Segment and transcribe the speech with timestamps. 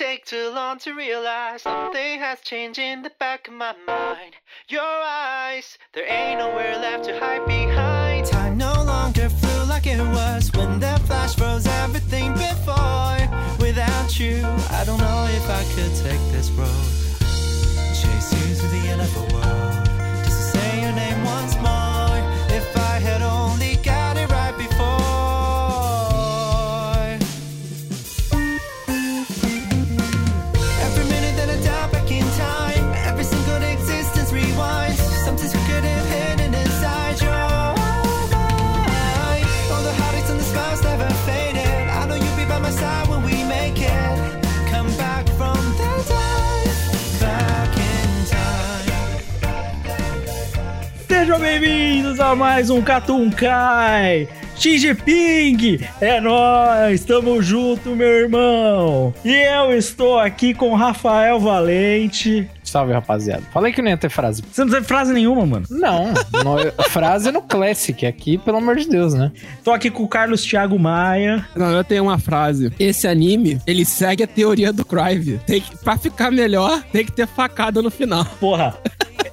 [0.00, 4.32] Take too long to realize something has changed in the back of my mind.
[4.66, 8.24] Your eyes, there ain't nowhere left to hide behind.
[8.24, 13.20] Time no longer flew like it was when the flash froze everything before.
[13.60, 14.36] Without you,
[14.70, 16.86] I don't know if I could take this road.
[18.00, 19.84] Chase you to the end of the world,
[20.24, 22.16] just to say your name once more.
[22.56, 23.69] If I had only
[51.40, 54.28] bem-vindos a mais um Catum Kai.
[54.56, 59.14] Xi Jinping, é nóis, tamo junto, meu irmão.
[59.24, 62.46] E eu estou aqui com Rafael Valente.
[62.62, 63.42] Salve, rapaziada.
[63.54, 64.42] Falei que não ia ter frase.
[64.52, 65.64] Você não tem frase nenhuma, mano.
[65.70, 68.04] Não, no- frase no Classic.
[68.04, 69.32] Aqui, pelo amor de Deus, né?
[69.64, 71.44] Tô aqui com o Carlos Thiago Maia.
[71.56, 72.70] Não, eu tenho uma frase.
[72.78, 75.40] Esse anime, ele segue a teoria do Crive.
[75.46, 78.26] Tem que, pra ficar melhor, tem que ter facada no final.
[78.38, 78.76] Porra.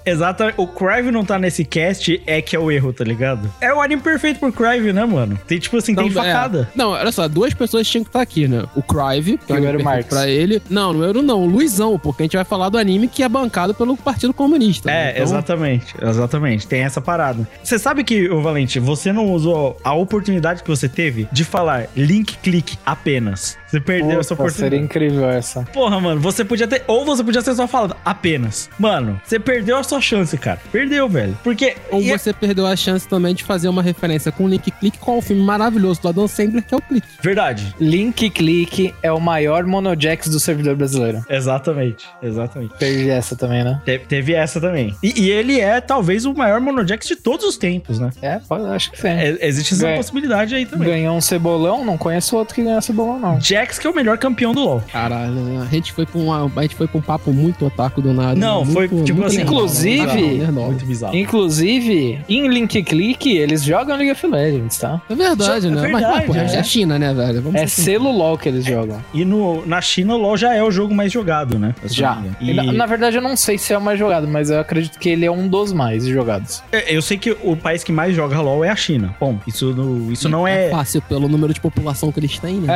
[0.08, 0.56] Exatamente.
[0.58, 3.52] O Crive não tá nesse cast, é que é o erro, tá ligado?
[3.60, 5.38] É o anime perfeito pro Crive, né, mano?
[5.46, 6.12] Tem tipo assim, tem é.
[6.12, 6.70] facada.
[6.76, 8.64] Não, olha só, duas pessoas tinham que estar aqui, né?
[8.76, 10.08] O Crive, que é o Marx.
[10.08, 10.62] pra ele.
[10.70, 13.30] Não, no Euro não, o Luizão, porque a gente vai falar do anime que é
[13.30, 14.90] bancado pelo Partido Comunista.
[14.90, 15.08] né?
[15.08, 16.68] É, Então, exatamente, exatamente.
[16.68, 17.48] Tem essa parada.
[17.64, 21.88] Você sabe que, ô Valente, você não usou a oportunidade que você teve de falar
[21.96, 23.58] link click apenas.
[23.68, 24.84] Você perdeu essa Puta, seria oportunidade.
[24.84, 25.62] incrível essa.
[25.74, 26.84] Porra, mano, você podia ter.
[26.88, 28.70] Ou você podia ter só falado apenas.
[28.80, 30.60] Mano, você perdeu a sua chance, cara.
[30.72, 31.38] Perdeu, velho.
[31.44, 31.76] Porque.
[31.92, 34.98] Ou e- você perdeu a chance também de fazer uma referência com o Link Click
[35.00, 37.06] com o filme maravilhoso do Adam Sandler, que é o Click.
[37.22, 37.76] Verdade.
[37.80, 41.24] Link Click é o maior monojax do servidor brasileiro.
[41.30, 42.06] Exatamente.
[42.22, 42.74] Exatamente.
[42.78, 43.82] Perdi essa também, né?
[43.86, 44.96] Te- teve essa também.
[45.04, 48.10] E, e ele é talvez o maior monojax de todos os tempos, né?
[48.22, 49.08] É, pode, acho que sim.
[49.08, 50.88] É, existe essa Ganha- possibilidade aí também.
[50.88, 53.40] Ganhou um cebolão, não conheço outro que ganhou cebolão, não.
[53.58, 54.84] Jax, que é o melhor campeão do LoL.
[54.92, 55.66] Caralho, né?
[55.70, 58.36] a gente foi pra, uma, a gente foi pra um papo muito otaku do nada.
[58.36, 60.68] Não, muito, foi, tipo assim, inclusive- nerdola.
[60.68, 61.16] Muito bizarro.
[61.16, 65.02] Inclusive, em Link Click, eles jogam League of Legends, tá?
[65.10, 65.82] É verdade, É né?
[65.82, 66.56] verdade, mas, mas, porra, é.
[66.56, 67.42] é a China, né, velho?
[67.42, 68.04] Vamos É sinceros.
[68.04, 69.02] selo LOL que eles jogam.
[69.14, 71.74] E no, na China, o LoL já é o jogo mais jogado, né?
[71.86, 72.22] Já.
[72.42, 72.54] E.
[72.54, 75.10] Na, na verdade, eu não sei se é o mais jogado, mas eu acredito que
[75.10, 76.62] ele é um dos mais jogados.
[76.72, 79.16] é, eu sei que o país que mais joga LoL é a China.
[79.20, 79.74] Bom, isso,
[80.12, 80.70] isso não é.
[80.70, 82.68] fácil pelo número de população que eles têm, né?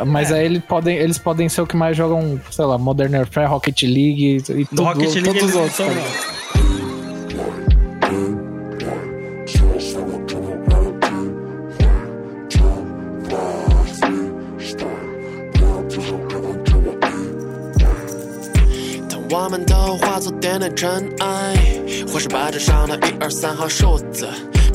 [0.00, 3.15] É, mas aí eles podem, eles podem ser o que mais jogam, sei lá, Modern
[3.15, 5.75] Warfare, Rocket League e, e No tudo, Rocket League todos eles os não outros.
[5.75, 6.01] são, tá não.
[6.01, 6.35] ligado?
[19.09, 21.55] "当我们都化作点点尘埃，
[22.11, 24.27] 或是白纸上的一二三号数字，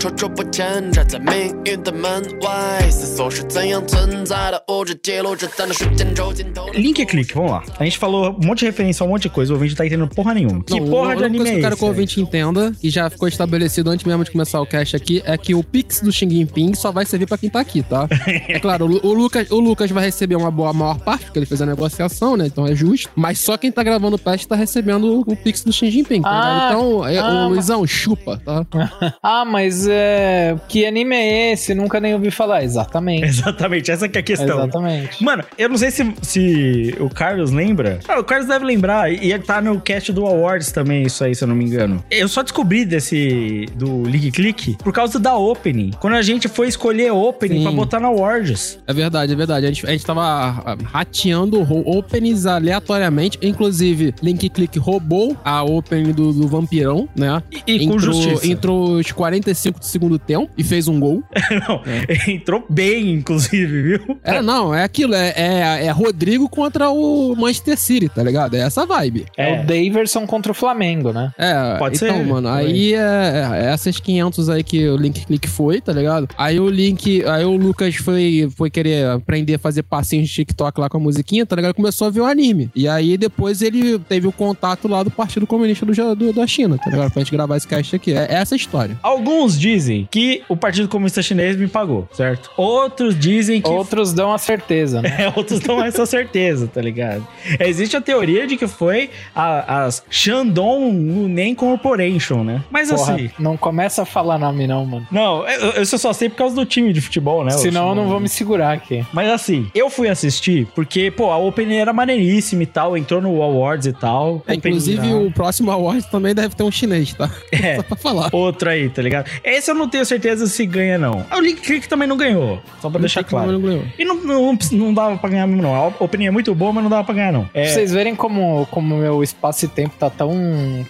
[0.05, 6.67] 踌躇不前站在命运的门外，思索是怎样存在的物质记录着在那时间轴尽头。
[6.73, 7.63] Link click, vamos lá.
[7.79, 9.85] A gente falou um monte de referência a um monte de coisa, o ouvinte tá
[9.85, 10.63] entendendo porra nenhuma.
[10.65, 11.79] Que Não, porra a de única anime coisa é que eu quero esse?
[11.81, 15.23] que o ouvinte entenda, e já ficou estabelecido antes mesmo de começar o cast aqui,
[15.25, 18.09] é que o Pix do Xing Jinping só vai servir pra quem tá aqui, tá?
[18.49, 21.39] é claro, o, Lu- o Lucas, o Lucas vai receber uma boa maior parte, porque
[21.39, 22.47] ele fez a negociação, né?
[22.47, 23.11] Então é justo.
[23.15, 26.23] Mas só quem tá gravando o cast tá recebendo o, o Pix do Xing Jinping,
[26.23, 26.71] tá Ah, ligado?
[26.71, 28.65] Então, é, ah, o Luizão, chupa, tá?
[29.23, 31.74] Ah, mas é, que anime é esse?
[31.74, 32.64] Nunca nem ouvi falar.
[32.64, 33.26] Exatamente.
[33.26, 34.60] Exatamente, essa que é a questão.
[34.60, 35.24] Exatamente.
[35.24, 38.00] Mano, eu não sei se, se o Carlos lembra.
[38.08, 39.12] Ah, o Carlos deve lembrar.
[39.12, 42.04] E ele tá no cast do Awards também, isso aí, se eu não me engano.
[42.10, 43.66] Eu só descobri desse.
[43.76, 45.92] do Link Click por causa da Opening.
[46.00, 47.64] Quando a gente foi escolher Opening Sim.
[47.64, 48.80] pra botar na Awards.
[48.88, 49.66] É verdade, é verdade.
[49.66, 53.38] A gente, a gente tava ah, rateando openings aleatoriamente.
[53.42, 57.42] Inclusive, Link Click roubou a opening do, do Vampirão, né?
[57.52, 58.48] E, e com Entrou- justiça.
[58.48, 61.24] Entrou os 45 do segundo tempo e fez um gol.
[61.68, 61.82] Não,
[62.28, 64.18] entrou bem, inclusive, viu?
[64.24, 68.56] É, não, é aquilo, é, é, é Rodrigo contra o Manchester City, tá ligado?
[68.56, 69.26] É essa vibe.
[69.38, 69.62] É, É.
[69.62, 71.32] o Daverson contra o Flamengo, né?
[71.38, 75.48] É, Pode então, ser, mano, aí é, é essas 500 aí que o Link Click
[75.48, 76.28] foi, tá ligado?
[76.38, 80.80] Aí o Link, aí o Lucas foi, foi querer aprender a fazer passinhos de TikTok
[80.80, 81.74] lá com a musiquinha, tá ligado?
[81.76, 82.70] Começou a ver o anime.
[82.76, 86.78] E aí depois ele teve o contato lá do Partido Comunista do, do- da China,
[86.78, 87.12] tá ligado?
[87.12, 88.14] Pra gente gravar esse cast aqui.
[88.14, 88.98] É essa a história.
[89.04, 92.52] Alguns dizem que o Partido Comunista Chinês me pagou, certo?
[92.56, 95.16] Outros dizem que Outros dão a certeza, né?
[95.26, 97.26] É, outros não é essa certeza, tá ligado?
[97.60, 102.62] Existe a teoria de que foi a- as Shandong Lunen Corporation, né?
[102.70, 103.30] Mas Porra, assim.
[103.40, 105.08] não começa a falar nome não, mano.
[105.12, 107.52] Não, eu, eu só sei por causa do time de futebol, né?
[107.52, 109.06] Senão eu não vou me segurar aqui.
[109.14, 113.42] Mas assim, eu fui assistir porque, pô, a Opening era maneiríssima e tal, entrou no
[113.42, 114.44] Awards e tal.
[114.48, 117.30] É, inclusive, o próximo award também deve ter um chinês, tá?
[117.52, 117.78] É.
[117.78, 118.30] Só pra falar.
[118.34, 119.30] Outro aí, tá ligado?
[119.56, 121.26] Esse eu não tenho certeza se ganha, não.
[121.32, 123.52] O Link Click também não ganhou, só pra deixar claro.
[123.54, 123.84] Não ganhou.
[123.98, 125.76] E não, não, não dava pra ganhar mesmo, não.
[125.76, 127.46] A Opening é muito boa, mas não dava pra ganhar, não.
[127.46, 130.32] Pra É, vocês verem como como meu espaço e tempo tá tão,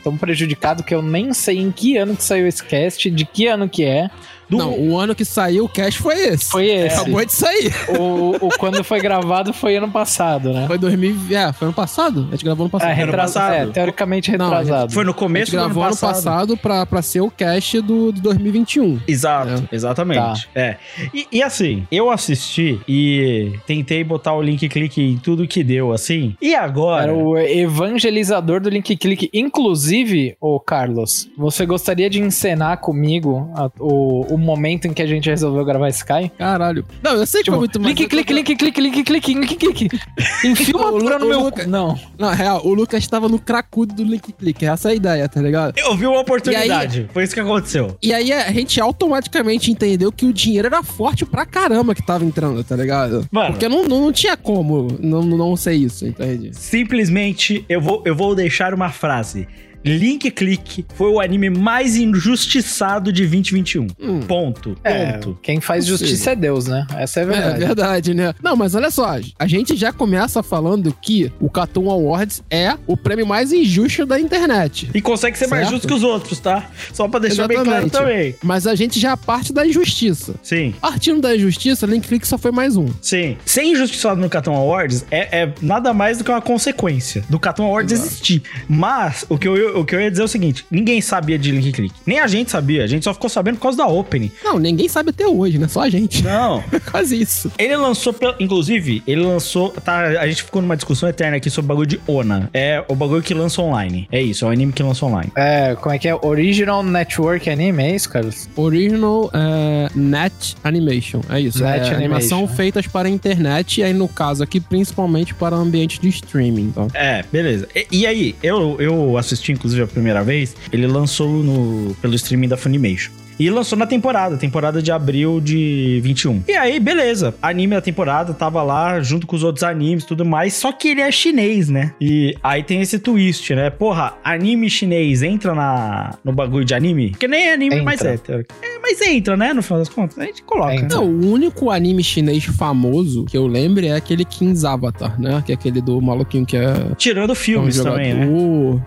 [0.04, 3.48] tão prejudicado que eu nem sei em que ano que saiu esse cast, de que
[3.48, 4.10] ano que é.
[4.50, 6.50] Do- Não, o ano que saiu o cast foi esse.
[6.50, 6.96] Foi esse.
[7.00, 7.74] Acabou de sair.
[8.00, 10.66] O, o quando foi gravado foi ano passado, né?
[10.68, 11.16] Foi 2000.
[11.32, 12.28] É, foi ano passado?
[12.30, 12.90] A gente gravou ano passado.
[13.00, 13.54] É, passado.
[13.54, 14.92] É, teoricamente Não, retrasado.
[14.94, 16.14] Foi no começo do ano gravou ano passado.
[16.14, 19.00] passado pra, pra ser o cast do, do 2021.
[19.08, 19.76] Exato, É.
[19.76, 20.48] exatamente.
[20.56, 20.78] É.
[21.14, 25.92] E, e assim, eu assisti e tentei botar o link clique em tudo que deu,
[25.92, 26.36] assim.
[26.42, 27.04] E agora?
[27.04, 29.30] Era o evangelizador do Link Click.
[29.34, 35.08] Inclusive, ô Carlos, você gostaria de encenar comigo a- o, o momento em que a
[35.08, 36.30] gente resolveu gravar Sky?
[36.38, 36.86] Caralho.
[37.02, 37.96] Não, eu sei que Tipo, foi muito mais.
[37.96, 39.90] link, clique, link, clique, link, clique, link, clique.
[40.46, 41.40] Enfia uma altura no meu...
[41.42, 41.98] Luca- Não.
[42.18, 44.66] Não, real, o Lucas tava no cracudo do link click.
[44.66, 45.78] Essa é a ideia, tá ligado?
[45.78, 47.10] Eu vi uma oportunidade.
[47.14, 47.98] Foi isso que aconteceu.
[48.02, 52.24] E aí a gente automaticamente entendeu que o dinheiro era forte pra caramba que tava
[52.26, 53.28] entrando, tá ligado?
[53.32, 53.52] Mano.
[53.52, 56.52] Porque não, não, não tinha como não, não ser isso, entende?
[56.54, 59.48] Simplesmente, eu vou, eu vou deixar uma frase.
[59.86, 63.88] Link Click foi o anime mais injustiçado de 2021.
[64.00, 64.20] Hum.
[64.22, 64.76] Ponto.
[64.84, 65.38] É, Ponto.
[65.42, 66.86] quem faz justiça é Deus, né?
[66.96, 67.60] Essa é a É verdade.
[67.60, 68.34] verdade, né?
[68.42, 72.98] Não, mas olha só, a gente já começa falando que o Cartoon Awards é o
[72.98, 74.90] prêmio mais injusto da internet.
[74.94, 75.74] E consegue ser mais Certo.
[75.76, 76.70] justo que os outros, tá?
[76.94, 77.92] Só pra deixar bem claro Exatamente.
[77.92, 78.36] também.
[78.44, 80.36] Mas a gente já parte da injustiça.
[80.42, 80.74] Sim.
[80.82, 82.88] Partindo da injustiça, Link Click só foi mais um.
[83.02, 83.38] Sim.
[83.46, 87.66] Ser injustiçado no Cartoon Awards é, é nada mais do que uma consequência do Cartoon
[87.66, 88.42] Awards existir.
[88.68, 91.51] Mas o que, eu, o que eu ia dizer é o seguinte: ninguém sabia de
[91.51, 91.94] Link Click.
[92.06, 92.83] Nem a gente sabia.
[92.83, 94.31] A gente só ficou sabendo por causa da Opening.
[94.44, 95.68] Não, ninguém sabe até hoje, né?
[95.68, 96.24] Só a gente.
[96.24, 96.63] Não.
[96.92, 97.51] Quase isso.
[97.57, 99.69] Ele lançou, inclusive, ele lançou.
[99.69, 102.50] Tá, a gente ficou numa discussão eterna aqui sobre o bagulho de Ona.
[102.54, 104.07] É o bagulho que lança online.
[104.12, 105.31] É isso, é o anime que lança online.
[105.36, 106.16] É, como é que é?
[106.16, 108.48] Original Network Anime, é isso, Carlos?
[108.56, 111.22] Original é, Net Animation.
[111.30, 111.63] É isso.
[111.63, 112.56] Net é animação Animation.
[112.56, 116.63] feitas para a internet e aí, no caso aqui, principalmente para ambiente de streaming.
[116.63, 116.88] Então.
[116.94, 117.68] É, beleza.
[117.75, 120.56] E, e aí, eu, eu assisti, inclusive, a primeira vez.
[120.72, 123.12] Ele lançou no, pelo streaming da Funimation.
[123.38, 126.44] E lançou na temporada, temporada de abril de 21.
[126.48, 127.36] E aí, beleza.
[127.42, 130.54] Anime da temporada tava lá junto com os outros animes e tudo mais.
[130.54, 131.94] Só que ele é chinês, né?
[132.00, 133.70] E aí tem esse twist, né?
[133.70, 137.12] Porra, anime chinês entra na, no bagulho de anime?
[137.12, 138.14] Porque nem é anime, mas Entra.
[138.14, 138.18] é.
[138.18, 138.56] teórico.
[138.62, 139.54] É, mas entra, né?
[139.54, 140.18] No final das contas.
[140.18, 140.74] A gente coloca.
[140.74, 140.98] Entra.
[140.98, 145.44] Não, o único anime chinês famoso que eu lembro é aquele King's Avatar, né?
[145.46, 146.74] Que é aquele do maluquinho que é.
[146.98, 148.28] Tirando filmes um também, né?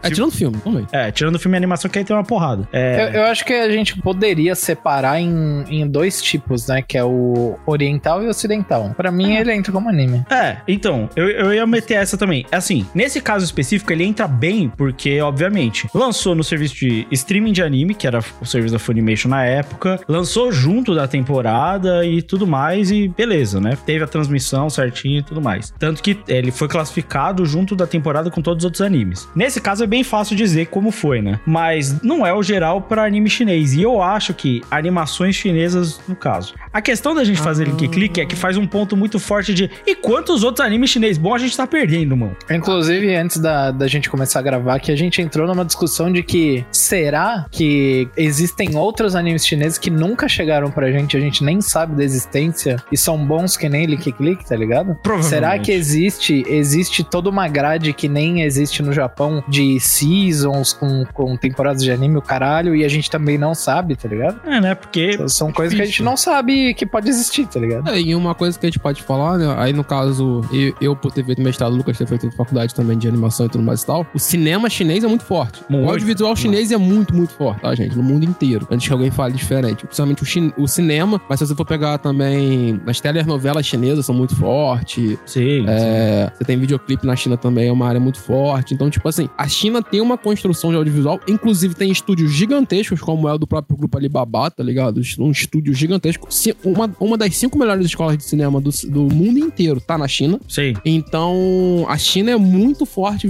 [0.02, 0.86] É, tirando filme também.
[0.90, 2.66] É, tirando filme e animação, que aí tem uma porrada.
[2.72, 3.04] É.
[3.04, 6.82] Eu, eu acho que a gente poderia separar em, em dois tipos, né?
[6.82, 8.94] Que é o oriental e ocidental.
[8.96, 10.24] Pra mim, ele entra como anime.
[10.30, 12.44] É, então, eu, eu ia meter essa também.
[12.50, 17.62] Assim, nesse caso específico, ele entra bem porque, obviamente, lançou no serviço de streaming de
[17.62, 22.46] anime, que era o serviço da Funimation na época, lançou junto da temporada e tudo
[22.46, 23.76] mais, e beleza, né?
[23.86, 25.72] Teve a transmissão certinho e tudo mais.
[25.78, 29.28] Tanto que ele foi classificado junto da temporada com todos os outros animes.
[29.34, 31.40] Nesse caso é bem fácil dizer como foi, né?
[31.46, 33.74] Mas não é o geral para anime chinês.
[33.74, 36.54] E eu acho que animações chinesas, no caso.
[36.72, 39.70] A questão da gente fazer link click é que faz um ponto muito forte de
[39.86, 42.36] e quantos outros animes chinês bons a gente tá perdendo, mano?
[42.50, 46.22] Inclusive, antes da, da gente começar a gravar, que a gente entrou numa discussão de
[46.22, 51.60] que será que existem outros animes chineses que nunca chegaram pra gente, a gente nem
[51.60, 54.94] sabe da existência e são bons que nem Lick Click, tá ligado?
[55.02, 55.28] Provavelmente.
[55.28, 61.04] Será que existe existe toda uma grade que nem existe no Japão de seasons com,
[61.12, 64.17] com temporadas de anime, o caralho, e a gente também não sabe, tá ligado?
[64.18, 64.40] Ligado?
[64.46, 64.74] É, né?
[64.74, 65.16] Porque.
[65.16, 67.88] São- São coisas que a gente não sabe que pode existir, tá ligado?
[67.90, 69.54] É, e uma coisa que a gente pode falar, né?
[69.58, 72.98] Aí no caso, eu, eu por ter feito mestrado, o Lucas ter feito faculdade também
[72.98, 75.62] de animação e tudo mais e tal, o cinema chinês é muito forte.
[75.68, 75.86] Muito.
[75.86, 77.96] O audiovisual chinês é muito, muito forte, tá, gente?
[77.96, 78.66] No mundo inteiro.
[78.70, 79.86] Antes que alguém fale diferente.
[79.86, 84.14] Principalmente o, chin- o cinema, mas se você for pegar também as telenovelas chinesas são
[84.14, 85.18] muito fortes.
[85.24, 85.64] Sim.
[85.68, 88.74] É, você tem videoclipe na China também, é uma área muito forte.
[88.74, 93.28] Então, tipo assim, a China tem uma construção de audiovisual, inclusive tem estúdios gigantescos, como
[93.28, 95.00] é o do próprio grupo Alibaba, tá ligado?
[95.18, 96.28] Um estúdio gigantesco.
[96.64, 100.40] Uma, uma das cinco melhores escolas de cinema do, do mundo inteiro tá na China.
[100.48, 100.74] Sim.
[100.84, 103.28] Então, a China é muito forte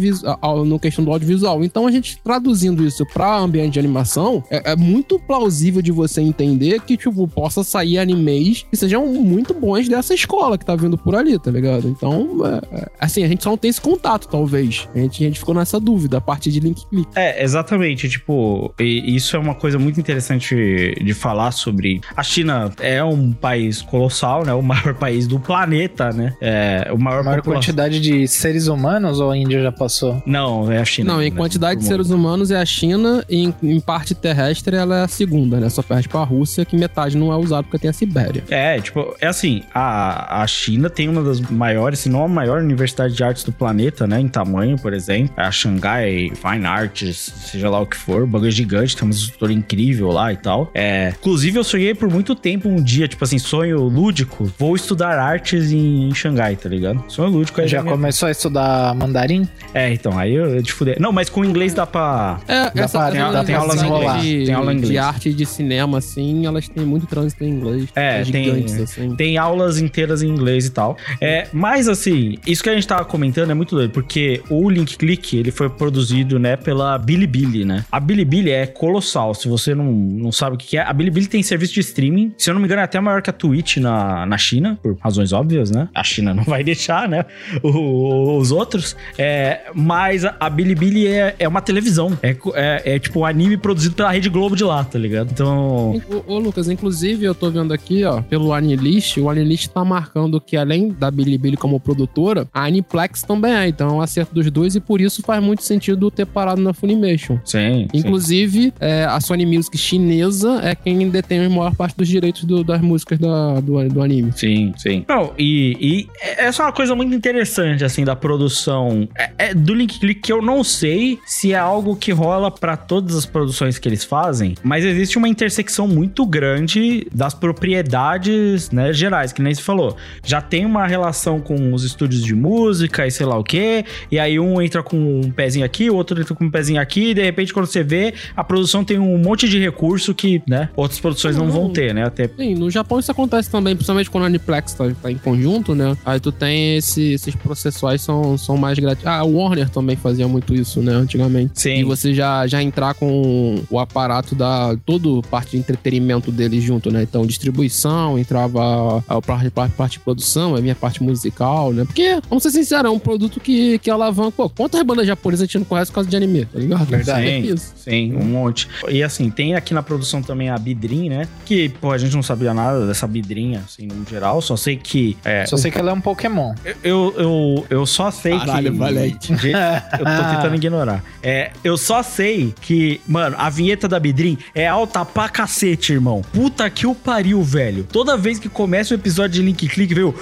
[0.66, 1.64] no questão do audiovisual.
[1.64, 6.20] Então, a gente traduzindo isso pra ambiente de animação, é, é muito plausível de você
[6.20, 10.96] entender que, tipo, possa sair animes que sejam muito bons dessa escola que tá vindo
[10.96, 11.88] por ali, tá ligado?
[11.88, 14.88] Então, é, é, assim, a gente só não tem esse contato, talvez.
[14.94, 17.08] A gente, a gente ficou nessa dúvida a partir de link click.
[17.14, 18.08] É, exatamente.
[18.08, 20.54] Tipo, e isso é uma coisa muito interessante
[21.02, 22.00] de falar sobre.
[22.16, 24.52] A China é um país colossal, né?
[24.52, 26.34] O maior país do planeta, né?
[26.40, 30.22] É, o maior, A maior população- quantidade de seres humanos ou a Índia já passou?
[30.26, 31.14] Não, é a China.
[31.14, 31.36] Não, em né?
[31.36, 35.08] quantidade de seres humanos é a China, e em, em parte terrestre ela é a
[35.08, 35.68] segunda, né?
[35.68, 38.44] Só perde pra Rússia, que metade não é usado porque tem a Sibéria.
[38.50, 42.60] É, tipo, é assim, a, a China tem uma das maiores, se não a maior
[42.62, 44.20] universidade de artes do planeta, né?
[44.20, 45.32] Em tamanho, por exemplo.
[45.36, 49.12] A Shanghai Fine Arts, seja lá o que for, o bagulho é gigante, tem uma
[49.12, 50.47] estrutura incrível lá e tal.
[50.74, 55.18] É, inclusive, eu sonhei por muito tempo um dia, tipo assim, sonho lúdico, vou estudar
[55.18, 57.02] artes em, em Xangai, tá ligado?
[57.08, 59.48] Sonho lúdico aí Já minha- começou a estudar mandarim?
[59.74, 60.96] É, então, aí eu, eu te fudei.
[60.98, 62.40] Não, mas com inglês dá pra.
[62.48, 63.10] É, Dá pra- tem- essa
[63.44, 64.90] tem aula em inglês, de, tem aula em inglês.
[64.92, 67.88] de arte de cinema, assim, elas têm muito trânsito em inglês.
[67.94, 69.14] É, tem- gigantes, assim.
[69.16, 70.96] Tem aulas inteiras em inglês e tal.
[71.20, 74.96] É, mas assim, isso que a gente tava comentando é muito doido, porque o Link
[74.96, 77.84] Click, ele foi produzido, né, pela Bilibili, né?
[77.90, 80.82] A Bilibili é colossal, se você não, não sabe o que é.
[80.82, 83.30] A Bilibili tem serviço de streaming, se eu não me engano é até maior que
[83.30, 85.88] a Twitch na, na China, por razões óbvias, né?
[85.94, 87.24] A China não vai deixar, né?
[87.62, 88.96] O- os outros.
[89.16, 92.16] É, mas a, Bilibili é, é uma televisão.
[92.22, 95.30] É, é, é tipo um anime produzido pela Rede Globo de lá, tá ligado?
[95.32, 96.00] Então...
[96.26, 100.40] Ô, ô, Lucas, inclusive eu tô vendo aqui, ó, pelo Anilist, o Anilist tá marcando
[100.40, 104.50] que além da Bilibili como produtora, a Aniplex também é, então é um acerto dos
[104.50, 107.38] dois e por isso faz muito sentido ter parado na Funimation.
[107.44, 107.88] Sim.
[107.90, 107.98] sim.
[107.98, 110.27] Inclusive, é, a Sony Music chinesa
[110.62, 114.32] é quem detém a maior parte dos direitos do- das músicas da- do, do anime.
[114.34, 115.04] Sim, sim.
[115.08, 119.74] Não, e, e essa é uma coisa muito interessante, assim, da produção é, é do
[119.74, 123.78] Link Click, que eu não sei se é algo que rola pra todas as produções
[123.78, 129.54] que eles fazem, mas existe uma intersecção muito grande das propriedades, né, gerais, que nem
[129.54, 129.96] se falou.
[130.24, 134.18] Já tem uma relação com os estúdios de música e sei lá o quê, e
[134.18, 137.14] aí um entra com um pezinho aqui, o outro entra com um pezinho aqui, e
[137.14, 140.98] de repente quando você vê, a produção tem um monte de recurso que, né, outras
[141.00, 144.26] produções não vão ter, né, até Sim, no Japão isso acontece também, principalmente quando a
[144.26, 145.96] Aniplex tá, tá em conjunto, né?
[146.04, 149.06] Aí tu tem esse- esses processuais são, são mais grátis.
[149.06, 151.52] Ah, o Warner também fazia muito isso, né, antigamente.
[151.54, 151.76] Sim.
[151.80, 156.90] E você já, já entrar com o aparato da todo parte de entretenimento deles junto,
[156.90, 157.02] né?
[157.02, 161.84] Então, distribuição, entrava a, a parte, parte, parte de produção, a minha parte musical, né?
[161.84, 164.32] Porque, vamos ser sinceros, é um produto que, que alavanca.
[164.32, 166.84] Pô, quantas bandas japonesas a gente não conhece por causa de anime, tá ligado?
[166.86, 167.26] Verdade.
[167.28, 167.72] É Sim, isso.
[167.76, 168.68] sim, um monte.
[168.88, 171.28] E assim, tem aqui na produção também a Bidrin, né?
[171.44, 174.40] Que, pô, a gente não sabia nada dessa Bidrinha, assim, no geral.
[174.40, 175.16] Só sei que.
[175.24, 176.54] É, Só sei que ela é um Pokémon.
[176.82, 178.78] eu, eu, eu só sei Caralho, que.
[178.78, 179.28] valente.
[179.36, 179.54] Gente,
[179.98, 181.04] eu tô tentando ignorar.
[181.22, 186.22] É, eu só sei que, mano, a vinheta da Bidrin é alta pra cacete, irmão.
[186.32, 187.84] Puta que o pariu, velho.
[187.84, 190.14] Toda vez que começa o episódio de Link Click, veio.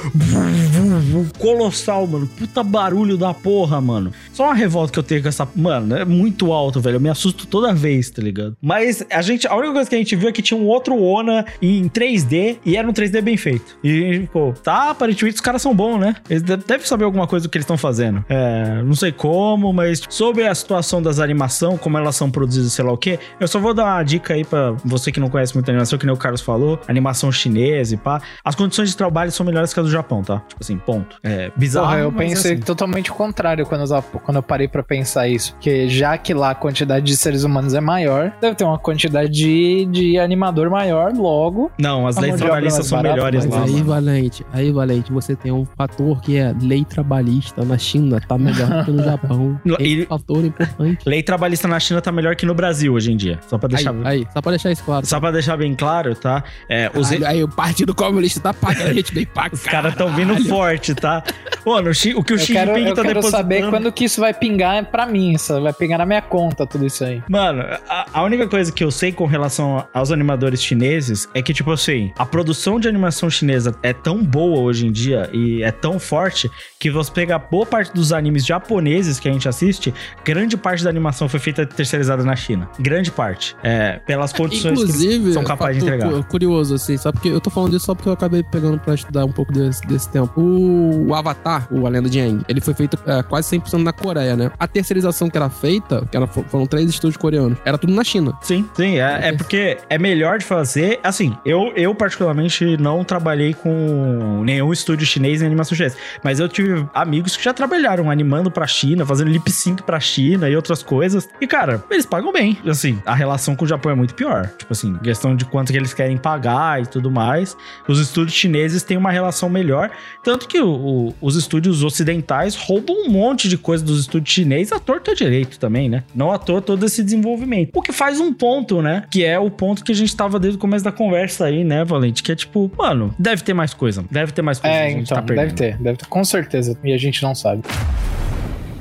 [1.39, 2.27] Colossal, mano.
[2.27, 4.13] Puta barulho da porra, mano.
[4.33, 5.49] Só uma revolta que eu tenho com essa.
[5.55, 6.97] Mano, é muito alto, velho.
[6.97, 8.57] Eu me assusto toda vez, tá ligado?
[8.61, 9.47] Mas a gente.
[9.47, 12.59] A única coisa que a gente viu é que tinha um outro Ona em 3D
[12.65, 13.79] e era um 3D bem feito.
[13.83, 16.15] E, pô, tá, aparentemente os caras são bons, né?
[16.29, 18.25] Eles de- devem saber alguma coisa do que eles estão fazendo.
[18.29, 22.85] É, não sei como, mas sobre a situação das animações, como elas são produzidas, sei
[22.85, 25.55] lá o quê, eu só vou dar uma dica aí pra você que não conhece
[25.55, 28.21] muito animação, que nem o Carlos falou, animação chinesa e pá.
[28.45, 30.39] As condições de trabalho são melhores que as do Japão, tá?
[30.49, 31.17] Tipo assim, ponto.
[31.23, 31.87] É bizarro.
[31.87, 32.63] Porra, eu mas pensei assim.
[32.63, 35.53] totalmente o contrário quando eu, quando eu parei pra pensar isso.
[35.53, 39.31] Porque já que lá a quantidade de seres humanos é maior, deve ter uma quantidade
[39.31, 41.71] de, de animador maior, logo.
[41.79, 43.65] Não, as leis trabalhistas são barata, melhores lá.
[43.65, 43.83] Aí.
[43.83, 48.85] Valente, aí, Valente, você tem um fator que é lei trabalhista na China, tá melhor
[48.85, 49.61] que no Japão.
[49.79, 50.99] Esse e- fator importante.
[51.07, 53.39] Lei trabalhista na China tá melhor que no Brasil hoje em dia.
[53.49, 53.95] Só pra Aí, deixar.
[54.07, 55.07] aí, só pra deixar isso claro.
[55.07, 56.43] Só pra deixar bem claro, tá?
[56.69, 59.95] É, os, Aí, aí o Partido Comunista tá pagando a gente bem pra Os caras
[59.95, 61.23] tão vindo forte, tá?
[61.65, 63.43] Mano, o, que o Eu Xi quero, Jinping eu tá quero depositando...
[63.43, 65.33] saber quando que isso vai pingar pra mim.
[65.33, 67.23] Isso vai pingar na minha conta, tudo isso aí.
[67.29, 69.56] Mano, a, a única coisa que eu sei com relação
[69.93, 74.61] aos animadores chineses é que, tipo assim, a produção de animação chinesa é tão boa
[74.61, 79.19] hoje em dia e é tão forte que você pega boa parte dos animes japoneses
[79.21, 79.93] que a gente assiste,
[80.25, 82.69] grande parte da animação foi feita terceirizada na China.
[82.79, 83.57] Grande parte.
[83.63, 86.11] É, pelas condições que Inclusive, eles são capazes de entregar.
[86.11, 88.95] cu- curioso, assim, só porque eu tô falando disso só porque eu acabei pegando pra
[88.95, 90.41] estudar um pouco desse, desse tempo.
[90.41, 93.93] O, o Avatar, o A Lenda de Aang, ele foi feito é, quase 100% na
[93.93, 94.51] Coreia, né?
[94.59, 98.33] A terceirização que era feita, que era, foram três estúdios coreanos, era tudo na China.
[98.43, 100.99] Sim, sim, é, é porque é melhor de fazer.
[101.03, 106.49] Assim, eu, eu particularmente não trabalhei com nenhum estúdio chinês em animação chinesa, mas eu
[106.49, 110.83] tive amigos que já trabalharam animando pra China, fazendo lip sync pra China e outras
[110.83, 111.29] coisas.
[111.41, 112.57] E cara, eles pagam bem.
[112.67, 114.49] Assim, a relação com o Japão é muito pior.
[114.59, 117.57] Tipo assim, questão de quanto que eles querem pagar e tudo mais.
[117.89, 119.91] Os estúdios chineses têm uma relação melhor,
[120.23, 124.73] tanto que o- o- os estúdios ocidentais roubam um monte de coisa dos estúdios chineses
[124.73, 126.05] à torta direito também, né?
[126.15, 127.71] Não à toa todo esse desenvolvimento.
[127.75, 129.05] O que faz um ponto, né?
[129.11, 131.84] Que é o ponto que a gente tava desde o começo da conversa aí, né,
[131.84, 132.22] Valente?
[132.24, 134.04] Que é tipo, mano, deve ter mais coisa.
[134.10, 134.76] Deve ter mais coisa.
[134.76, 135.46] que É, a gente então, tá perdendo.
[135.46, 136.78] deve ter, deve ter, com certeza.
[136.84, 137.62] E a gente não sabe.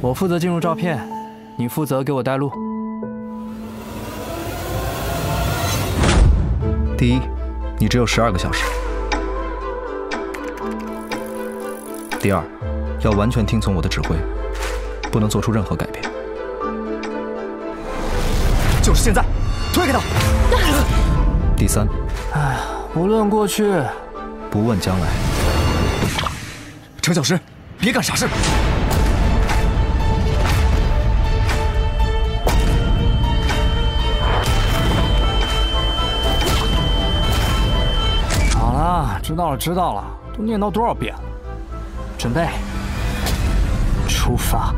[0.01, 0.99] 我负责进入照片，
[1.59, 2.51] 你负责给我带路。
[6.97, 7.21] 第一，
[7.79, 8.65] 你只有十二个小时；
[12.19, 12.43] 第二，
[13.03, 14.17] 要完全听从我的指挥，
[15.11, 16.03] 不能做出任何改变。
[18.83, 19.23] 就是现在，
[19.75, 20.01] 推开他！
[21.58, 21.88] 第三，
[22.34, 22.58] 哎
[22.94, 23.82] 无论过去，
[24.52, 25.08] 不问将来。
[27.02, 27.40] 程小石，
[27.80, 28.28] 别干傻事！
[38.60, 40.04] 好了，知道了，知道了，
[40.36, 41.22] 都念叨多少遍了？
[42.18, 42.50] 准备，
[44.08, 44.74] 出发。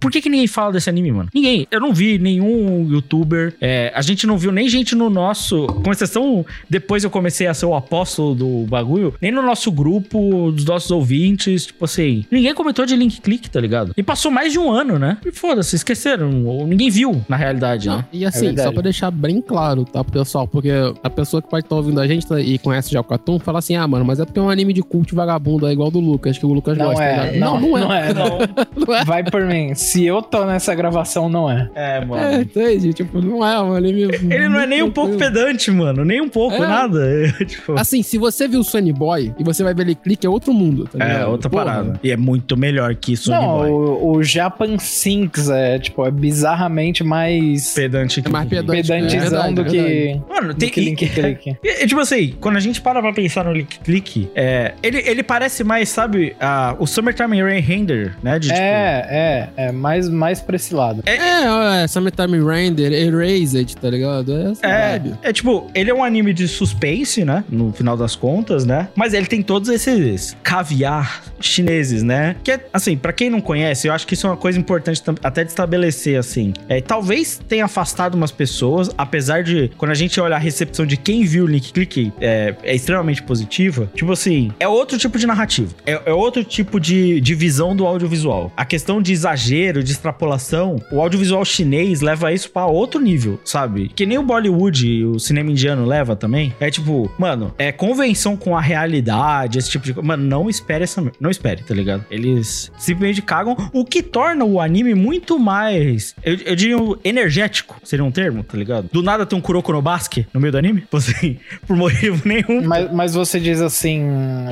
[0.00, 1.28] Por que, que ninguém fala desse anime, mano?
[1.34, 1.66] Ninguém.
[1.70, 3.54] Eu não vi nenhum youtuber.
[3.60, 5.66] é, a gente não viu nem gente no nosso.
[5.66, 9.14] Com exceção, depois eu comecei a ser o apóstolo do bagulho.
[9.20, 11.66] Nem no nosso grupo, dos nossos ouvintes.
[11.66, 12.24] Tipo assim.
[12.30, 13.92] Ninguém comentou de link click, tá ligado?
[13.96, 15.18] E passou mais de um ano, né?
[15.24, 16.46] E foda-se, esqueceram.
[16.46, 18.04] Ou ninguém viu, na realidade, né?
[18.12, 18.68] E assim, verdade.
[18.68, 20.46] só pra deixar bem claro, tá, pro pessoal?
[20.48, 20.70] Porque
[21.02, 23.58] a pessoa que pode estar ouvindo a gente tá, e conhece já o Cartoon fala
[23.58, 26.00] assim: ah, mano, mas é porque é um anime de culto vagabundo, é igual do
[26.00, 27.02] Lucas, que o Lucas Não gosta.
[27.02, 28.10] é, tá não, não, não é.
[28.10, 28.30] é, não.
[28.86, 29.04] Não é.
[29.04, 29.74] Vai por mim.
[29.90, 31.68] Se eu tô nessa gravação, não é.
[31.74, 32.22] É, mano.
[32.22, 32.92] É, entende?
[32.92, 34.02] Tipo, não é um anime.
[34.02, 36.04] Ele não é nem um pouco pedante, mano.
[36.04, 36.66] Nem um pouco, É.
[36.66, 37.00] nada.
[37.40, 40.26] É, tipo, Assim, se você viu o Sunny Boy e você vai ver ele clique,
[40.26, 41.64] é outro mundo, tá é, outra Porra.
[41.64, 42.00] parada.
[42.02, 43.70] E é muito melhor que Sony não, Boy.
[43.70, 48.82] o, o Japan Sinks é, tipo, é bizarramente mais Pedante É mais pedante.
[48.86, 49.80] pedantizão é verdade, do é que.
[49.80, 50.22] verdade.
[50.28, 51.56] Mano, do tem que Link Click.
[51.62, 55.22] E, tipo assim, quando a gente para pra pensar no Link Click, é, ele, ele
[55.22, 58.38] parece mais, sabe, a, o Summertime Rain Render, né?
[58.38, 61.02] De, tipo, É, é, é mais, mais pra esse lado.
[61.06, 64.58] É, é, Summertime Render, Erased, tá ligado?
[64.62, 67.44] É É, é tipo, ele é um anime de suspense, né?
[67.48, 68.88] No final das contas, né?
[68.94, 72.36] Mas ele tem todos esses caviar chineses, né?
[72.44, 75.02] Que é, assim, pra quem não conhece, eu acho que isso é uma coisa importante
[75.22, 76.52] até de estabelecer, assim.
[76.68, 80.96] É, talvez tenha afastado umas pessoas, apesar de, quando a gente olha a recepção de
[80.96, 83.90] quem viu o Link Click, é, é extremamente positiva.
[83.94, 85.74] Tipo assim, é outro tipo de narrativa.
[85.86, 88.52] É, é outro tipo de, de visão do audiovisual.
[88.56, 93.90] A questão de exagero, de extrapolação, o audiovisual chinês leva isso pra outro nível, sabe?
[93.94, 96.54] Que nem o Bollywood e o cinema indiano leva também.
[96.60, 100.06] É tipo, mano, é convenção com a realidade, esse tipo de coisa.
[100.06, 101.02] Mano, não espere essa.
[101.20, 102.04] Não espere, tá ligado?
[102.10, 106.14] Eles simplesmente cagam, o que torna o anime muito mais.
[106.24, 108.88] Eu, eu diria energético, seria um termo, tá ligado?
[108.92, 110.84] Do nada tem um Kuroko no Basque no meio do anime.
[110.92, 112.62] Assim, por motivo nenhum.
[112.66, 114.02] Mas, mas você diz assim,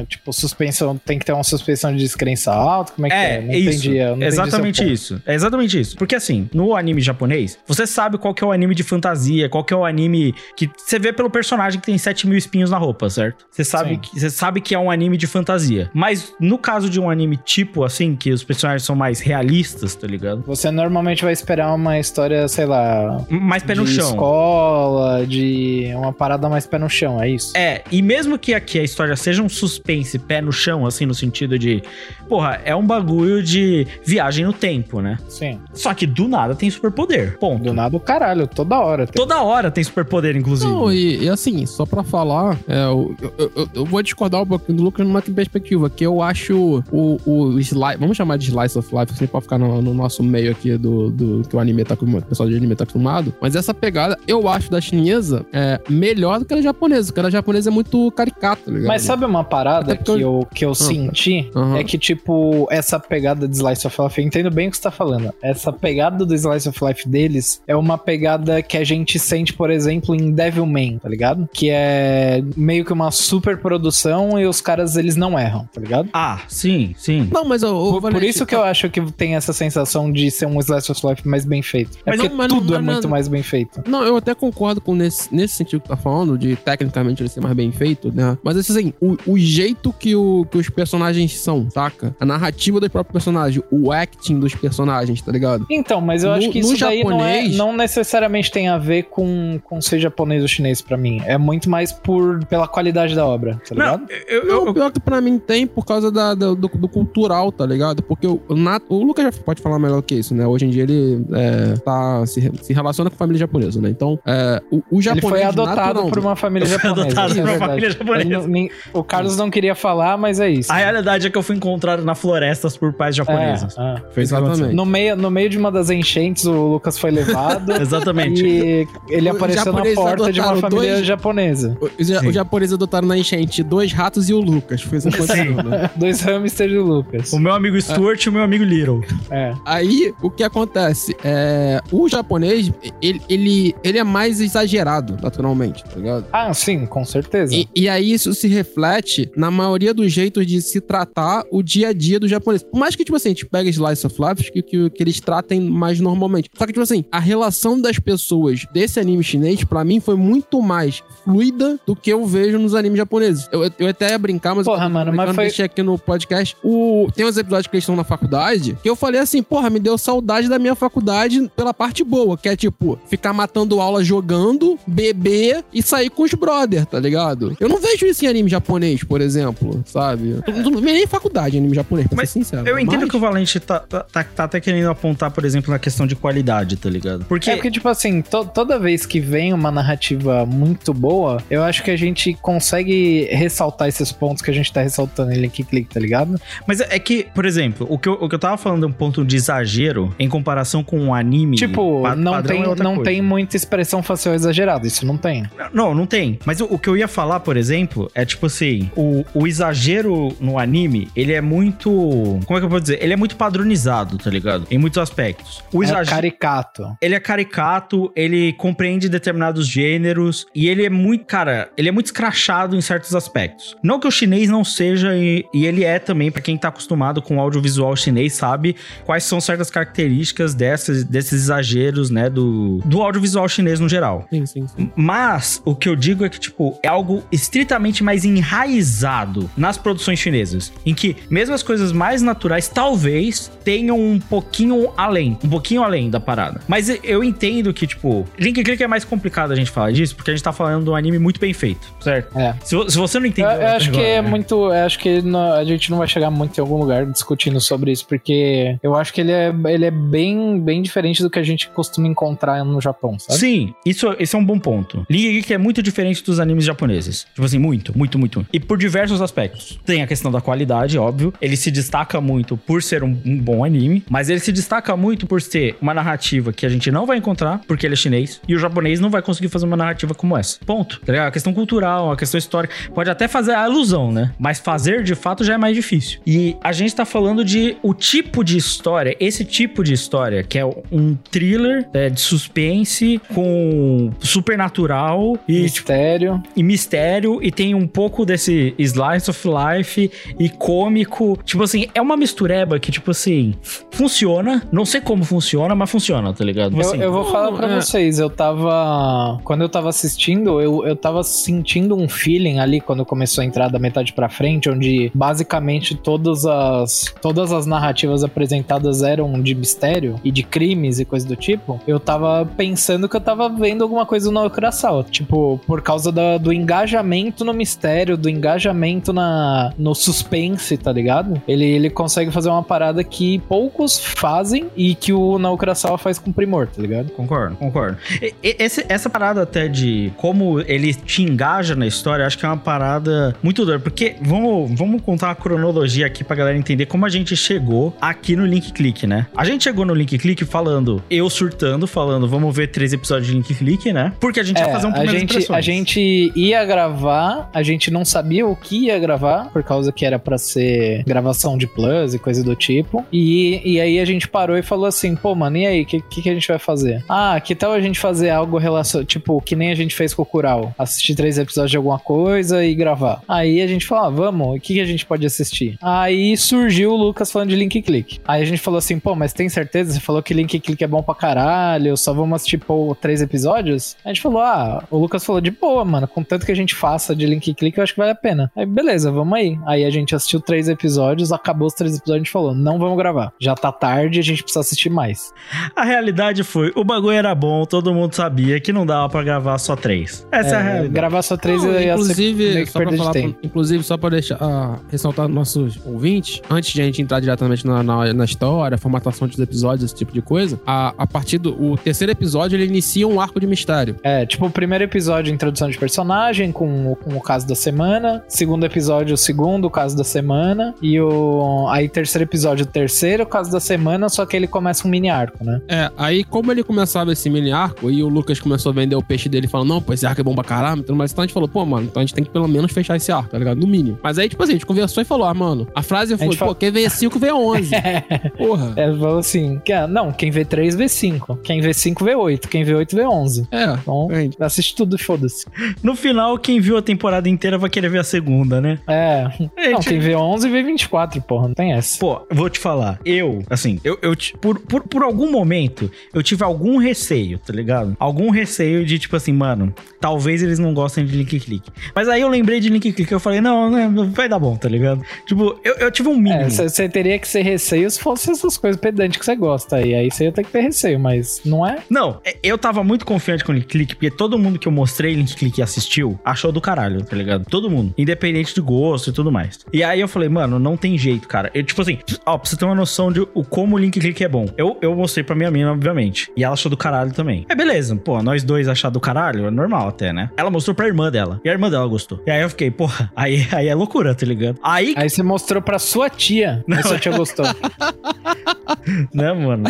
[0.08, 2.92] tipo, suspensão, tem que ter uma suspensão de descrença alta?
[2.92, 3.34] Como é que é?
[3.34, 3.68] É, Não isso.
[3.68, 4.96] entendi, não entendi exatamente seu ponto.
[5.08, 5.22] Isso.
[5.26, 5.96] É exatamente isso.
[5.96, 9.64] Porque assim, no anime japonês, você sabe qual que é o anime de fantasia, qual
[9.64, 12.78] que é o anime que você vê pelo personagem que tem 7 mil espinhos na
[12.78, 13.46] roupa, certo?
[13.50, 13.98] Você sabe, Sim.
[13.98, 15.90] que, você sabe que é um anime de fantasia.
[15.94, 20.06] Mas no caso de um anime tipo assim, que os personagens são mais realistas, tá
[20.06, 20.42] ligado?
[20.46, 24.10] Você normalmente vai esperar uma história, sei lá, Mais pé no de chão.
[24.10, 27.56] escola, de uma parada mais pé no chão, é isso?
[27.56, 31.14] É, e mesmo que aqui a história seja um suspense pé no chão, assim, no
[31.14, 31.82] sentido de,
[32.28, 34.87] porra, é um bagulho de viagem no tempo.
[34.88, 35.18] Tempo, né?
[35.28, 35.58] Sim.
[35.74, 37.38] Só que do nada tem superpoder.
[37.38, 37.62] Ponto.
[37.62, 39.06] Do nada o caralho, toda hora.
[39.06, 39.14] tem.
[39.14, 40.70] Toda hora tem superpoder, inclusive.
[40.70, 44.46] Não, e, e assim, só pra falar, é, eu, eu, eu- eu vou discordar um
[44.46, 48.78] pouquinho do Lucas numa perspectiva, que eu acho o, o slice, vamos chamar de slice
[48.78, 51.84] of life, assim, pra ficar no, no nosso meio aqui do, do que o anime
[51.84, 55.44] tá acostumado, o pessoal de anime tá acostumado, mas essa pegada, eu acho da chinesa
[55.52, 58.86] é melhor do que a japonesa, porque a japonesa é muito caricata, tá ligado?
[58.88, 61.50] Mas sabe uma parada que porque eu, que eu senti?
[61.54, 61.76] Aham.
[61.78, 64.82] É que, tipo, essa pegada de Slice of Life, eu entendo bem o que você
[64.84, 65.32] tá falando.
[65.42, 69.70] Essa pegada do Slice of Life deles é uma pegada que a gente sente, por
[69.70, 71.48] exemplo, em Devilman, tá ligado?
[71.52, 76.08] Que é meio que uma super produção e os caras, eles não erram, tá ligado?
[76.12, 77.28] Ah, sim, sim.
[77.32, 80.46] Não, mas eu, Por, por isso que eu acho que tem essa sensação de ser
[80.46, 81.98] um Slice of Life mais bem feito.
[82.06, 83.82] É Mas porque não- mas não- tudo é mas muito não- mais bem feito.
[83.86, 87.40] Não, eu até concordo com nesse, nesse sentido que tá falando, de tecnicamente ele ser
[87.40, 88.36] mais bem feito, né?
[88.42, 92.14] Mas assim, o, o jeito que, o, que os personagens são, saca?
[92.20, 95.66] A narrativa do próprio personagem, o acting dos personagens, tá ligado?
[95.70, 99.04] Então, mas eu No- acho que isso daí não, é, não necessariamente tem a ver
[99.04, 101.20] com, com ser japonês ou chinês pra mim.
[101.26, 104.00] É muito mais por, pela qualidade da obra, tá ligado?
[104.00, 107.50] Não, eu, Não, eu, pior que pra mim tem por causa da, do, do cultural,
[107.52, 108.02] tá ligado?
[108.02, 110.46] Porque o, Nat- o Lucas já pode falar melhor que isso, né?
[110.46, 113.88] Hoje em dia ele é, tá, se, se relaciona com a família japonesa, né?
[113.90, 117.06] Então, é, o, o Ele japonês foi adotado por uma família Foi japonesa.
[117.06, 118.48] adotado isso é por uma família japonesa.
[118.48, 120.70] Ele o Carlos não queria falar, mas é isso.
[120.72, 123.76] a realidade é que eu fui encontrado na florestas por pais japoneses.
[123.78, 124.02] É, é.
[124.12, 124.57] Foi aconteceu.
[124.58, 124.76] Exatamente.
[124.76, 127.72] No, meio, no meio de uma das enchentes, o Lucas foi levado.
[127.80, 128.44] Exatamente.
[128.44, 131.76] E ele Os apareceu na porta de uma família dois- japonesa.
[131.98, 134.82] Os, japoneses adotaram na enchente dois ratos e o Lucas.
[134.82, 135.90] Foi isso né?
[135.96, 137.32] Dois hamsters do Lucas.
[137.32, 139.02] O meu amigo Stuart e o meu amigo Little.
[139.30, 139.52] É.
[139.64, 141.16] Aí, o que acontece?
[141.24, 146.26] É, o japonês, ele, ele, ele é mais exagerado, naturalmente, tá ligado?
[146.32, 147.54] Ah, sim, com certeza.
[147.54, 151.88] E, e aí isso se reflete na maioria dos jeitos de se tratar o dia
[151.88, 152.62] a dia do japonês.
[152.62, 155.20] Por mais que, tipo assim, a gente pega Slice of Life, que, que, que eles
[155.20, 156.50] tratem mais normalmente.
[156.56, 160.60] Só que, tipo assim, a relação das pessoas desse anime chinês, pra mim, foi muito
[160.62, 163.48] mais fluida do que eu vejo nos animes japoneses.
[163.52, 165.98] Eu, eu até ia brincar, mas Porra, eu, mano, mas eu foi- deixei aqui no
[165.98, 166.56] podcast.
[166.62, 169.78] O, tem uns episódios que eles estão na faculdade, que eu falei assim, porra, me
[169.78, 174.78] deu saudade da minha faculdade pela parte boa, que é tipo, ficar matando aula jogando,
[174.86, 177.56] beber e sair com os brother, tá ligado?
[177.60, 180.38] Eu não vejo isso em anime japonês, por exemplo, sabe?
[180.46, 182.66] Eu não, não nem faculdade em anime japonês, pra Mas ser sincero.
[182.68, 185.70] Eu entendo Mas- que o Valente tá, tá, tá, tá até querendo apontar, por exemplo,
[185.70, 187.24] na questão de qualidade, tá ligado?
[187.26, 187.50] Porque.
[187.50, 191.82] É porque, tipo assim, to- toda vez que vem uma narrativa muito boa, eu acho
[191.82, 195.92] que a gente consegue ressaltar esses pontos que a gente tá ressaltando em Link Click,
[195.92, 196.40] tá ligado?
[196.66, 198.92] Mas é que, por exemplo, o que eu, o que eu tava falando é um
[198.92, 201.56] ponto de exagero em comparação com um anime.
[201.56, 203.10] Tipo, pa- não, padrão tem, é outra não coisa.
[203.10, 205.44] tem muita expressão facial exagerada, isso não tem.
[205.72, 206.38] Não, não tem.
[206.44, 210.34] Mas o, o que eu ia falar, por exemplo, é tipo assim: o, o exagero
[210.40, 211.90] no anime, ele é muito.
[211.90, 213.02] Como é que eu vou dizer?
[213.02, 214.66] Ele é muito padronizado, tá ligado?
[214.70, 215.62] Em muitos aspectos.
[215.72, 216.08] O É exagero.
[216.16, 216.96] caricato.
[217.00, 222.06] Ele é caricato, ele compreende determinados gêneros e ele é muito, cara, ele é muito
[222.06, 223.76] escrachado em certos aspectos.
[223.82, 227.20] Não que o chinês não seja, e, e ele é também, pra quem tá acostumado
[227.22, 233.02] com o audiovisual chinês, sabe quais são certas características dessas, desses exageros, né, do, do
[233.02, 234.26] audiovisual chinês no geral.
[234.30, 234.90] Sim, sim, sim.
[234.96, 240.18] Mas o que eu digo é que, tipo, é algo estritamente mais enraizado nas produções
[240.18, 240.72] chinesas.
[240.84, 245.36] Em que, mesmo as coisas mais naturais, talvez tenham um pouquinho além.
[245.44, 246.60] Um pouquinho além da parada.
[246.68, 250.30] Mas eu entendo que, tipo, Link Click é mais complicado a gente falar disso, porque
[250.30, 252.38] a gente tá falando de um anime muito bem feito, certo?
[252.38, 252.54] É.
[252.64, 253.50] Se, se você não Eu, entendeu.
[253.52, 254.30] eu acho até que é agora, né?
[254.30, 254.54] muito.
[254.54, 257.92] Eu acho que não- a gente não vai chegar muito em algum lugar discutindo sobre
[257.92, 261.42] isso, porque eu acho que ele é, ele é bem, bem diferente do que a
[261.42, 263.38] gente costuma encontrar no Japão, sabe?
[263.38, 265.06] Sim, isso, esse é um bom ponto.
[265.10, 267.26] Link Geek é muito diferente dos animes japoneses.
[267.34, 268.46] Tipo assim, muito, muito, muito.
[268.52, 269.78] E por diversos aspectos.
[269.84, 271.32] Tem a questão da qualidade, óbvio.
[271.40, 275.26] Ele se destaca muito por ser um, um bom anime, mas ele se destaca muito
[275.26, 278.54] por ser uma narrativa que a gente não vai encontrar, porque ele é chinês, e
[278.54, 280.58] o japonês não vai conseguir fazer uma narrativa como essa.
[280.64, 281.00] Ponto.
[281.00, 281.28] Tá ligado?
[281.28, 282.74] A questão cultural, a questão histórica.
[282.94, 284.32] Pode até fazer a ilusão, né?
[284.38, 286.20] Mas fazer de fato já é mais difícil.
[286.26, 290.58] E a gente tá falando de o tipo de história, esse tipo de história, que
[290.58, 296.42] é um thriller é, de suspense com supernatural e, tipo, Mistério.
[296.56, 301.38] e mistério e tem um pouco desse slice of life e cômico.
[301.44, 303.54] Tipo assim, é uma mistureba que, tipo assim,
[303.90, 304.62] funciona.
[304.72, 306.74] Não sei como funciona, mas funciona, tá ligado?
[306.74, 307.80] Eu, assim, eu vou falar pra é.
[307.80, 309.38] vocês, eu tava.
[309.44, 313.68] Quando eu tava assistindo, eu, eu tava sentindo um feeling ali quando começou a entrar
[313.68, 320.16] da metade pra frente, onde basicamente todas as, todas as narrativas apresentadas eram de mistério
[320.24, 321.80] e de crimes e coisa do tipo.
[321.86, 325.04] Eu tava pensando que eu tava vendo alguma coisa no Kurosawa.
[325.10, 331.40] Tipo, por causa da- do engajamento no mistério, do engajamento na, no suspense, tá ligado?
[331.46, 333.40] Ele, ele consegue fazer uma parada que que
[333.78, 337.10] poucos fazem e que o Naoki Urasawa faz com primor, tá ligado?
[337.12, 337.96] Concordo, concordo.
[338.20, 342.48] E- esse- essa parada até de como ele te engaja na história, acho que é
[342.48, 343.78] uma parada muito doida.
[343.80, 348.34] Porque vamos, vamos contar uma cronologia aqui pra galera entender como a gente chegou aqui
[348.34, 349.26] no Link Click, né?
[349.36, 353.34] A gente chegou no Link Click falando, eu surtando, falando, vamos ver três episódios de
[353.34, 354.12] Link Click, né?
[354.18, 357.62] Porque a gente ia fazer um É, a primeiro gente, a gente ia gravar, a
[357.62, 361.66] gente não sabia o que ia gravar, por causa que era pra ser gravação de
[361.66, 363.04] plus e coisa do tipo.
[363.12, 366.00] E, e aí a gente parou e falou assim, pô, mano, e aí, o que,
[366.00, 367.04] que, que a gente vai fazer?
[367.08, 370.22] Ah, que tal a gente fazer algo relacionado, tipo, que nem a gente fez com
[370.22, 373.20] o Kural, assistir três episódios de alguma coisa e gravar.
[373.28, 375.76] Aí a gente falou, ah, vamos, o que, que a gente pode assistir?
[375.82, 378.20] Aí surgiu o Lucas falando de Link Click.
[378.26, 379.92] Aí a gente falou assim, pô, mas tem certeza?
[379.92, 383.96] Você falou que Link Click é bom pra caralho, só vamos assistir, pô, três episódios?
[384.02, 386.74] A gente falou, ah, o Lucas falou de boa, mano, com tanto que a gente
[386.74, 388.50] faça de Link Click, eu acho que vale a pena.
[388.56, 389.58] Aí, beleza, vamos aí.
[389.66, 392.96] Aí a gente assistiu três episódios, acabou os três episódios, a gente falou, não vamos
[392.96, 393.32] gravar.
[393.38, 395.32] Já tá tarde, a gente precisa assistir mais.
[395.74, 399.58] A realidade foi, o bagulho era bom, todo mundo sabia que não dava pra gravar
[399.58, 400.26] só três.
[400.30, 400.88] Essa é, a É, realidade.
[400.94, 403.38] gravar só três Não, ia ser meio inclusive, que só pra falar, tempo.
[403.42, 407.82] inclusive, só pra deixar, ah, ressaltar nossos ouvintes, antes de a gente entrar diretamente na,
[407.82, 411.76] na, na história, formatação dos episódios, esse tipo de coisa, a, a partir do o
[411.76, 413.96] terceiro episódio, ele inicia um arco de mistério.
[414.02, 418.22] É, tipo, o primeiro episódio, introdução de personagem, com, o- com o caso da semana.
[418.28, 420.74] Segundo episódio, o segundo, o caso da semana.
[420.82, 421.66] E o.
[421.70, 425.08] Aí, terceiro episódio, o terceiro, o caso da semana, só que ele começa um mini
[425.10, 425.60] arco, né?
[425.68, 429.02] É, aí como ele começava esse mini arco e o Lucas começou a vender o
[429.02, 431.26] peixe dele falando, não, pô, esse arco é bom pra caralho, tudo mais, então a
[431.26, 433.38] gente falou, pô, mano, então a gente tem que pelo menos fechar esse arco, tá
[433.38, 433.58] ligado?
[433.58, 433.98] No mínimo.
[434.02, 436.38] Mas aí, tipo assim, a gente conversou e falou, ah, mano, a frase foi, gente
[436.38, 437.70] pô, fala- quem vê 5 vê 11.
[438.36, 438.72] Porra.
[438.76, 441.36] É, falou assim: que, ah, não, quem vê 3 vê 5.
[441.42, 442.48] Quem vê 5 vê 8.
[442.48, 443.46] Quem vê 8 vê 11.
[443.50, 444.28] É, Então, é.
[444.44, 445.46] assiste tudo, foda-se.
[445.82, 448.78] No final, quem viu a temporada inteira vai querer ver a segunda, né?
[448.86, 449.24] É.
[449.40, 451.98] Não, Gente, quem vê 11 vê 24, porra, não tem essa.
[451.98, 452.98] Pô, vou te falar.
[453.04, 457.96] Eu, assim, eu, eu por, por, por algum momento, eu tive algum receio, tá ligado?
[457.98, 461.70] Algum receio de, tipo assim, mano, talvez eles não gostem de Link Click.
[461.94, 464.68] Mas aí eu lembrei de Link Click, eu falei, não, não, vai dar bom, tá
[464.68, 465.02] ligado?
[465.26, 466.42] Tipo, eu, eu tive um mínimo.
[466.42, 469.94] É, você teria que ser receio se fosse essas coisas pedantes que você gosta aí.
[469.94, 471.78] Aí você ia ter que ter receio, mas não é?
[471.88, 475.14] Não, é- eu tava muito confiante com Link Click, porque todo mundo que eu mostrei
[475.14, 477.44] Link Click e assistiu achou do caralho, tá ligado?
[477.44, 477.92] Todo mundo.
[477.96, 479.60] Independente de gosto e tudo mais.
[479.72, 481.50] E aí eu falei, mano, não tem jeito, cara.
[481.54, 484.22] Eu, tipo assim, ó, pra você ter uma noção de o, como o Link Click
[484.24, 484.46] é bom.
[484.56, 486.30] Eu, eu mostrei pra minha mina, obviamente.
[486.36, 487.46] E ela achou do caralho também.
[487.48, 490.30] É beleza, pô, nós dois achar do caralho é normal até, né?
[490.36, 491.40] Ela mostrou pra irmã dela.
[491.44, 492.20] E a irmã dela gostou.
[492.26, 494.58] E aí eu fiquei, porra, aí, aí é loucura, tá ligado?
[494.62, 496.64] Aí, Aí você mostrou pra sua tia.
[496.70, 497.44] Aí sua tia gostou.
[499.12, 499.64] né, mano?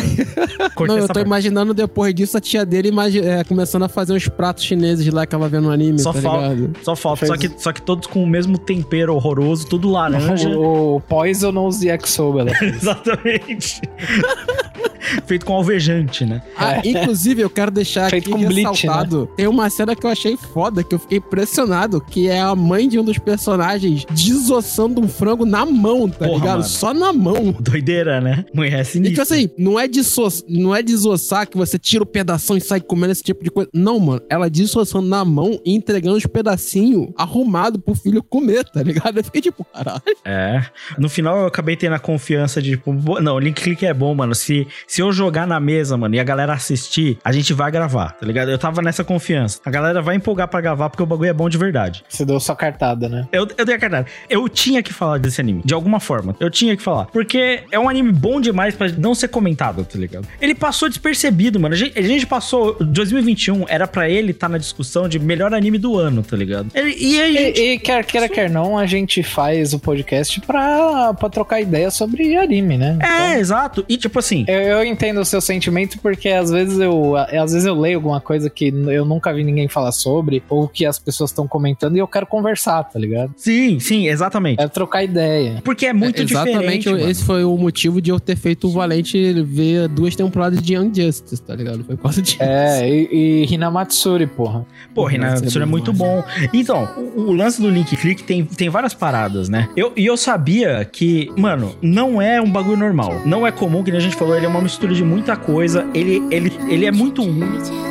[0.75, 1.25] Cortei Não, eu tô parte.
[1.25, 2.91] imaginando depois disso a tia dele
[3.23, 6.21] é, começando a fazer uns pratos chineses lá que ela vê no anime, Só tá
[6.21, 6.77] falta, ligado?
[6.83, 7.19] só falta.
[7.19, 10.49] Fez- Só que, só que todos com o mesmo tempero horroroso, tudo laranja.
[10.49, 12.75] o, o Poisonous ela fez.
[12.75, 13.48] Exatamente.
[15.25, 16.41] Feito com alvejante, né?
[16.57, 19.27] Ah, inclusive, eu quero deixar Feito aqui com bleach, ressaltado.
[19.35, 22.87] Tem uma cena que eu achei foda, que eu fiquei impressionado, que é a mãe
[22.87, 26.57] de um dos personagens desossando um frango na mão, tá Porra, ligado?
[26.59, 26.63] mano.
[26.63, 27.55] Só na mão.
[27.59, 28.45] Doideira, né?
[28.53, 29.23] Mulher E tipo sinistra.
[29.23, 30.43] assim, não é, desoss...
[30.47, 33.69] não é desossar que você tira o pedação e sai comendo esse tipo de coisa.
[33.73, 34.21] Não, mano.
[34.29, 39.17] Ela desossando na mão e entregando os pedacinhos arrumado pro filho comer, tá ligado?
[39.17, 40.01] Eu fiquei tipo, caralho.
[40.25, 40.61] É.
[40.97, 43.93] No final eu acabei tendo a confiança de, tipo, bo- não, o Link Click é
[43.93, 44.33] bom, mano.
[44.33, 48.13] Se, se eu jogar na mesa, mano, e a galera assistir, a gente vai gravar,
[48.13, 48.49] tá ligado?
[48.49, 49.59] Eu tava nessa confiança.
[49.63, 52.03] A galera vai empolgar pra gravar porque o bagulho é bom de verdade.
[52.09, 53.27] Você deu sua cartada, né?
[53.31, 54.07] Eu, eu dei a cartada.
[54.29, 56.35] Eu tinha que falar desse anime, de alguma forma.
[56.39, 57.05] Eu tinha que falar.
[57.05, 60.27] Porque é um anime bom demais pra não ser comentado, tá ligado?
[60.41, 61.75] Ele passou despercebido, mano.
[61.75, 62.75] A gente, a gente passou.
[62.79, 66.69] 2021 era pra ele estar na discussão de melhor anime do ano, tá ligado?
[66.73, 67.37] Ele- e aí.
[67.55, 71.91] E, e quer queira, quer não, a gente faz o podcast pra, pra trocar ideia
[71.91, 72.97] sobre anime, né?
[73.01, 73.85] É, exato.
[73.87, 74.45] E tipo assim.
[74.47, 78.21] Eu, eu entendo o seu sentimento porque às vezes eu às vezes eu leio alguma
[78.21, 81.99] coisa que eu nunca vi ninguém falar sobre ou que as pessoas estão comentando e
[81.99, 83.33] eu quero conversar, tá ligado?
[83.37, 84.57] Sim, sim, exatamente.
[84.57, 85.61] Quero trocar ideia.
[85.63, 86.89] Porque é muito Exatamente, diferente.
[86.89, 87.09] mano.
[87.09, 90.91] esse foi o motivo de eu ter feito o Valente ver duas temporadas de Young
[90.93, 91.83] Justice, tá ligado?
[91.83, 92.37] Foi por causa disso.
[92.39, 94.65] É, e, e Hinamatsuri, porra.
[94.93, 96.23] Pô, Renato, isso é muito bom.
[96.53, 99.69] Então, o, o lance do Link Click tem, tem várias paradas, né?
[99.75, 103.08] Eu, e eu sabia que, mano, não é um bagulho normal.
[103.25, 105.87] Não é comum, que a gente falou, ele é uma mistura de muita coisa.
[105.93, 107.88] Ele, ele, ele é muito único.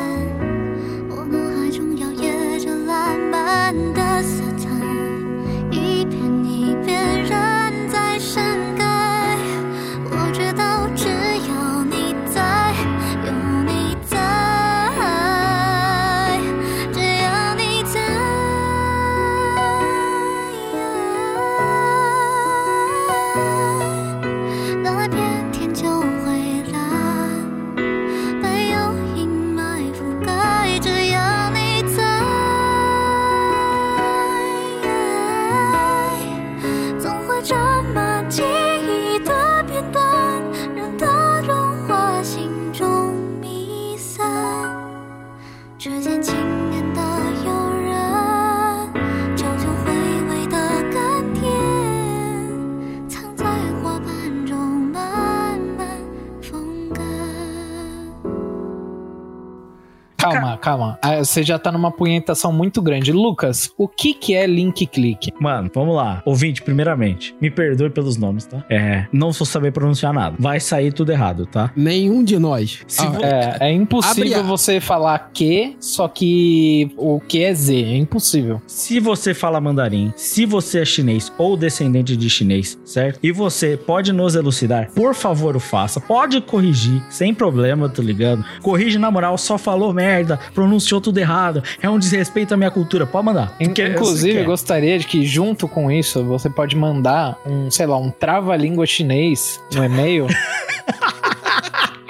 [60.31, 60.99] Calma, calma.
[61.01, 63.11] Ah, Você já tá numa punhetação muito grande.
[63.11, 65.31] Lucas, o que que é link click?
[65.39, 66.21] Mano, vamos lá.
[66.25, 68.63] Ouvinte, primeiramente, me perdoe pelos nomes, tá?
[68.69, 70.35] É, não sou saber pronunciar nada.
[70.39, 71.71] Vai sair tudo errado, tá?
[71.75, 72.79] Nenhum de nós.
[72.87, 77.43] Se Ah, vo- É, é impossível Abre a- você falar que, só que o que
[77.43, 77.75] é Z.
[77.83, 78.61] É impossível.
[78.67, 83.19] Se você fala mandarim, se você é chinês ou descendente de chinês, certo?
[83.23, 85.99] E você pode nos elucidar, por favor, o faça.
[85.99, 88.43] Pode corrigir, sem problema, tá ligado?
[88.61, 90.09] Corrige na moral, só falou merda,
[90.53, 93.05] pronunciou tudo errado, é um desrespeito à minha cultura.
[93.05, 93.55] Pode mandar.
[93.59, 94.45] Inclusive, eu quer.
[94.45, 99.59] gostaria de que, junto com isso, você pode mandar um, sei lá, um trava-língua chinês
[99.73, 100.27] no e-mail.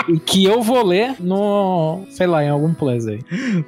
[0.09, 3.19] e que eu vou ler no, sei lá, em algum plus aí.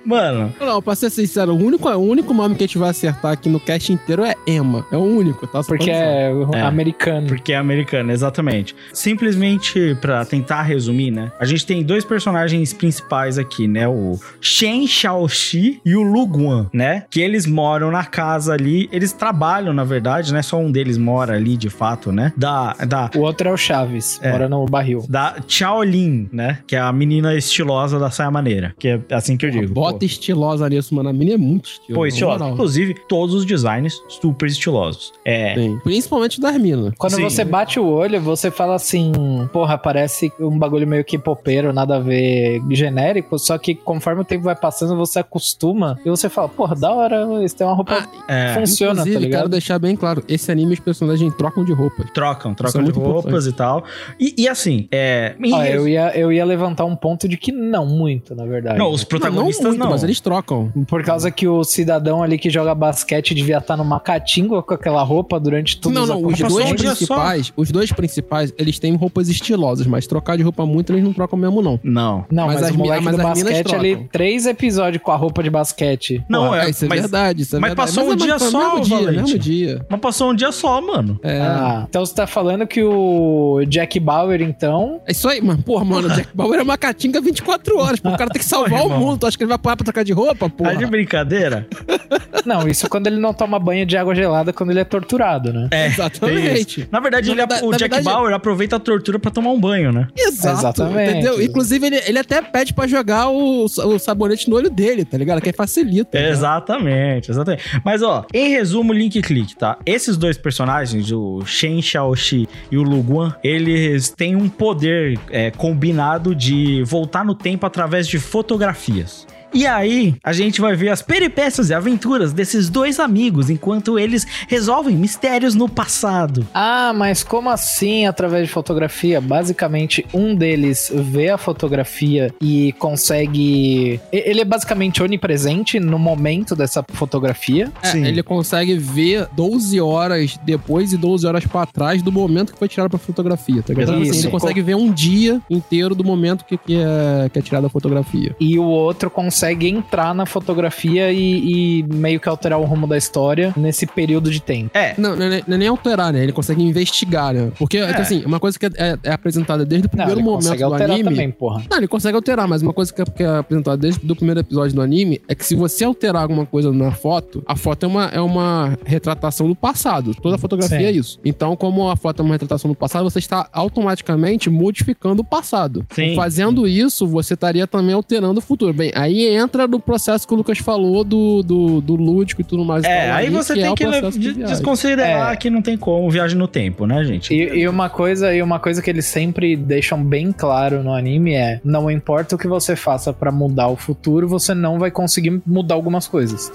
[0.05, 3.31] Mano, Não, pra ser sincero, o único, o único nome que a gente vai acertar
[3.31, 4.85] aqui no cast inteiro é Emma.
[4.91, 5.61] É o único, tá?
[5.63, 6.61] Só Porque é, É.
[6.61, 7.27] americano.
[7.27, 8.75] Porque é americano, exatamente.
[8.93, 11.31] Simplesmente pra tentar resumir, né?
[11.39, 13.87] A gente tem dois personagens principais aqui, né?
[13.87, 17.05] O Shen Xiaoxi e o Lu Guan, né?
[17.09, 20.41] Que eles moram na casa ali, eles trabalham, na verdade, né?
[20.41, 22.33] Só um deles mora ali, de fato, né?
[22.35, 24.31] Da, da, O outro é o Chaves, É.
[24.31, 25.05] mora no barril.
[25.07, 26.59] da Shaolin, né?
[26.67, 28.73] Que é a menina estilosa da saia maneira.
[28.79, 29.73] Que é assim que eu digo.
[29.73, 30.05] Bota Pô.
[30.05, 31.09] estilosa nisso, mano.
[31.09, 31.93] A mina é muito estilosa.
[31.99, 32.49] Pô, estilosa.
[32.49, 35.11] Inclusive, todos os designs super estilosos.
[35.25, 35.55] É.
[35.55, 35.79] Sim.
[35.83, 36.93] Principalmente das minas.
[36.97, 37.23] Quando Sim.
[37.23, 39.11] você bate o olho, você fala assim,
[39.51, 44.25] porra, parece um bagulho meio que popeiro, nada a ver genérico, só que conforme o
[44.25, 48.07] tempo vai passando, você acostuma e você fala, porra, da hora, eles têm uma roupa
[48.27, 48.53] É.
[48.55, 49.49] funciona, tá Inclusive, quero ligado?
[49.49, 52.03] deixar bem claro, esse anime os personagens trocam de roupa.
[52.13, 53.83] Trocam, Isso trocam é de roupas e tal.
[54.19, 55.35] E, e assim, é.
[55.51, 58.77] Ó, res- eu, ia, eu ia levantar um ponto de que não muito, na verdade.
[58.77, 59.77] Não, os Não, protagonistas não não.
[59.79, 60.71] muito, mas eles trocam.
[60.87, 65.01] Por causa que o cidadão ali que joga basquete devia estar numa catinga com aquela
[65.03, 68.95] roupa durante tudo não, não, os passou dois um principais, os dois principais, eles têm
[68.95, 71.79] roupas estilosas, mas trocar de roupa muito eles não trocam mesmo não.
[71.83, 72.25] Não.
[72.31, 75.41] Não, mas, Mas as o moleque mas do basquete ali, três episódios com a roupa
[75.43, 76.23] de basquete.
[76.29, 77.87] Não, Porra, é, isso é mas- verdade, isso é mas verdade.
[77.95, 79.85] passou um é- dia só, mesmo dia, mesmo dia.
[79.89, 81.19] Mas passou um dia só, mano.
[81.23, 81.39] É.
[81.41, 85.01] Ah, então você tá falando que o Jack Bauer, então.
[85.07, 85.61] É isso aí, mano.
[85.63, 87.99] Porra, mano, o Jack Bauer é uma catinga 24 horas.
[87.99, 89.19] Pô, o cara tem que salvar Porra, o mundo.
[89.19, 90.75] Tu acha que ele vai parar pra trocar de roupa, Tá porra?
[90.75, 91.67] de brincadeira?
[92.45, 95.67] Não, isso quando ele não toma banho de água gelada quando ele é torturado, né?
[95.69, 95.85] É.
[95.85, 96.87] Exatamente.
[96.91, 99.51] Na verdade, Na ele, verdade- o na Jack verdade- Bauer aproveita a tortura pra tomar
[99.51, 100.07] um banho, né?
[100.17, 101.11] Exato, Exatamente.
[101.11, 101.39] entendeu?
[101.41, 105.39] Inclusive, ele, ele até pede pra jogar o, o sabonete no olho dele, tá ligado?
[105.39, 106.19] Que aí facilita.
[106.19, 106.29] né?
[106.29, 107.63] Exatamente, exatamente.
[107.85, 109.77] Mas, ó, em resumo, link e clique, tá?
[109.85, 115.51] Esses dois personagens, o Shen Xiaoxi e o Lu Guan, eles têm um poder é,
[115.51, 115.90] combinado
[116.33, 119.27] de voltar no tempo através de fotografias.
[119.53, 124.25] E aí, a gente vai ver as peripécias e aventuras desses dois amigos enquanto eles
[124.47, 126.47] resolvem mistérios no passado.
[126.53, 129.19] Ah, mas como assim através de fotografia?
[129.19, 133.99] Basicamente, um deles vê a fotografia e consegue.
[134.11, 137.71] Ele é basicamente onipresente no momento dessa fotografia.
[137.83, 138.05] É, Sim.
[138.05, 142.69] ele consegue ver 12 horas depois e 12 horas pra trás do momento que foi
[142.69, 143.95] tirada pra fotografia, tá ligado?
[143.97, 147.41] Então, assim, ele consegue ver um dia inteiro do momento que, que, é, que é
[147.41, 148.33] tirada a fotografia.
[148.39, 152.97] E o outro consegue entrar na fotografia e, e meio que alterar o rumo da
[152.97, 154.71] história nesse período de tempo.
[154.73, 156.21] É, Não, não, é- não é nem alterar, né?
[156.23, 157.51] Ele consegue investigar, né?
[157.57, 157.93] Porque, é.
[157.93, 160.43] que, assim, uma coisa que é, é- é apresentada desde o Não, primeiro ele momento
[160.43, 161.09] consegue do alterar anime.
[161.09, 161.63] também, porra.
[161.69, 164.39] Não, ele consegue alterar, mas uma coisa que é, que é apresentada desde o primeiro
[164.39, 167.87] episódio do anime é que se você alterar alguma coisa na foto, a foto é
[167.87, 170.13] uma, é uma retratação do passado.
[170.15, 170.85] Toda fotografia Sim.
[170.85, 171.19] é isso.
[171.23, 175.85] Então, como a foto é uma retratação do passado, você está automaticamente modificando o passado.
[175.91, 176.15] Sim.
[176.15, 178.73] Fazendo isso, você estaria também alterando o futuro.
[178.73, 182.63] Bem, aí entra no processo que o Lucas falou do, do, do lúdico e tudo
[182.65, 182.83] mais.
[182.83, 185.35] é, aí ali você é tem o que de desconsiderar É.
[185.35, 187.33] que não tem como viagem no tempo, né, gente?
[187.33, 191.33] E, e uma coisa, e uma coisa que eles sempre deixam bem claro no anime
[191.33, 195.41] é: não importa o que você faça pra mudar o futuro, você não vai conseguir
[195.45, 196.51] mudar algumas coisas.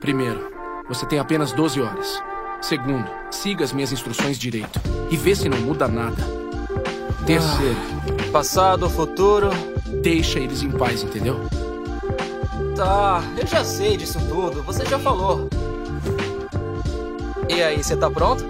[0.00, 0.50] Primeiro,
[0.88, 2.20] você tem apenas 12 horas.
[2.60, 6.41] Segundo, siga as minhas instruções direito e vê se não muda nada.
[7.26, 7.76] Terceiro,
[8.32, 9.50] Passado, futuro.
[10.02, 11.40] deixa eles em paz, entendeu?
[12.74, 15.48] Tá, eu já sei disso tudo, você já falou.
[17.48, 18.44] E aí, você tá pronto?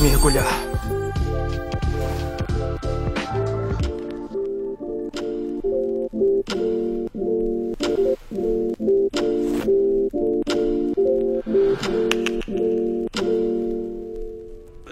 [0.00, 0.46] Mergulhar.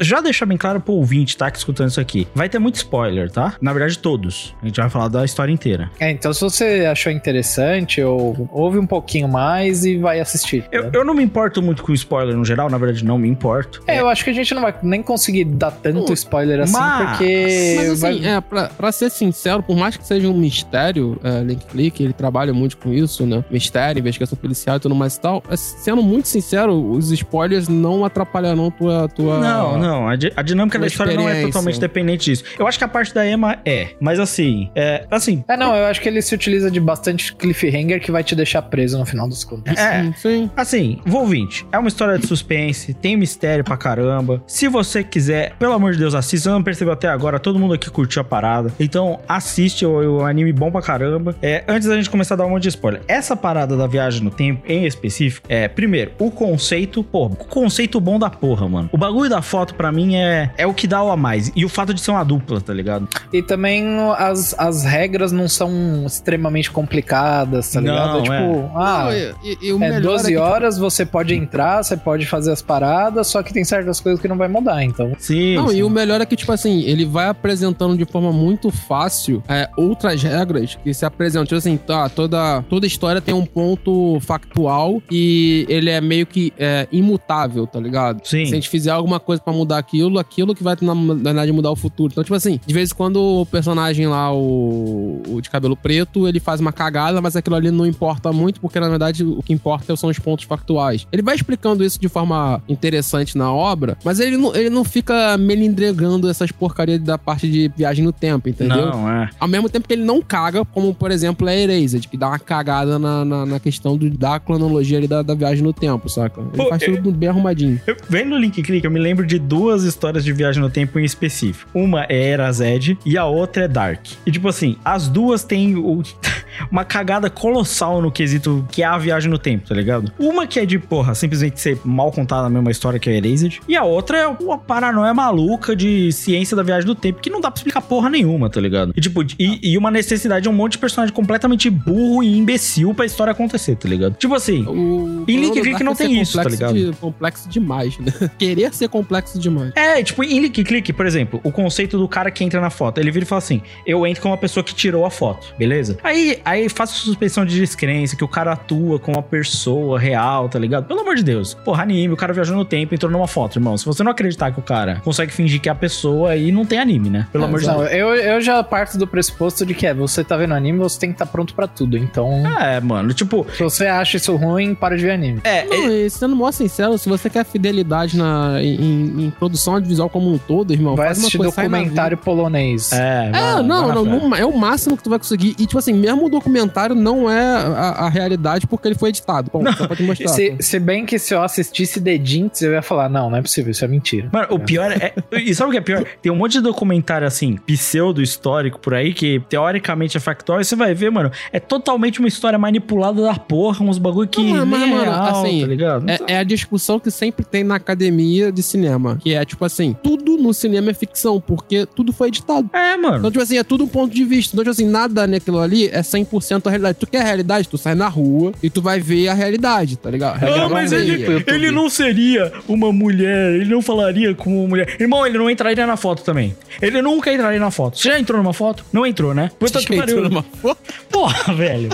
[0.00, 1.50] Já deixar bem claro pro ouvinte, tá?
[1.50, 2.26] Que escutando isso aqui.
[2.34, 3.54] Vai ter muito spoiler, tá?
[3.60, 4.54] Na verdade, todos.
[4.62, 5.90] A gente vai falar da história inteira.
[6.00, 10.64] É, então se você achou interessante, ou ouve um pouquinho mais e vai assistir.
[10.72, 13.82] Eu, eu não me importo muito com spoiler no geral, na verdade, não me importo.
[13.86, 17.08] É, eu acho que a gente não vai nem conseguir dar tanto spoiler assim, mas-
[17.10, 17.74] porque.
[17.76, 21.40] Mas assim, vai- é, pra, pra ser sincero, por mais que seja um mistério, é,
[21.42, 23.44] Link Click, ele trabalha muito com isso, né?
[23.50, 25.42] Mistério, investigação policial e tudo mais e tal.
[25.48, 29.08] É, Sendo muito sincero, os spoilers não atrapalharão tua.
[29.08, 29.38] tua...
[29.40, 29.93] Não, não.
[30.08, 32.44] A, di- a dinâmica da história não é totalmente dependente disso.
[32.58, 33.88] Eu acho que a parte da Emma é.
[34.00, 35.06] Mas assim, é.
[35.10, 35.44] Assim.
[35.48, 38.62] É, não, eu acho que ele se utiliza de bastante cliffhanger que vai te deixar
[38.62, 39.76] preso no final dos contos.
[39.78, 40.02] É.
[40.02, 40.50] Sim, sim.
[40.56, 44.42] Assim, Volvinte, é uma história de suspense, tem mistério pra caramba.
[44.46, 46.44] Se você quiser, pelo amor de Deus, assista.
[46.44, 48.72] Você não percebeu até agora, todo mundo aqui curtiu a parada.
[48.78, 51.34] Então, assiste o, o anime bom pra caramba.
[51.40, 54.22] É, antes da gente começar a dar um monte de spoiler, essa parada da viagem
[54.22, 58.88] no tempo, em específico, é, primeiro, o conceito, pô, o conceito bom da porra, mano.
[58.92, 61.52] O bagulho da foto, pra mim, é, é o que dá o a mais.
[61.54, 63.08] E o fato de ser uma dupla, tá ligado?
[63.32, 63.84] E também
[64.18, 68.06] as, as regras não são extremamente complicadas, tá ligado?
[68.12, 68.70] Não, é tipo, é.
[68.76, 71.96] ah, Não, e- e- e o é melhor 12 que- horas, você pode entrar, você
[71.96, 75.12] pode fazer as paradas, só que tem certas coisas que não vai mudar, então.
[75.18, 75.56] Sim.
[75.56, 75.78] Não, sim.
[75.78, 79.68] e o melhor é que, tipo assim, ele vai apresentando de forma muito fácil é,
[79.76, 81.44] outras regras que se apresentam.
[81.44, 86.52] Tipo assim, tá, toda, toda história tem um ponto factual e ele é meio que
[86.58, 88.20] é, imutável, tá ligado?
[88.24, 88.44] Sim.
[88.46, 91.70] Se a gente fizer alguma coisa pra mudar aquilo, aquilo que vai, na verdade, mudar
[91.70, 92.10] o futuro.
[92.12, 96.26] Então, tipo assim, de vez em quando o personagem lá, o, o de cabelo preto,
[96.28, 99.52] ele faz uma cagada, mas aquilo ali não importa muito, porque na verdade o que
[99.52, 101.06] importa são os pontos factuais.
[101.12, 105.36] Ele vai explicando isso de forma interessante na obra, mas ele não, ele não fica
[105.38, 108.90] melindregando essas porcarias da parte de viagem no tempo, entendeu?
[108.90, 109.30] Não, é.
[109.38, 112.38] Ao mesmo tempo que ele não caga, como por exemplo a Erased, que dá uma
[112.38, 116.40] cagada na, na, na questão do, da cronologia ali da, da viagem no tempo, saca?
[116.40, 117.80] Ele Pô, faz eu- tudo bem arrumadinho.
[117.86, 120.98] Eu, vendo o Link Click, eu me lembro de duas histórias de viagem no tempo
[120.98, 121.70] em específico.
[121.74, 124.00] Uma é Era Zed e a outra é Dark.
[124.26, 126.02] E tipo assim, as duas têm o-
[126.70, 130.10] uma cagada colossal no quesito que é a viagem no tempo, tá ligado?
[130.18, 133.60] Uma que é de, porra, simplesmente ser mal contada a mesma história que a Erased.
[133.68, 137.40] E a outra é uma paranoia maluca de ciência da viagem do tempo que não
[137.40, 138.92] dá pra explicar porra nenhuma, tá ligado?
[138.96, 142.92] E tipo, e, e uma necessidade de um monte de personagem completamente burro e imbecil
[142.94, 144.14] pra história acontecer, tá ligado?
[144.16, 146.74] Tipo assim, O Em Link Dark não é tem isso, tá ligado?
[146.74, 148.12] de- complexo demais, né?
[148.38, 149.72] Querer ser complexo demais.
[149.76, 152.98] É, tipo, em Link Click, por exemplo, o conceito do cara que entra na foto,
[152.98, 155.96] ele vira e fala assim: eu entro como uma pessoa que tirou a foto, beleza?
[156.02, 160.58] Aí, aí faço suspensão de descrença, que o cara atua como uma pessoa real, tá
[160.58, 160.86] ligado?
[160.86, 161.54] Pelo amor de Deus.
[161.54, 163.76] Porra, anime, o cara viajou no tempo e entrou numa foto, irmão.
[163.76, 166.64] Se você não acreditar que o cara consegue fingir que é a pessoa, aí não
[166.64, 167.26] tem anime, né?
[167.32, 167.92] Pelo É, amor de Não, Deus.
[167.92, 171.10] eu, eu já parto do pressuposto de que é, você tá vendo anime, você tem
[171.10, 171.96] que estar pronto pra tudo.
[171.96, 173.46] Então, É, mano, tipo.
[173.56, 175.40] se você acha isso ruim, para de ver anime.
[175.44, 180.08] É, Não, e sendo mó sincero, se você quer fidelidade na, em, em produção audiovisual
[180.08, 182.92] como um todo, irmão, Vai faz uma assistir documentário polonês.
[182.92, 185.54] é, É, não, não, não, é o máximo que tu vai conseguir.
[185.58, 189.50] E, tipo assim, mesmo o documentário não é a, a realidade porque ele foi editado.
[189.52, 190.28] Bom, só pra te mostrar.
[190.28, 193.42] Se, se bem que se eu assistisse The Jinx, eu ia falar, não, não é
[193.42, 194.28] possível, isso é mentira.
[194.32, 195.14] Mano, o pior é.
[195.32, 196.04] E sabe o que é pior?
[196.22, 200.76] Tem um monte de documentário assim, pseudo-histórico por aí, que teoricamente é factual, e você
[200.76, 204.42] vai ver, mano, é totalmente uma história manipulada da porra, uns bagulho que.
[204.42, 206.10] Não, mas, nem é mano, real, assim, tá ligado?
[206.10, 209.18] É, é a discussão que sempre tem na academia de cinema.
[209.24, 212.68] Que é, tipo assim, tudo no cinema é ficção, porque tudo foi editado.
[212.74, 213.16] É, mano.
[213.16, 214.54] Então, tipo assim, é tudo um ponto de vista.
[214.54, 216.98] Então, tipo assim, nada naquilo ali é 100% a realidade.
[216.98, 220.10] Tu quer a realidade, tu sai na rua e tu vai ver a realidade, tá
[220.10, 220.38] ligado?
[220.38, 224.94] Realidade mas é ele, ele não seria uma mulher, ele não falaria como uma mulher.
[225.00, 226.54] Irmão, ele não entraria na foto também.
[226.82, 227.96] Ele nunca entraria na foto.
[227.98, 228.84] Você já entrou numa foto?
[228.92, 229.50] Não entrou, né?
[229.58, 230.18] Puta que pariu.
[230.18, 230.78] entrou numa foto?
[231.10, 231.88] Porra, velho.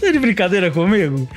[0.00, 1.28] Tá de brincadeira comigo?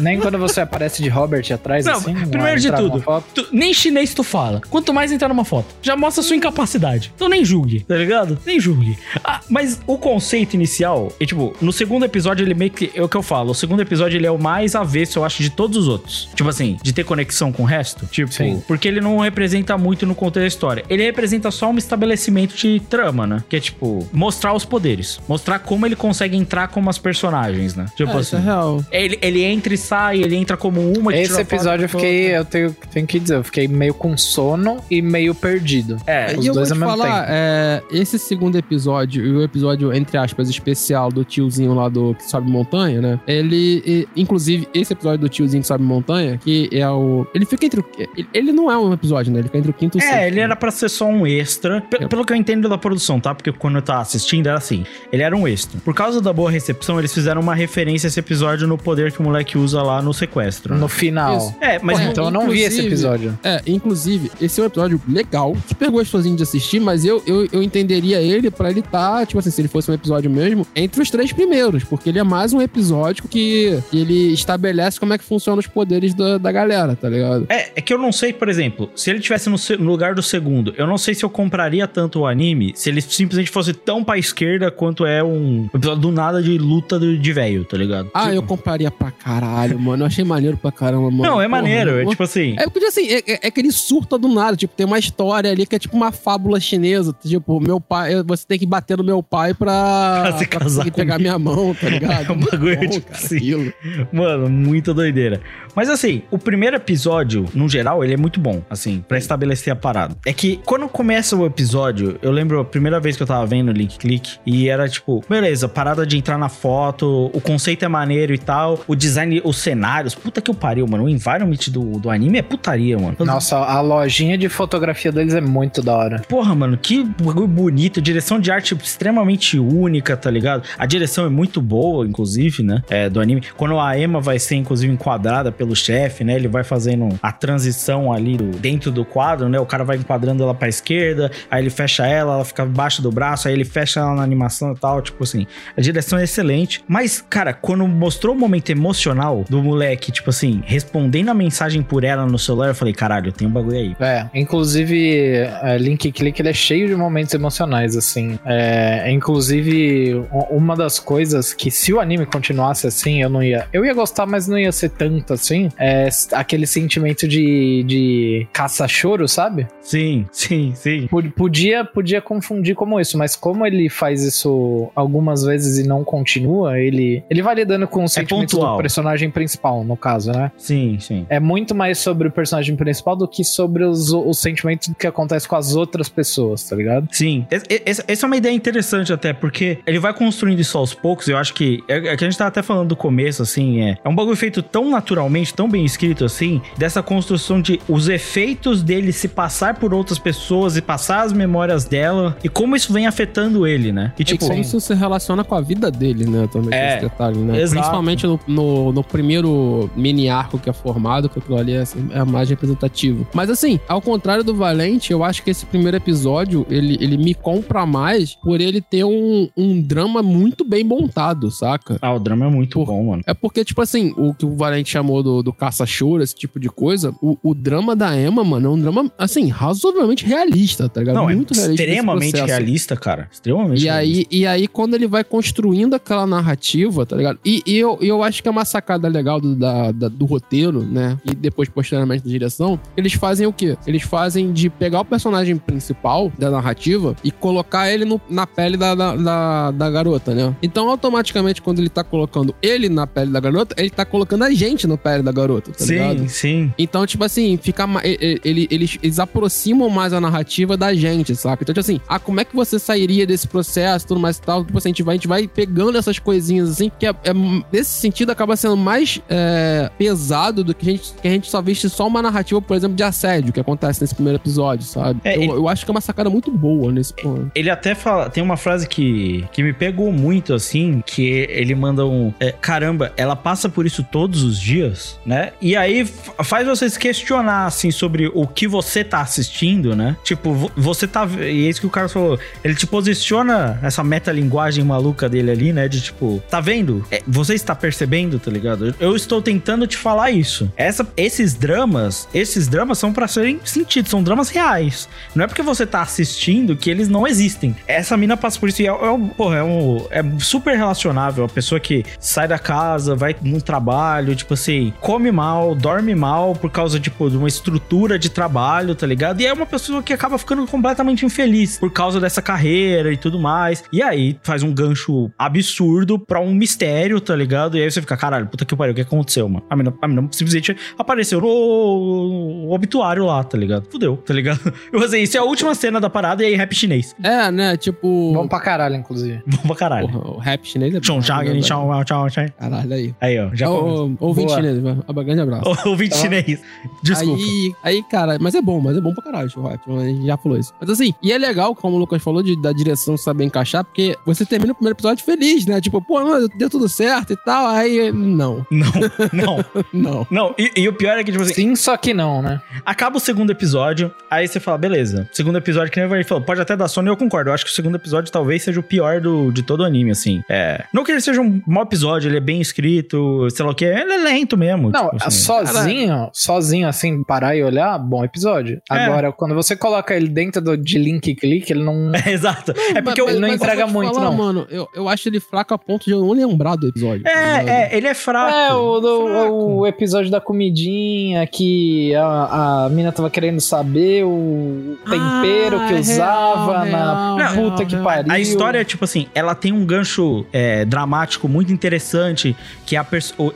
[0.00, 2.14] Nem quando você aparece de Robert atrás, Não, assim.
[2.26, 3.02] primeiro de tudo,
[3.34, 4.60] tu- nem chinês tu fala.
[4.68, 7.12] Quanto mais entrar numa foto, já mostra a sua incapacidade.
[7.14, 8.38] Então nem julgue, tá ligado?
[8.44, 8.98] Nem julgue.
[9.24, 13.08] Ah, mas o conceito inicial, é tipo, no segundo episódio ele meio que é o
[13.08, 13.50] que eu falo.
[13.52, 16.28] O segundo episódio ele é o mais avesso, eu acho, de todos os outros.
[16.34, 18.06] Tipo assim, de ter conexão com o resto.
[18.06, 18.62] Tipo, Sim.
[18.66, 20.84] porque ele não representa muito no contexto da história.
[20.88, 23.44] Ele representa só um estabelecimento de trama, né?
[23.48, 25.20] Que é tipo, mostrar os poderes.
[25.28, 27.86] Mostrar como ele consegue entrar como as personagens, né?
[27.96, 28.46] Tipo É, isso é assim.
[28.46, 28.84] real.
[28.90, 31.88] Ele, ele entra e sai, ele entra como uma Esse tira a foto episódio eu
[31.88, 35.96] fiquei, eu tenho, tenho que dizer, eu fiquei meio com sono e meio perdido.
[36.06, 37.32] É, Os e eu dois vou te ao mesmo falar, tempo.
[37.32, 42.28] é, esse segundo episódio, e o episódio, entre aspas, especial do tiozinho lá do que
[42.30, 43.20] sobe montanha, né?
[43.26, 47.26] Ele, e- inclusive, esse episódio do tiozinho que sobe montanha, que é o.
[47.34, 47.84] Ele fica entre o.
[48.16, 49.38] ele- Ele não é um episódio, né?
[49.38, 50.14] Ele fica entre o quinto e o sexto.
[50.16, 51.80] É, ele era pra ser só um extra.
[51.82, 53.34] P- Pelo que eu entendo da produção, tá?
[53.34, 55.78] Porque quando eu tava assistindo era assim: ele era um extra.
[55.84, 59.20] Por causa da boa recepção, eles fizeram uma referência a esse episódio no poder que
[59.20, 60.74] o moleque usa lá no sequestro.
[60.74, 60.80] né?
[60.80, 61.36] No final.
[61.36, 61.54] Isso.
[61.60, 63.38] É, mas Porra, então eu não vi esse episódio.
[63.44, 67.62] É, inclusive, esse é um episódio legal, super gostosinho de assistir, mas eu, eu, eu
[67.62, 71.10] entenderia ele pra ele tá, tipo assim, se ele fosse um episódio mesmo, entre os
[71.10, 75.58] três primeiros, porque ele é mais um episódio que ele estabelece como é que funcionam
[75.60, 77.46] os poderes da, da galera, tá ligado?
[77.48, 80.22] É, é que eu não sei, por exemplo, se ele tivesse no, no lugar do
[80.22, 84.02] segundo, eu não sei se eu compraria tanto o anime se ele simplesmente fosse tão
[84.02, 88.10] pra esquerda quanto é um episódio do nada de luta de de velho, tá ligado?
[88.14, 90.02] Ah, eu compraria pra caralho, mano.
[90.04, 91.22] Eu achei maneiro pra caramba, mano.
[91.22, 92.54] Não, é Porra, maneiro, é tipo assim.
[92.58, 94.56] É porque assim, é, é- é que ele surta do nada.
[94.56, 97.14] Tipo, tem uma história ali que é tipo uma fábula chinesa.
[97.22, 100.90] Tipo, meu pai, você tem que bater no meu pai pra, Pra se casar conseguir
[100.92, 102.24] pegar minha mão, tá ligado?
[102.30, 103.36] É um bagulho Bom, tipo cara, assim.
[103.36, 103.72] aquilo.
[104.12, 105.40] Mano, muita doideira.
[105.74, 109.76] Mas assim, o primeiro episódio, no geral, ele é muito bom, assim, pra estabelecer a
[109.76, 110.16] parada.
[110.24, 113.68] É que quando começa o episódio, eu lembro a primeira vez que eu tava vendo
[113.68, 117.88] o Link Click, e era tipo, beleza, parada de entrar na foto, o conceito é
[117.88, 121.04] maneiro e tal, o design, os cenários, puta que eu pariu, mano.
[121.04, 123.16] O environment do, do anime é putaria, mano.
[123.20, 126.22] Nossa, a lojinha de fotografia deles é muito da hora.
[126.28, 128.00] Porra, mano, que bagulho bonito.
[128.00, 130.62] Direção de arte extremamente única, tá ligado?
[130.78, 132.82] A direção é muito boa, inclusive, né?
[132.88, 133.42] É, do anime.
[133.56, 136.34] Quando a Emma vai ser, inclusive, enquadrada pelo chefe, né?
[136.34, 139.60] Ele vai fazendo a transição ali do- dentro do quadro, né?
[139.60, 143.12] O cara vai enquadrando ela pra esquerda, aí ele fecha ela, ela fica embaixo do
[143.12, 145.00] braço, aí ele fecha ela na animação e tal.
[145.00, 145.46] Tipo assim,
[145.76, 146.82] a direção é excelente.
[146.88, 152.02] Mas, cara, quando mostrou o momento emocional do moleque, tipo assim, respondendo a mensagem por
[152.02, 153.96] ela no celular, eu falei, caralho, tem um bagulho aí.
[154.00, 155.28] É, inclusive,
[155.62, 158.38] é, Link Click ele é cheio de momentos emocionais, assim.
[158.44, 163.66] É, inclusive, uma das coisas que se o anime continuasse assim, eu não ia.
[163.72, 165.53] Eu ia gostar, mas não ia ser tanto assim.
[165.78, 169.66] É s- aquele sentimento de, de caça-choro, sabe?
[169.80, 171.06] Sim, sim, sim.
[171.06, 176.02] Pod- Podia, podia confundir como isso, mas como ele faz isso algumas vezes e não
[176.04, 178.76] continua, ele, ele vai lidando com os sentimentos pontual.
[178.76, 180.50] do personagem principal, no caso, né?
[180.56, 181.26] Sim, sim.
[181.28, 185.46] É muito mais sobre o personagem principal do que sobre os, os sentimentos que acontece
[185.48, 187.08] com as outras pessoas, tá ligado?
[187.12, 190.94] Sim, Es- es- essa é uma ideia interessante até, porque ele vai construindo isso aos
[190.94, 193.80] poucos, eu acho que, é, é que a gente tava até falando do começo, assim,
[193.82, 198.08] é, é um bagulho feito tão naturalmente, tão bem escrito assim, dessa construção de os
[198.08, 202.92] efeitos dele se passar por outras pessoas e passar as memórias dela, e como isso
[202.92, 204.12] vem afetando ele, né?
[204.18, 206.48] E Tipo, tipo, como isso se relaciona com a vida dele, né?
[206.50, 207.60] Também É, esse detalhe, né?
[207.60, 207.80] exato.
[207.80, 212.08] Principalmente no, no, no primeiro mini arco que é formado, que aquilo ali é, assim,
[212.12, 213.26] é mais representativo.
[213.34, 217.34] Mas assim, ao contrário do Valente, eu acho que esse primeiro episódio, ele, ele me
[217.34, 221.98] compra mais por ele ter um, um drama muito bem montado, saca?
[222.00, 223.22] ah, o drama é muito bom, mano.
[223.26, 226.68] É porque, tipo assim, o que o Valente chamou do, do caça-choro, esse tipo de
[226.68, 231.16] coisa, o, o drama da Emma, mano, é um drama, assim, razoavelmente realista, tá ligado?
[231.16, 231.70] Não, é muito realista.
[231.82, 233.28] nesse extremamente realista, cara.
[233.32, 237.38] Extremamente E aí, e aí, quando ele vai construindo aquela narrativa, tá ligado?
[237.44, 240.82] E, e eu, eu acho que é uma sacada legal do, da, da- do roteiro,
[240.82, 241.18] né?
[241.24, 242.78] E depois, posteriormente, da direção.
[242.96, 243.76] Eles fazem o quê?
[243.86, 248.76] Eles fazem de pegar o personagem principal da narrativa e colocar ele no- na pele
[248.76, 250.54] da, da, da, da garota, né?
[250.62, 254.50] Então, automaticamente, quando ele tá colocando ele na pele da garota, ele tá colocando a
[254.52, 256.18] gente na pele da garota, tá ligado?
[256.20, 256.72] Sim, sim.
[256.78, 261.62] Então, tipo assim, fica ele- eles, eles aproximam mais a narrativa da gente, saca?
[261.62, 264.64] Então, tipo assim, ah, como é que você sairia desse processo, tudo mais e tal?
[264.64, 267.32] Tipo assim, a gente vai, a gente vai pegando essas coisinhas assim, que é, é-
[267.72, 271.60] nesse sentido acaba sendo mais é, pesado do que a, gente, que a gente só
[271.62, 275.20] visse só uma narrativa, por exemplo, de assédio, que acontece nesse primeiro episódio, sabe?
[275.24, 277.50] É, eu, ele- eu acho que é uma sacada muito boa nesse ponto.
[277.54, 282.04] Ele até fala, tem uma frase que, que me pegou muito, assim, que ele manda
[282.06, 282.32] um.
[282.40, 285.52] é, Caramba, ela passa por isso todos os dias, né?
[285.60, 286.04] E aí
[286.42, 290.16] faz você se questionar, assim, sobre o que você tá assistindo, né?
[290.24, 291.26] Tipo, vo- você tá.
[291.40, 292.38] E é isso que o cara falou.
[292.62, 295.88] Ele te posiciona essa metalinguagem maluca dele ali, né?
[295.88, 297.04] De tipo, tá vendo?
[297.10, 298.94] É, você está percebendo, tá ligado?
[299.00, 300.70] Eu- estou tentando te falar isso.
[300.76, 305.08] Essa, esses dramas, esses dramas são pra serem sentidos, são dramas reais.
[305.34, 307.74] Não é porque você tá assistindo que eles não existem.
[307.86, 311.44] Essa mina passa por isso e é, é um, porra, é, um, é super relacionável.
[311.44, 316.54] A pessoa que sai da casa, vai num trabalho, tipo assim, come mal, dorme mal
[316.54, 319.40] por causa, tipo, de uma estrutura de trabalho, tá ligado?
[319.40, 323.38] E é uma pessoa que acaba ficando completamente infeliz por causa dessa carreira e tudo
[323.38, 323.84] mais.
[323.92, 327.76] E aí faz um gancho absurdo pra um mistério, tá ligado?
[327.76, 329.64] E aí você fica, caralho, puta que pariu, o que aconteceu, mano?
[329.68, 333.88] A mina, a mina simplesmente apareceu no, obituário lá, tá ligado?
[333.90, 334.60] Fudeu, tá ligado?
[334.92, 337.14] Eu vou dizer, isso é a última cena da parada e aí rap chinês.
[337.22, 337.76] É, né?
[337.76, 338.32] Tipo.
[338.32, 339.42] Bom pra caralho, inclusive.
[339.46, 340.08] Bom pra caralho.
[340.08, 342.46] Porra, o rap chinês é Tchau, tchau, tchau, tchau, tchau.
[342.58, 343.14] Caralho, aí.
[343.20, 344.58] Aí, ó, já ô, Ouvinte Boa.
[344.84, 345.64] Chinês, um grande abraço.
[345.88, 346.60] Ouvinte chinês.
[347.02, 347.42] Desculpa.
[347.42, 349.80] Aí, aí, cara, mas é bom, mas é bom pra caralho o rap.
[349.88, 350.72] A gente já falou isso.
[350.80, 354.16] Mas assim, e é legal, como o Lucas falou, de, da direção saber encaixar, porque
[354.26, 355.80] você termina o primeiro episódio feliz, né?
[355.80, 357.66] Tipo, pô, não não, deu tudo certo e tal.
[357.68, 358.66] Aí, não.
[358.70, 358.92] Não,
[359.32, 359.64] não.
[359.92, 360.26] Não.
[360.30, 362.60] Não, e, e o pior é que, tipo assim, Sim, só que não, né?
[362.84, 365.28] acaba o segundo episódio, aí você fala, beleza.
[365.32, 367.50] Segundo episódio, que nem vai falou, pode até dar sono e eu concordo.
[367.50, 370.10] Eu acho que o segundo episódio talvez seja o pior do, de todo o anime,
[370.10, 370.42] assim.
[370.48, 370.84] É.
[370.92, 373.84] Não que ele seja um mau episódio, ele é bem escrito, sei lá o que,
[373.84, 374.73] ele é lento mesmo.
[374.76, 375.40] Não, tipo assim.
[375.44, 378.80] sozinho, sozinho, assim, parar e olhar, bom episódio.
[378.90, 378.94] É.
[379.04, 382.12] Agora, quando você coloca ele dentro do, de link e clique, ele não.
[382.14, 382.72] É, exato.
[382.94, 384.34] é porque eu, ele não Mas eu entrega muito, falar, não.
[384.36, 387.22] mano, eu, eu acho ele fraco a ponto de eu não lembrar do episódio.
[387.24, 387.68] tá ligado?
[387.68, 388.54] É, é, ele é fraco.
[388.54, 389.52] É, o, do- Fraco.
[389.52, 395.94] o episódio da comidinha que a, a mina tava querendo saber o tempero Ah, que
[395.94, 398.04] é usava real, na real, puta que real.
[398.04, 398.32] pariu.
[398.32, 402.98] A história é tipo assim, ela tem um gancho é, dramático muito interessante, que é
[402.98, 403.04] a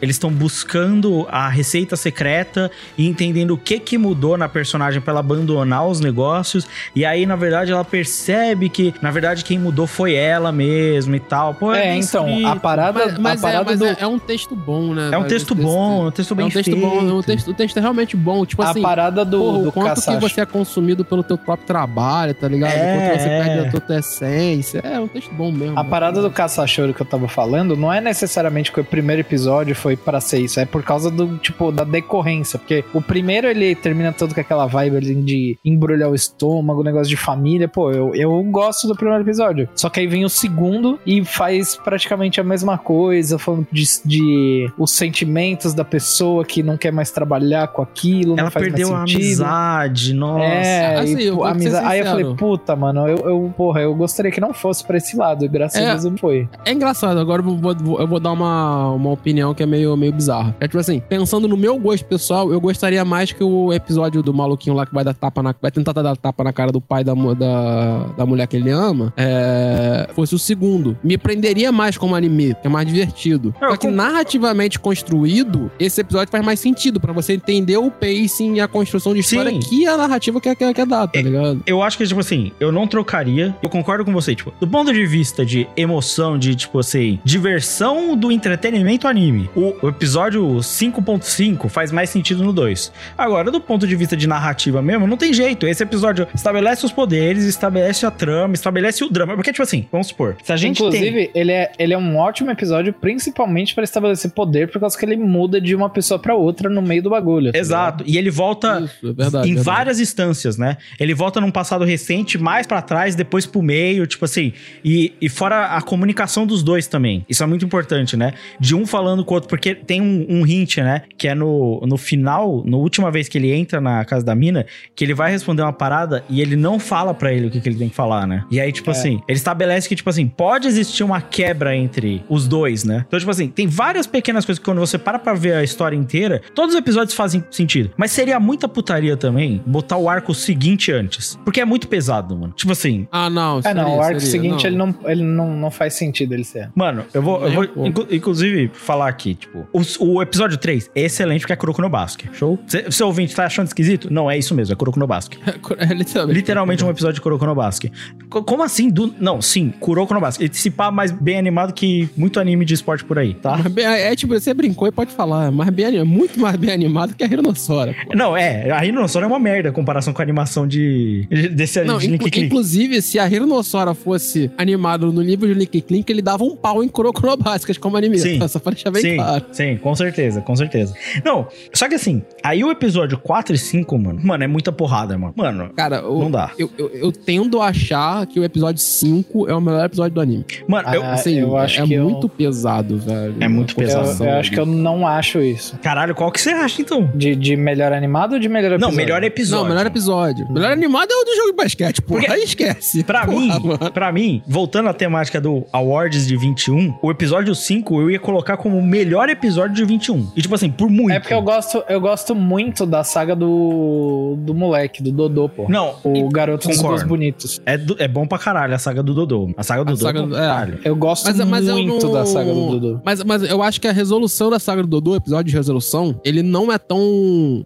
[0.01, 5.13] eles estão buscando a receita secreta e entendendo o que que mudou na personagem pra
[5.13, 9.87] ela abandonar os negócios, e aí na verdade ela percebe que na verdade quem mudou
[9.87, 11.55] foi ela mesmo e tal.
[11.55, 13.87] Pô, É, bem então, a parada, Mas, mas a é, parada mas do.
[13.87, 15.11] é, é um texto bom, né?
[15.13, 16.81] É um texto bom, é um texto É bem um texto feito.
[16.81, 18.45] bom, é um texto, o texto é realmente bom.
[18.45, 20.21] Tipo a assim, parada do, porra, do quanto que Kasashi.
[20.21, 22.73] você é consumido pelo teu próprio trabalho, tá ligado?
[22.73, 23.43] É, o quanto você é.
[23.45, 24.81] perde a tua, tua essência.
[24.85, 25.79] É um texto bom mesmo.
[25.79, 29.75] A parada do caça-choro que eu tava falando não é necessariamente que o primeiro episódio
[29.75, 32.59] foi pra ser isso, é por causa do, tipo, da decorrência.
[32.59, 37.09] Porque o primeiro ele termina todo com aquela vibe ali de embrulhar o estômago, negócio
[37.09, 37.69] de família.
[37.69, 39.69] Pô, eu, eu gosto do primeiro episódio.
[39.75, 44.73] Só que aí vem o segundo e faz praticamente a mesma coisa, falando de, de
[44.79, 48.89] os sentimentos da pessoa que não quer mais trabalhar com aquilo, Ela não faz perdeu
[48.95, 49.25] a mais sentido.
[49.45, 50.45] amizade, nossa.
[50.45, 51.87] É, Assim, e, eu ser amizade.
[51.87, 55.17] Aí eu falei, puta, mano, eu, eu, porra, eu gostaria que não fosse pra esse
[55.17, 55.87] lado, e graças É.
[55.89, 56.49] a Deus não foi.
[56.65, 59.97] É engraçado, agora eu vou, vou- eu vou dar uma, uma opinião que é meio,
[59.97, 60.55] meio bizarra.
[60.61, 64.33] É tipo assim, pensando no meu gosto pessoal, eu gostaria mais que o episódio do
[64.33, 65.55] maluquinho lá que vai dar tapa na.
[65.61, 69.13] Vai tentar dar tapa na cara do pai da, da, da mulher que ele ama.
[69.17, 70.97] é, fosse o segundo.
[71.03, 73.55] Me prenderia mais como anime, que é mais divertido.
[73.59, 78.61] Só que narrativamente construído, esse episódio faz mais sentido pra você entender o pacing e
[78.61, 79.59] a construção de história Sim.
[79.61, 81.63] que a narrativa quer, quer, quer dar, tá ligado?
[81.67, 83.55] Eu acho que, tipo assim, eu não trocaria.
[83.63, 88.17] Eu concordo com você, tipo, do ponto de vista de emoção, de, tipo assim, diversão
[88.17, 89.51] do entretenimento anime.
[89.55, 92.93] O, o episódio 5.5 faz mais sentido no 2.
[93.17, 95.67] Agora, do ponto de vista de narrativa mesmo, não tem jeito.
[95.67, 99.35] Esse episódio estabelece os poderes, estabelece a trama, estabelece o drama.
[99.35, 100.89] Porque, tipo assim, vamos supor, se a gente tem...
[100.89, 105.05] Inclusive, ele, é, ele é um ótimo episódio, principalmente pra estabelecer poder, por causa que
[105.05, 107.53] ele muda de uma pessoa pra outra no meio do bagulho.
[107.53, 108.05] tá Exato.
[108.07, 109.49] E ele volta Isso, é verdade.
[109.49, 109.65] em verdade.
[109.65, 110.77] várias instâncias, né?
[110.99, 114.53] Ele volta num passado recente, mais pra trás, depois pro meio, tipo assim.
[114.85, 117.25] E, e fora a comunicação dos dois também.
[117.29, 118.33] Isso é muito importante, né?
[118.61, 121.03] De um falando com o outro, porque tem um, um hint, né?
[121.17, 124.67] Que é no, no final, na última vez que ele entra na casa da mina,
[124.95, 127.69] que ele vai responder uma parada e ele não fala pra ele o que, que
[127.69, 128.45] ele tem que falar, né?
[128.51, 128.93] E aí, tipo É.
[128.93, 133.05] assim, ele estabelece que, tipo assim, pode existir uma quebra entre os dois, né?
[133.07, 135.97] Então, tipo assim, tem várias pequenas coisas que quando você para pra ver a história
[135.97, 137.91] inteira, todos os episódios fazem sentido.
[137.97, 141.39] Mas seria muita putaria também botar o arco seguinte antes.
[141.45, 142.53] Porque é muito pesado, mano.
[142.57, 143.61] Tipo assim, Ah, não.
[143.65, 144.69] É, não, seria, o arco seria, seguinte, não.
[144.69, 146.71] ele, não, ele não, não faz sentido ele ser.
[146.75, 151.41] Mano, eu vou, eu vou inclusive falar aqui, tipo, o, o episódio 3 é excelente
[151.41, 152.29] porque é Kuroko no Basque.
[152.33, 152.59] Show?
[152.67, 154.13] Cê- Seu ouvinte tá achando esquisito?
[154.13, 155.39] Não, é isso mesmo, é Kuroko no Basque.
[155.79, 156.39] É, literalmente.
[156.39, 157.91] Literalmente um episódio de Kuroko no Basque.
[158.31, 158.89] Co- Como assim?
[158.89, 159.13] Do...
[159.21, 160.45] Não, sim, Kuroko no Basque.
[160.45, 163.59] Ele se pá mais bem animado que muito anime de esporte por aí, tá?
[163.63, 166.57] Mas bem- é tipo, você brincou e pode falar, é mais bem, anim- muito mais
[166.57, 167.95] bem animado que a Rinossora.
[168.07, 168.15] pô.
[168.17, 171.99] Não, é, a Rinossora é uma merda em comparação com a animação de desse Não,
[171.99, 172.41] de Link Click.
[172.41, 176.83] inclusive, se a Rinossora fosse animado no nível de Link Clink, ele dava um pau
[176.83, 178.19] em Kuroko no Basket como anime.
[178.19, 178.47] Sim.
[178.49, 179.45] Só pra deixar bem sim, claro.
[179.53, 180.95] sim, com certeza, com certeza.
[181.25, 185.17] Não, só que assim, aí o episódio 4 e 5, mano, mano, é muita porrada,
[185.19, 185.33] mano.
[185.37, 186.51] Mano, Cara, Não dá.
[186.59, 190.21] Eu, eu, eu tendo a achar que o episódio 5 é o melhor episódio do
[190.21, 190.45] anime.
[190.67, 193.35] mano, eu, Ah, Assim, eu acho é que eu- muito pesado, velho.
[193.41, 194.25] É muito pesado.
[194.25, 195.77] Eu, acho que eu não acho isso.
[195.79, 197.11] caralho, qual que você acha então?
[197.15, 198.97] De, de melhor animado ou de melhor Não, episódio?
[198.97, 199.63] melhor episódio.
[199.65, 200.53] Não, melhor episódio.
[200.53, 202.21] Melhor animado é o do jogo de basquete, porra.
[202.21, 203.03] Porque- Aí esquece.
[203.05, 203.91] Pra Porra, mim, mano.
[203.93, 208.57] pra mim, voltando à temática do Awards de 21, o episódio 5 eu ia colocar
[208.57, 210.28] como o melhor episódio de 21.
[210.37, 211.13] E tipo assim, por muito.
[211.15, 215.67] É porque eu gosto, eu gosto muito da saga do, do moleque, do Dodô, pô.
[215.69, 216.97] Não, O garoto dos concordo.
[216.99, 217.61] dois bonitos.
[217.67, 219.51] é, do- é bom pra caralho a saga do Dodô.
[219.57, 220.39] A saga do A Dodô saga é do- é.
[220.39, 220.79] caralho.
[220.85, 222.13] Eu gosto Mas, mas eu muito não...
[222.13, 223.01] da saga do Dodô.
[223.05, 226.21] Mas, mas eu acho que a resolução da saga do Dodô, o episódio de resolução,
[226.25, 226.99] ele não é tão.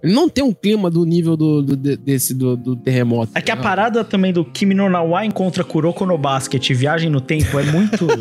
[0.03, 3.33] Ele não tem um clima do nível do, do- de- desse do, do terremoto.
[3.35, 7.11] É que a tá parada também do Kimi no Nawa encontra Kuroko no Basket, Viagem
[7.11, 8.07] no Tempo, é muito.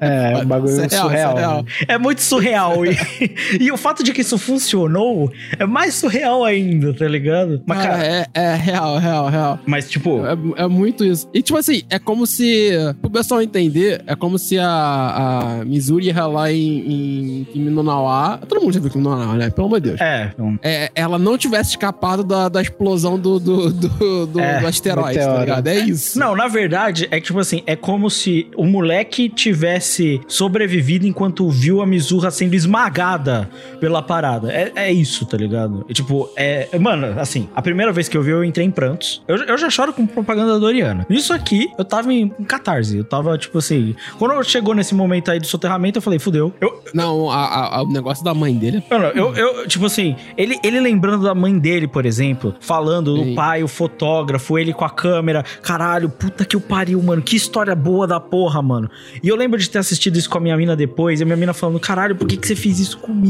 [0.00, 1.08] É, é um bagulho é real, surreal.
[1.08, 1.56] isso é real.
[1.64, 1.64] né?
[1.88, 2.86] é muito surreal.
[2.86, 2.90] E,
[3.60, 7.62] e o fato de que isso funcionou é mais surreal ainda, tá ligado?
[7.66, 9.58] Mas, Cara, cara, é, é real, real, real.
[9.66, 10.20] mas tipo.
[10.26, 11.28] É, é muito isso.
[11.32, 12.70] E tipo assim, é como se.
[13.00, 17.82] Pro pessoal entender, é como se a, a, a Mizuri lá em, em Kimi no
[17.82, 19.50] Nawa, todo mundo já viu Kimi no Nawa, né?
[19.50, 20.00] Pelo amor de Deus.
[20.00, 24.60] É, então, É, ela não tivesse escapado da, da explosão do, do, do, do- É,
[24.60, 25.40] do asteroide, tá meteoro.
[25.40, 25.66] ligado?
[25.68, 26.18] É isso.
[26.18, 31.48] Não, na verdade, é que, tipo assim, é como se o moleque tivesse sobrevivido enquanto
[31.50, 33.37] viu a Mizurra sendo esmagada
[33.80, 34.52] pela parada.
[34.52, 35.84] É, é isso, tá ligado?
[35.92, 36.68] Tipo, é.
[36.78, 39.22] Mano, assim, a primeira vez que eu vi, eu entrei em prantos.
[39.28, 41.06] Eu, eu já choro com propaganda doriana.
[41.10, 42.96] Isso aqui, eu tava em, em catarse.
[42.96, 43.94] Eu tava, tipo assim.
[44.18, 46.52] Quando chegou nesse momento aí do soterramento, eu falei, fudeu.
[46.60, 48.82] Eu, Não, a- a- o negócio da mãe dele.
[48.90, 53.34] Mano, eu, eu, tipo assim, ele, ele lembrando da mãe dele, por exemplo, falando do
[53.34, 55.42] pai, o fotógrafo, ele com a câmera.
[55.62, 57.22] Caralho, puta que o pariu, mano.
[57.22, 58.90] Que história boa da porra, mano.
[59.22, 61.36] E eu lembro de ter assistido isso com a minha mina depois, e a minha
[61.36, 63.27] mina falando: caralho, por que, que você fez isso comigo?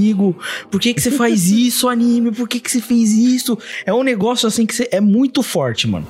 [0.70, 2.30] Por que, que você faz isso, anime?
[2.32, 3.58] Por que, que você fez isso?
[3.84, 6.06] É um negócio assim que você- é muito forte, mano.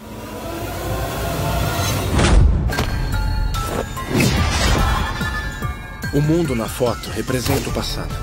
[6.13, 8.15] O mundo na foto representa o passado.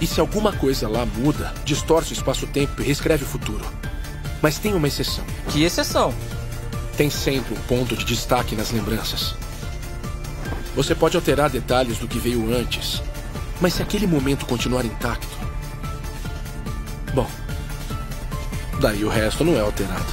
[0.00, 3.64] E se alguma coisa lá muda, distorce o espaço-tempo e reescreve o futuro.
[4.42, 5.24] Mas tem uma exceção.
[5.50, 6.14] Que exceção?
[6.96, 9.34] Tem sempre um ponto de destaque nas lembranças.
[10.74, 13.02] Você pode alterar detalhes do que veio antes,
[13.60, 15.36] mas se aquele momento continuar intacto.
[17.14, 17.28] Bom,
[18.80, 20.04] daí o resto não é alterado.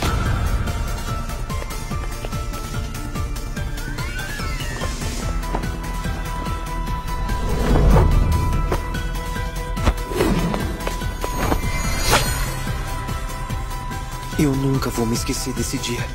[14.40, 16.06] Eu nunca vou me esquecer desse dia.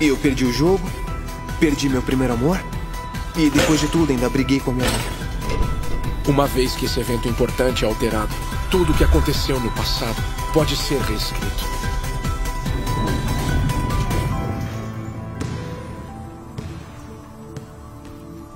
[0.00, 0.90] Eu perdi o jogo,
[1.60, 2.58] perdi meu primeiro amor,
[3.36, 5.24] e depois de tudo ainda briguei com minha mãe.
[6.26, 8.34] Uma vez que esse evento importante é alterado,
[8.70, 10.22] tudo o que aconteceu no passado
[10.54, 11.83] pode ser reescrito.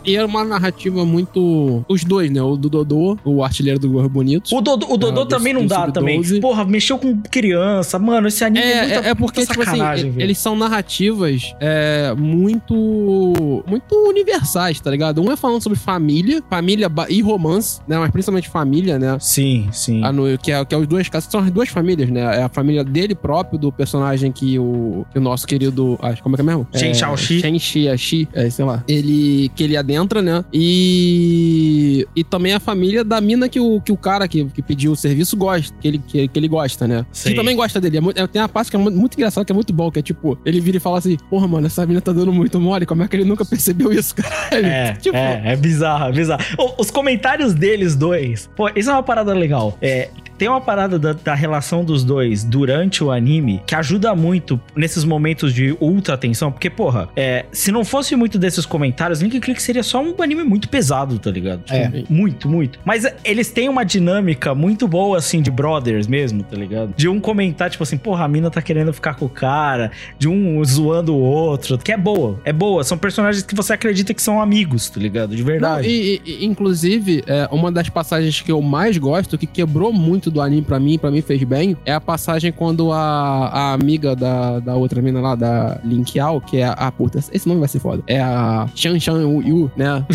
[0.08, 1.84] E era uma narrativa muito.
[1.88, 2.40] Os dois, né?
[2.42, 4.54] O do Dodô, o artilheiro do Gorro Bonito.
[4.54, 5.92] O Dodô, o Dodô Ah, do- também não dá Sub-12.
[5.92, 6.40] também.
[6.40, 7.98] Porra, mexeu com criança.
[7.98, 10.14] Mano, esse anime é, É, muita, é, é porque, tipo assim, velho.
[10.18, 13.62] eles são narrativas é, muito.
[13.66, 15.20] muito universais, tá ligado?
[15.22, 17.98] Um é falando sobre família, família e romance, né?
[17.98, 19.16] Mas principalmente família, né?
[19.20, 20.02] Sim, sim.
[20.04, 22.20] Ah, no- que, é, que é os dois casos, são as duas famílias, né?
[22.38, 25.98] É a família dele próprio, do personagem que o, que o nosso querido.
[26.02, 26.66] ah, como é que é mesmo?
[26.74, 27.40] Shen é, Shaoxi.
[27.40, 28.82] Shen Xi, Xi, é, sei lá.
[28.88, 29.50] Ele.
[29.54, 30.44] que ele adentra, né?
[30.52, 32.06] E.
[32.14, 34.96] E também a família da mina que o, que o cara que, que pediu o
[34.96, 37.04] serviço gosta, que ele, que, que ele gosta, né?
[37.12, 37.30] Sim.
[37.30, 37.98] Que também gosta dele.
[37.98, 39.90] É muito- é- tem uma parte que é muito, muito engraçada, que é muito bom,
[39.90, 42.58] que é tipo, ele vira e fala assim: Porra, mano, essa mina tá dando muito
[42.60, 44.66] mole, como é que ele nunca percebeu isso, caralho?
[44.66, 46.42] É, tipo, é, é bizarro, é bizarro.
[46.58, 49.76] O- Os comentários deles dois, pô, isso é uma parada legal.
[49.80, 50.08] É,
[50.38, 55.04] tem uma parada da, da relação dos dois durante o anime que ajuda muito nesses
[55.04, 59.60] momentos de ultra tensão, porque, porra, é, se não fosse muito desses comentários, Link Click
[59.60, 61.62] seria só um anime muito pesado, tá ligado?
[61.64, 62.04] Tipo, É.
[62.08, 62.78] Muito, muito.
[62.84, 66.94] Mas eles têm uma dinâmica muito boa, assim, de brothers mesmo, tá ligado?
[66.96, 70.28] De um comentar, tipo assim, porra, a mina tá querendo ficar com o cara, de
[70.28, 72.84] um zoando o outro, que é boa, é boa.
[72.84, 75.34] São personagens que você acredita que são amigos, tá ligado?
[75.34, 75.88] De Não, verdade.
[75.88, 80.27] e, e- e, inclusive, é, uma das passagens que eu mais gosto, que quebrou muito
[80.30, 84.14] do anime pra mim, pra mim fez bem, é a passagem quando a, a amiga
[84.16, 86.72] da, da outra mina lá, da Lin Qiao, que é a.
[86.72, 88.02] Ah, puta, esse nome vai ser foda.
[88.06, 90.04] É a Shan Shan Yu, né?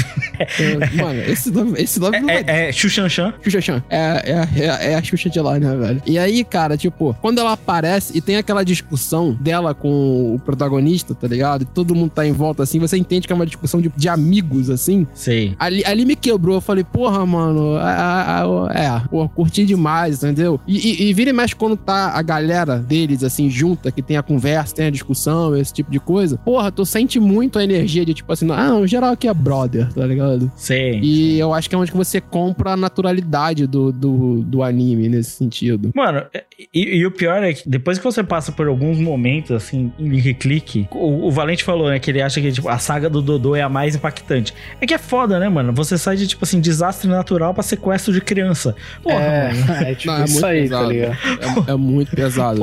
[0.60, 3.34] É, mano, esse nome, esse nome não vai É, é Xuxanxan.
[3.42, 3.84] Xuxa Chan.
[3.90, 4.00] É,
[4.58, 6.02] é, é, é a Xuxa de lá, né, velho?
[6.06, 11.14] E aí, cara, tipo, quando ela aparece e tem aquela discussão dela com o protagonista,
[11.14, 11.62] tá ligado?
[11.62, 14.10] E todo mundo tá em volta assim, você entende que é uma discussão de, de
[14.10, 15.06] amigos, assim.
[15.14, 15.56] Sei.
[15.60, 16.56] Ali, ali me quebrou.
[16.56, 20.60] Eu falei, porra, mano, a- a- a- é, pô, curti demais, entendeu?
[20.68, 24.18] E, e, e vira e mexe quando tá a galera deles, assim, junta, que tem
[24.18, 26.38] a conversa, tem a discussão, esse tipo de coisa.
[26.38, 29.92] Porra, tu sente muito a energia de, tipo assim, ah, no geral aqui é brother,
[29.94, 30.52] tá ligado?
[30.56, 31.00] Sei.
[31.02, 35.10] E eu acho que é onde que você compra a naturalidade do, do, do anime
[35.10, 35.92] nesse sentido.
[35.96, 36.24] Mano,
[36.74, 40.34] e, e o pior é que depois que você passa por alguns momentos, assim, em
[40.34, 43.56] clique, o, o Valente falou, né, que ele acha que tipo, a saga do Dodô
[43.56, 44.54] é a mais impactante.
[44.80, 45.74] É que é foda, né, mano?
[45.74, 48.76] Você sai de, tipo assim, desastre natural pra sequestro de criança.
[49.02, 49.74] Porra, É, mano.
[49.94, 50.84] é tipo Não, é isso muito aí, pesado.
[50.84, 51.18] tá ligado?
[51.68, 52.62] É, é muito pesado.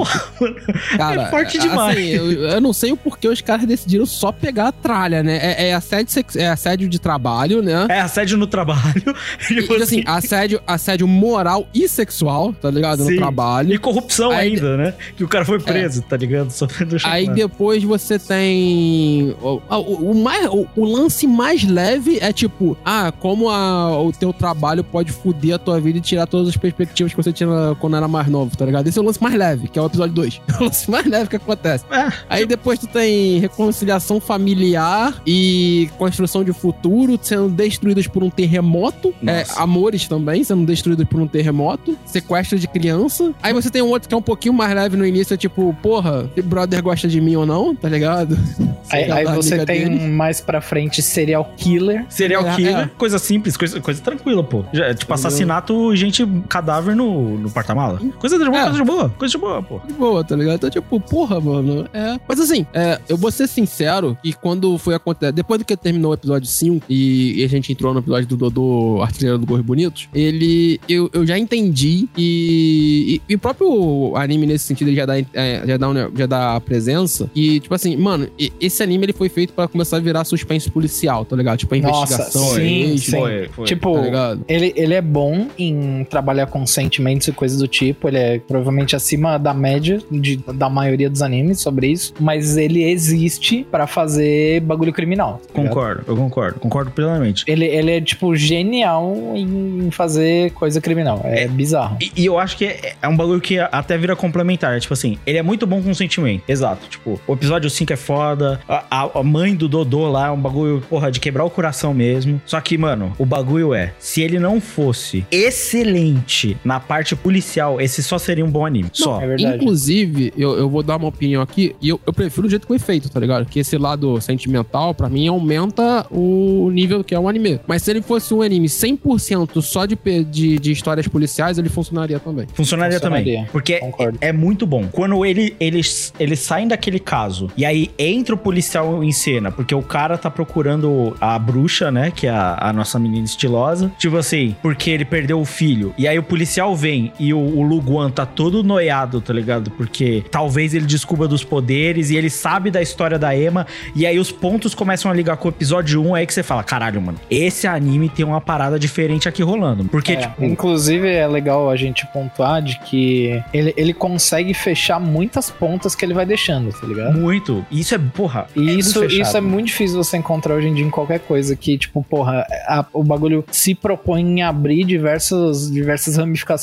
[0.97, 2.15] Cara, é forte assim, demais.
[2.15, 5.39] eu, eu não sei o porquê os caras decidiram só pegar a tralha, né?
[5.43, 7.87] É, é assédio, é assédio de trabalho, né?
[7.89, 8.81] É assédio no trabalho.
[9.51, 13.05] E, Tipo e, assim, assédio, assédio moral e sexual, tá ligado?
[13.05, 13.13] Sim.
[13.13, 13.73] No trabalho.
[13.75, 14.95] E corrupção Aí- ainda, né?
[15.17, 16.51] Que o cara foi preso, tá ligado?
[16.51, 19.35] Sofrendo Aí depois você tem.
[19.41, 24.13] O, o, o mais, o, o lance mais leve é tipo, ah, como a- o
[24.13, 27.33] teu trabalho pode foder a tua vida e tirar todas as perspectivas que que você
[27.33, 28.87] tinha quando era mais novo, tá ligado?
[28.87, 30.41] Esse é o lance mais leve, que é o episódio 2.
[30.51, 31.85] É o lance mais leve que acontece.
[31.91, 32.09] É.
[32.29, 39.15] Aí depois tu tem reconciliação familiar e construção de futuro sendo destruídos por um terremoto.
[39.27, 41.97] É, amores também sendo destruídos por um terremoto.
[42.05, 43.33] Sequestro de criança.
[43.43, 45.75] Aí você tem um outro que é um pouquinho mais leve no início, é tipo,
[45.83, 48.37] porra, se brother gosta de mim ou não, tá ligado?
[48.91, 50.05] Aí, aí você tem dele.
[50.05, 52.05] um mais pra frente serial killer.
[52.09, 52.91] Serial É, killer, é.
[52.99, 54.65] coisa simples, coisa, coisa tranquila, pô.
[54.73, 58.01] Já, tipo, assassinato, gente, cadáver no, no porta-mala.
[58.19, 58.63] Coisa de boa, É.
[58.65, 59.81] coisa de boa, coisa de boa, pô.
[59.87, 60.57] de boa, tá ligado?
[60.57, 61.87] Então, tipo, porra, mano.
[61.93, 62.19] É.
[62.29, 65.33] Mas assim, é, eu vou ser sincero que quando foi acontecer.
[65.33, 68.37] Depois do que terminou o episódio 5 e, e a gente entrou no episódio do
[68.37, 70.81] Dodô Artilheiro do Gorros Bonitos, ele.
[70.89, 75.19] Eu, eu já entendi e, e, e o próprio anime, nesse sentido, ele já dá,
[75.19, 77.31] é, já dá, um- já dá a presença.
[77.35, 78.29] E, tipo assim, mano,
[78.61, 81.59] esse anime ele foi feito pra começar a virar suspense policial, tá ligado?
[81.59, 82.55] Tipo, a Nossa, investigação.
[82.55, 83.11] sim, mesmo, sim.
[83.11, 83.65] Foi, foi.
[83.67, 84.45] Tipo, Tá ligado?
[84.49, 88.09] ele, ele é bom em trabalhar com sentimentos e coisas do tipo.
[88.09, 92.13] Ele é provavelmente acima da média de, da maioria dos animes sobre isso.
[92.19, 95.41] Mas ele existe pra fazer bagulho criminal.
[95.47, 95.53] tá?
[95.63, 97.45] Concordo, eu concordo, concordo plenamente.
[97.47, 101.21] Ele, ele é, tipo, genial em fazer coisa criminal.
[101.25, 101.97] É, bizarro.
[102.01, 104.79] E, e eu acho que é, é um bagulho que até vira complementar.
[104.81, 106.43] Tipo assim, ele é muito bom com sentimento.
[106.49, 106.89] Exato.
[106.89, 108.61] Tipo, o episódio 5 é foda.
[108.69, 111.93] A, a- a mãe do Dodô lá é um bagulho, porra, de quebrar o coração
[111.95, 112.41] mesmo.
[112.45, 118.03] Só que, mano, o bagulho é: se ele não fosse excelente na parte policial, esse
[118.03, 118.91] só seria um bom anime.
[118.93, 119.21] Só.
[119.21, 119.57] É verdade.
[119.57, 122.69] Inclusive, eu, eu vou dar uma opinião aqui, e eu, eu prefiro o jeito que
[122.69, 123.47] foi feito, tá ligado?
[123.47, 127.61] Que esse lado sentimental, pra mim, aumenta o nível que é um anime.
[127.67, 132.19] Mas se ele fosse um anime 100% só de, de, de histórias policiais, ele funcionaria
[132.19, 132.47] também.
[132.55, 133.49] Funcionaria, Funcionaria, também.
[133.53, 134.19] Porque concordo.
[134.21, 134.89] é muito bom.
[134.91, 139.75] Quando ele, eles, eles saem daquele caso e aí entra o policial em cena, porque
[139.75, 142.11] o cara tá procurando a bruxa, né?
[142.11, 143.91] Que é a, a nossa menina estilosa.
[143.99, 145.95] Tipo assim, porque ele perdeu o filho.
[145.97, 149.71] E aí o policial vem e o, o Luguan tá todo noiado, tá ligado?
[149.73, 153.67] Porque talvez ele descubra dos poderes e ele sabe da história da Emma.
[153.95, 156.15] E aí os pontos começam a ligar com o episódio 1.
[156.15, 159.85] Aí que você fala: caralho, mano, esse anime tem uma parada diferente aqui rolando.
[159.85, 160.45] Porque, É, tipo.
[160.45, 166.05] Inclusive, é legal a gente pontuar de que ele, ele consegue fechar muitas pontas que
[166.05, 167.19] ele vai deixando, tá ligado?
[167.19, 167.65] Muito.
[167.71, 168.47] Isso é, porra.
[168.57, 169.23] E é isso, fechado.
[169.23, 172.47] isso é muito difícil você encontrar hoje em dia em qualquer coisa que, tipo, porra,
[172.67, 176.60] a- o bagulho se propõe em abrir diversas, diversas ramificações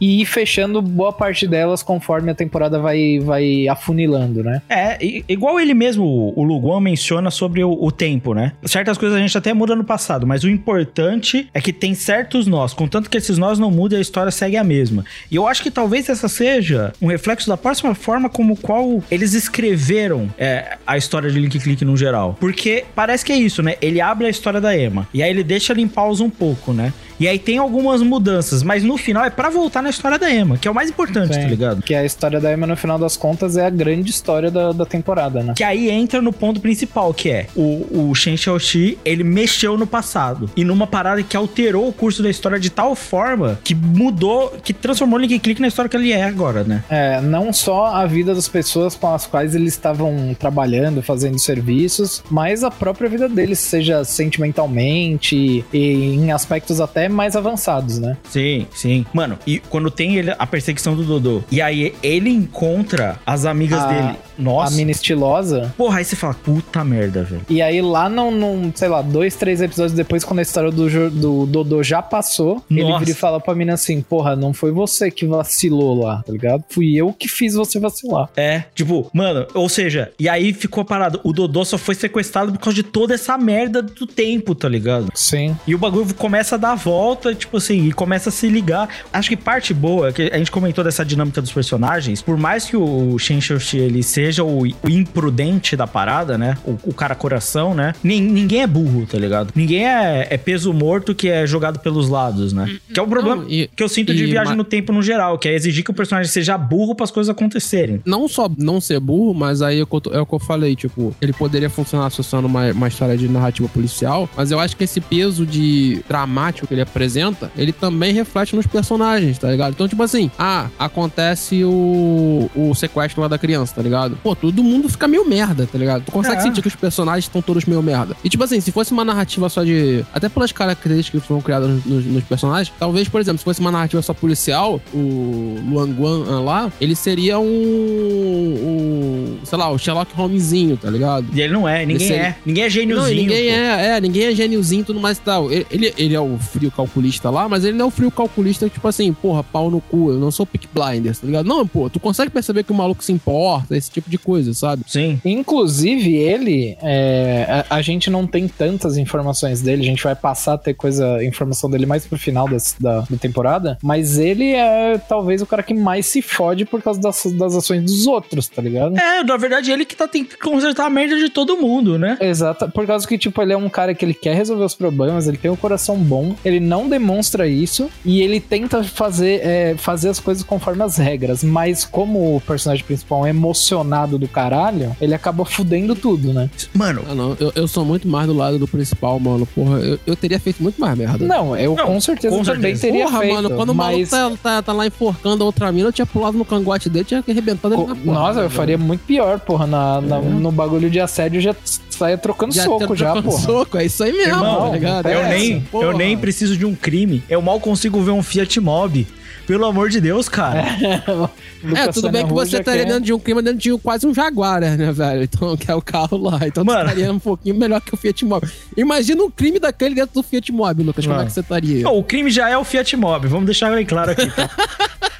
[0.00, 4.62] e ir fechando boa parte delas conforme a temporada vai, vai afunilando, né?
[4.68, 8.52] É, igual ele mesmo, o Luguan menciona sobre o, o tempo, né?
[8.64, 12.46] Certas coisas a gente até muda no passado, mas o importante é que tem certos
[12.46, 12.72] nós.
[12.72, 15.04] Contanto que esses nós não mudem, a história segue a mesma.
[15.30, 19.34] E eu acho que talvez essa seja um reflexo da próxima forma como qual eles
[19.34, 22.36] escreveram é, a história de Link Click no geral.
[22.38, 23.76] Porque parece que é isso, né?
[23.80, 25.08] Ele abre a história da Emma.
[25.12, 26.92] E aí ele deixa em pausa um pouco, né?
[27.22, 30.58] E aí tem algumas mudanças, mas no final é pra voltar na história da Emma,
[30.58, 31.40] que é o mais importante, Sim.
[31.42, 31.80] tá ligado?
[31.80, 34.84] Que a história da Emma, no final das contas, é a grande história da, da
[34.84, 35.54] temporada, né?
[35.56, 39.86] Que aí entra no ponto principal, que é o, o Shen Xiaoxi, ele mexeu no
[39.86, 40.50] passado.
[40.56, 44.72] E numa parada que alterou o curso da história de tal forma que mudou, que
[44.72, 46.82] transformou o Link Click na história que ele é agora, né?
[46.90, 52.20] É, não só a vida das pessoas com as quais eles estavam trabalhando, fazendo serviços,
[52.28, 58.16] mas a própria vida deles, seja sentimentalmente e em aspectos até mais avançados, né?
[58.24, 59.04] Sim, sim.
[59.12, 63.80] Mano, e quando tem ele, a perseguição do Dodô, e aí ele encontra as amigas
[63.80, 64.16] A- dele.
[64.38, 64.72] Nossa.
[64.72, 65.72] A mina estilosa.
[65.76, 67.42] Porra, aí você fala, puta merda, velho.
[67.48, 71.10] E aí lá num, num, sei lá, dois, três episódios depois, quando a história do,
[71.10, 72.98] do Dodô já passou, ele Nossa.
[73.00, 76.64] vira e fala pra mina assim, porra, não foi você que vacilou lá, tá ligado?
[76.70, 78.30] Fui eu que fiz você vacilar.
[78.36, 81.20] É, tipo, mano, ou seja, e aí ficou parado.
[81.22, 85.08] O Dodô só foi sequestrado por causa de toda essa merda do tempo, tá ligado?
[85.14, 85.56] Sim.
[85.66, 88.88] E o bagulho começa a dar a volta, tipo assim, e começa a se ligar.
[89.12, 92.76] Acho que parte boa, que a gente comentou dessa dinâmica dos personagens, por mais que
[92.76, 96.56] o Shen Xiaoxi, ele seja o, o imprudente da parada, né?
[96.64, 97.92] O, o cara coração, né?
[98.04, 99.52] Nin- ninguém é burro, tá ligado?
[99.54, 102.78] Ninguém é, é peso morto que é jogado pelos lados, né?
[102.94, 105.38] Que é o problema Não, e- que eu sinto de viagem no tempo no geral,
[105.38, 108.00] que é exigir que o personagem seja burro para as coisas acontecerem.
[108.06, 110.34] não só não ser burro, mas aí é o que eu, tô- é o que
[110.34, 114.60] eu falei, tipo, ele poderia funcionar associando uma, uma história de narrativa policial, mas eu
[114.60, 119.50] acho que esse peso de dramático que ele apresenta, ele também reflete nos personagens, tá
[119.50, 119.72] ligado?
[119.72, 124.18] Então, tipo assim, ah, acontece o, o sequestro lá da criança, tá ligado?
[124.22, 126.04] Pô, todo mundo fica meio merda, tá ligado?
[126.04, 126.40] Tu consegue É.
[126.40, 128.16] sentir que os personagens estão todos meio merda.
[128.24, 130.04] E, tipo assim, se fosse uma narrativa só de.
[130.14, 133.70] Até pelas características que foram criadas nos, nos- personagens, talvez, por exemplo, se fosse uma
[133.70, 137.44] narrativa só policial, o Luan Guan lá, ele seria um.
[137.46, 141.26] um sei lá, o Sherlock Holmesinho, tá ligado?
[141.32, 142.36] E ele não é, ninguém Esse- é.
[142.44, 143.08] Ninguém é gêniozinho.
[143.08, 143.54] Não, ninguém pô.
[143.58, 145.50] é, é, ninguém é gêniozinho e tudo mais e tal.
[145.52, 148.68] Ele, ele, ele é o frio calculista lá, mas ele não é o frio calculista,
[148.68, 151.46] tipo assim, porra, pau no cu, eu não sou pick blinders, tá ligado?
[151.46, 154.82] Não, pô, tu consegue perceber que o maluco se importa, esse tipo de coisa, sabe?
[154.86, 155.20] Sim.
[155.24, 160.54] Inclusive, ele, é, a, a gente não tem tantas informações dele, a gente vai passar
[160.54, 164.98] a ter coisa, informação dele mais pro final das- da, da temporada, mas ele é
[164.98, 168.62] talvez o cara que mais se fode por causa das, das ações dos outros, tá
[168.62, 168.96] ligado?
[168.96, 172.16] É, na verdade, ele que tá tentando consertar a merda de todo mundo, né?
[172.20, 175.26] Exato, por causa que, tipo, ele é um cara que ele quer resolver os problemas,
[175.28, 180.08] ele tem um coração bom, ele não demonstra isso e ele tenta fazer, é, fazer
[180.08, 185.14] as coisas conforme as regras, mas como o personagem principal é emocionado do caralho, ele
[185.14, 186.48] acaba fudendo tudo, né?
[186.74, 189.44] Mano, Ah, não, eu, eu sou muito mais do lado do principal, mano.
[189.46, 191.24] Porra, eu, eu teria feito muito mais merda.
[191.26, 192.86] Não, eu Não, com certeza com também certeza.
[192.86, 195.88] teria Porra, feito, mano, quando o maluco tá, tá, tá lá enforcando a outra mina,
[195.88, 198.14] eu tinha pulado no cangote dele, tinha arrebentado ele Co- na porra.
[198.14, 199.66] Nossa, eu faria muito pior, porra.
[199.66, 201.54] Na, na- no bagulho de assédio já
[202.02, 203.38] saia trocando Já soco, tinha já, porra.
[203.42, 205.06] soco, é isso aí mesmo, Irmão, tá ligado?
[205.08, 207.22] é eu, essa, nem, eu nem preciso de um crime.
[207.28, 209.06] Eu mal consigo ver um Fiat Mobi.
[209.46, 210.62] Pelo amor de Deus, cara.
[211.76, 214.04] É, tudo bem que você já estaria dentro de um clima dentro de um- quase
[214.04, 215.22] um Jaguar, né, velho?
[215.22, 216.40] Então, que é o carro lá.
[216.44, 216.80] Então, Mano.
[216.80, 218.48] você estaria um pouquinho melhor que o Fiat Mobi.
[218.76, 221.04] Imagina um crime daquele dentro do Fiat Mobi, Lucas.
[221.04, 221.24] Como Mano.
[221.24, 221.82] é que você estaria?
[221.84, 223.28] Não, o crime já é o Fiat Mobi.
[223.28, 224.28] Vamos deixar bem claro aqui.
[224.28, 224.50] Tá?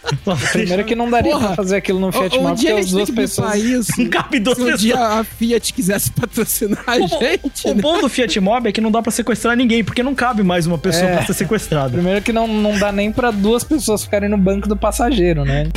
[0.52, 3.10] Primeiro que não daria Porra, pra fazer aquilo no Fiat um dia porque as duas
[3.10, 3.54] pessoas...
[3.56, 3.92] isso.
[4.02, 4.80] Não cabe duas Se um pessoas.
[4.82, 7.80] dia a Fiat quisesse patrocinar a O, gente, o né?
[7.82, 10.66] bom do Fiat Mobi é que não dá pra sequestrar ninguém, porque não cabe mais
[10.66, 11.16] uma pessoa É.
[11.16, 11.90] pra ser sequestrada.
[11.90, 15.68] Primeiro que não, não dá nem pra duas pessoas ficarem no banco do passageiro, né?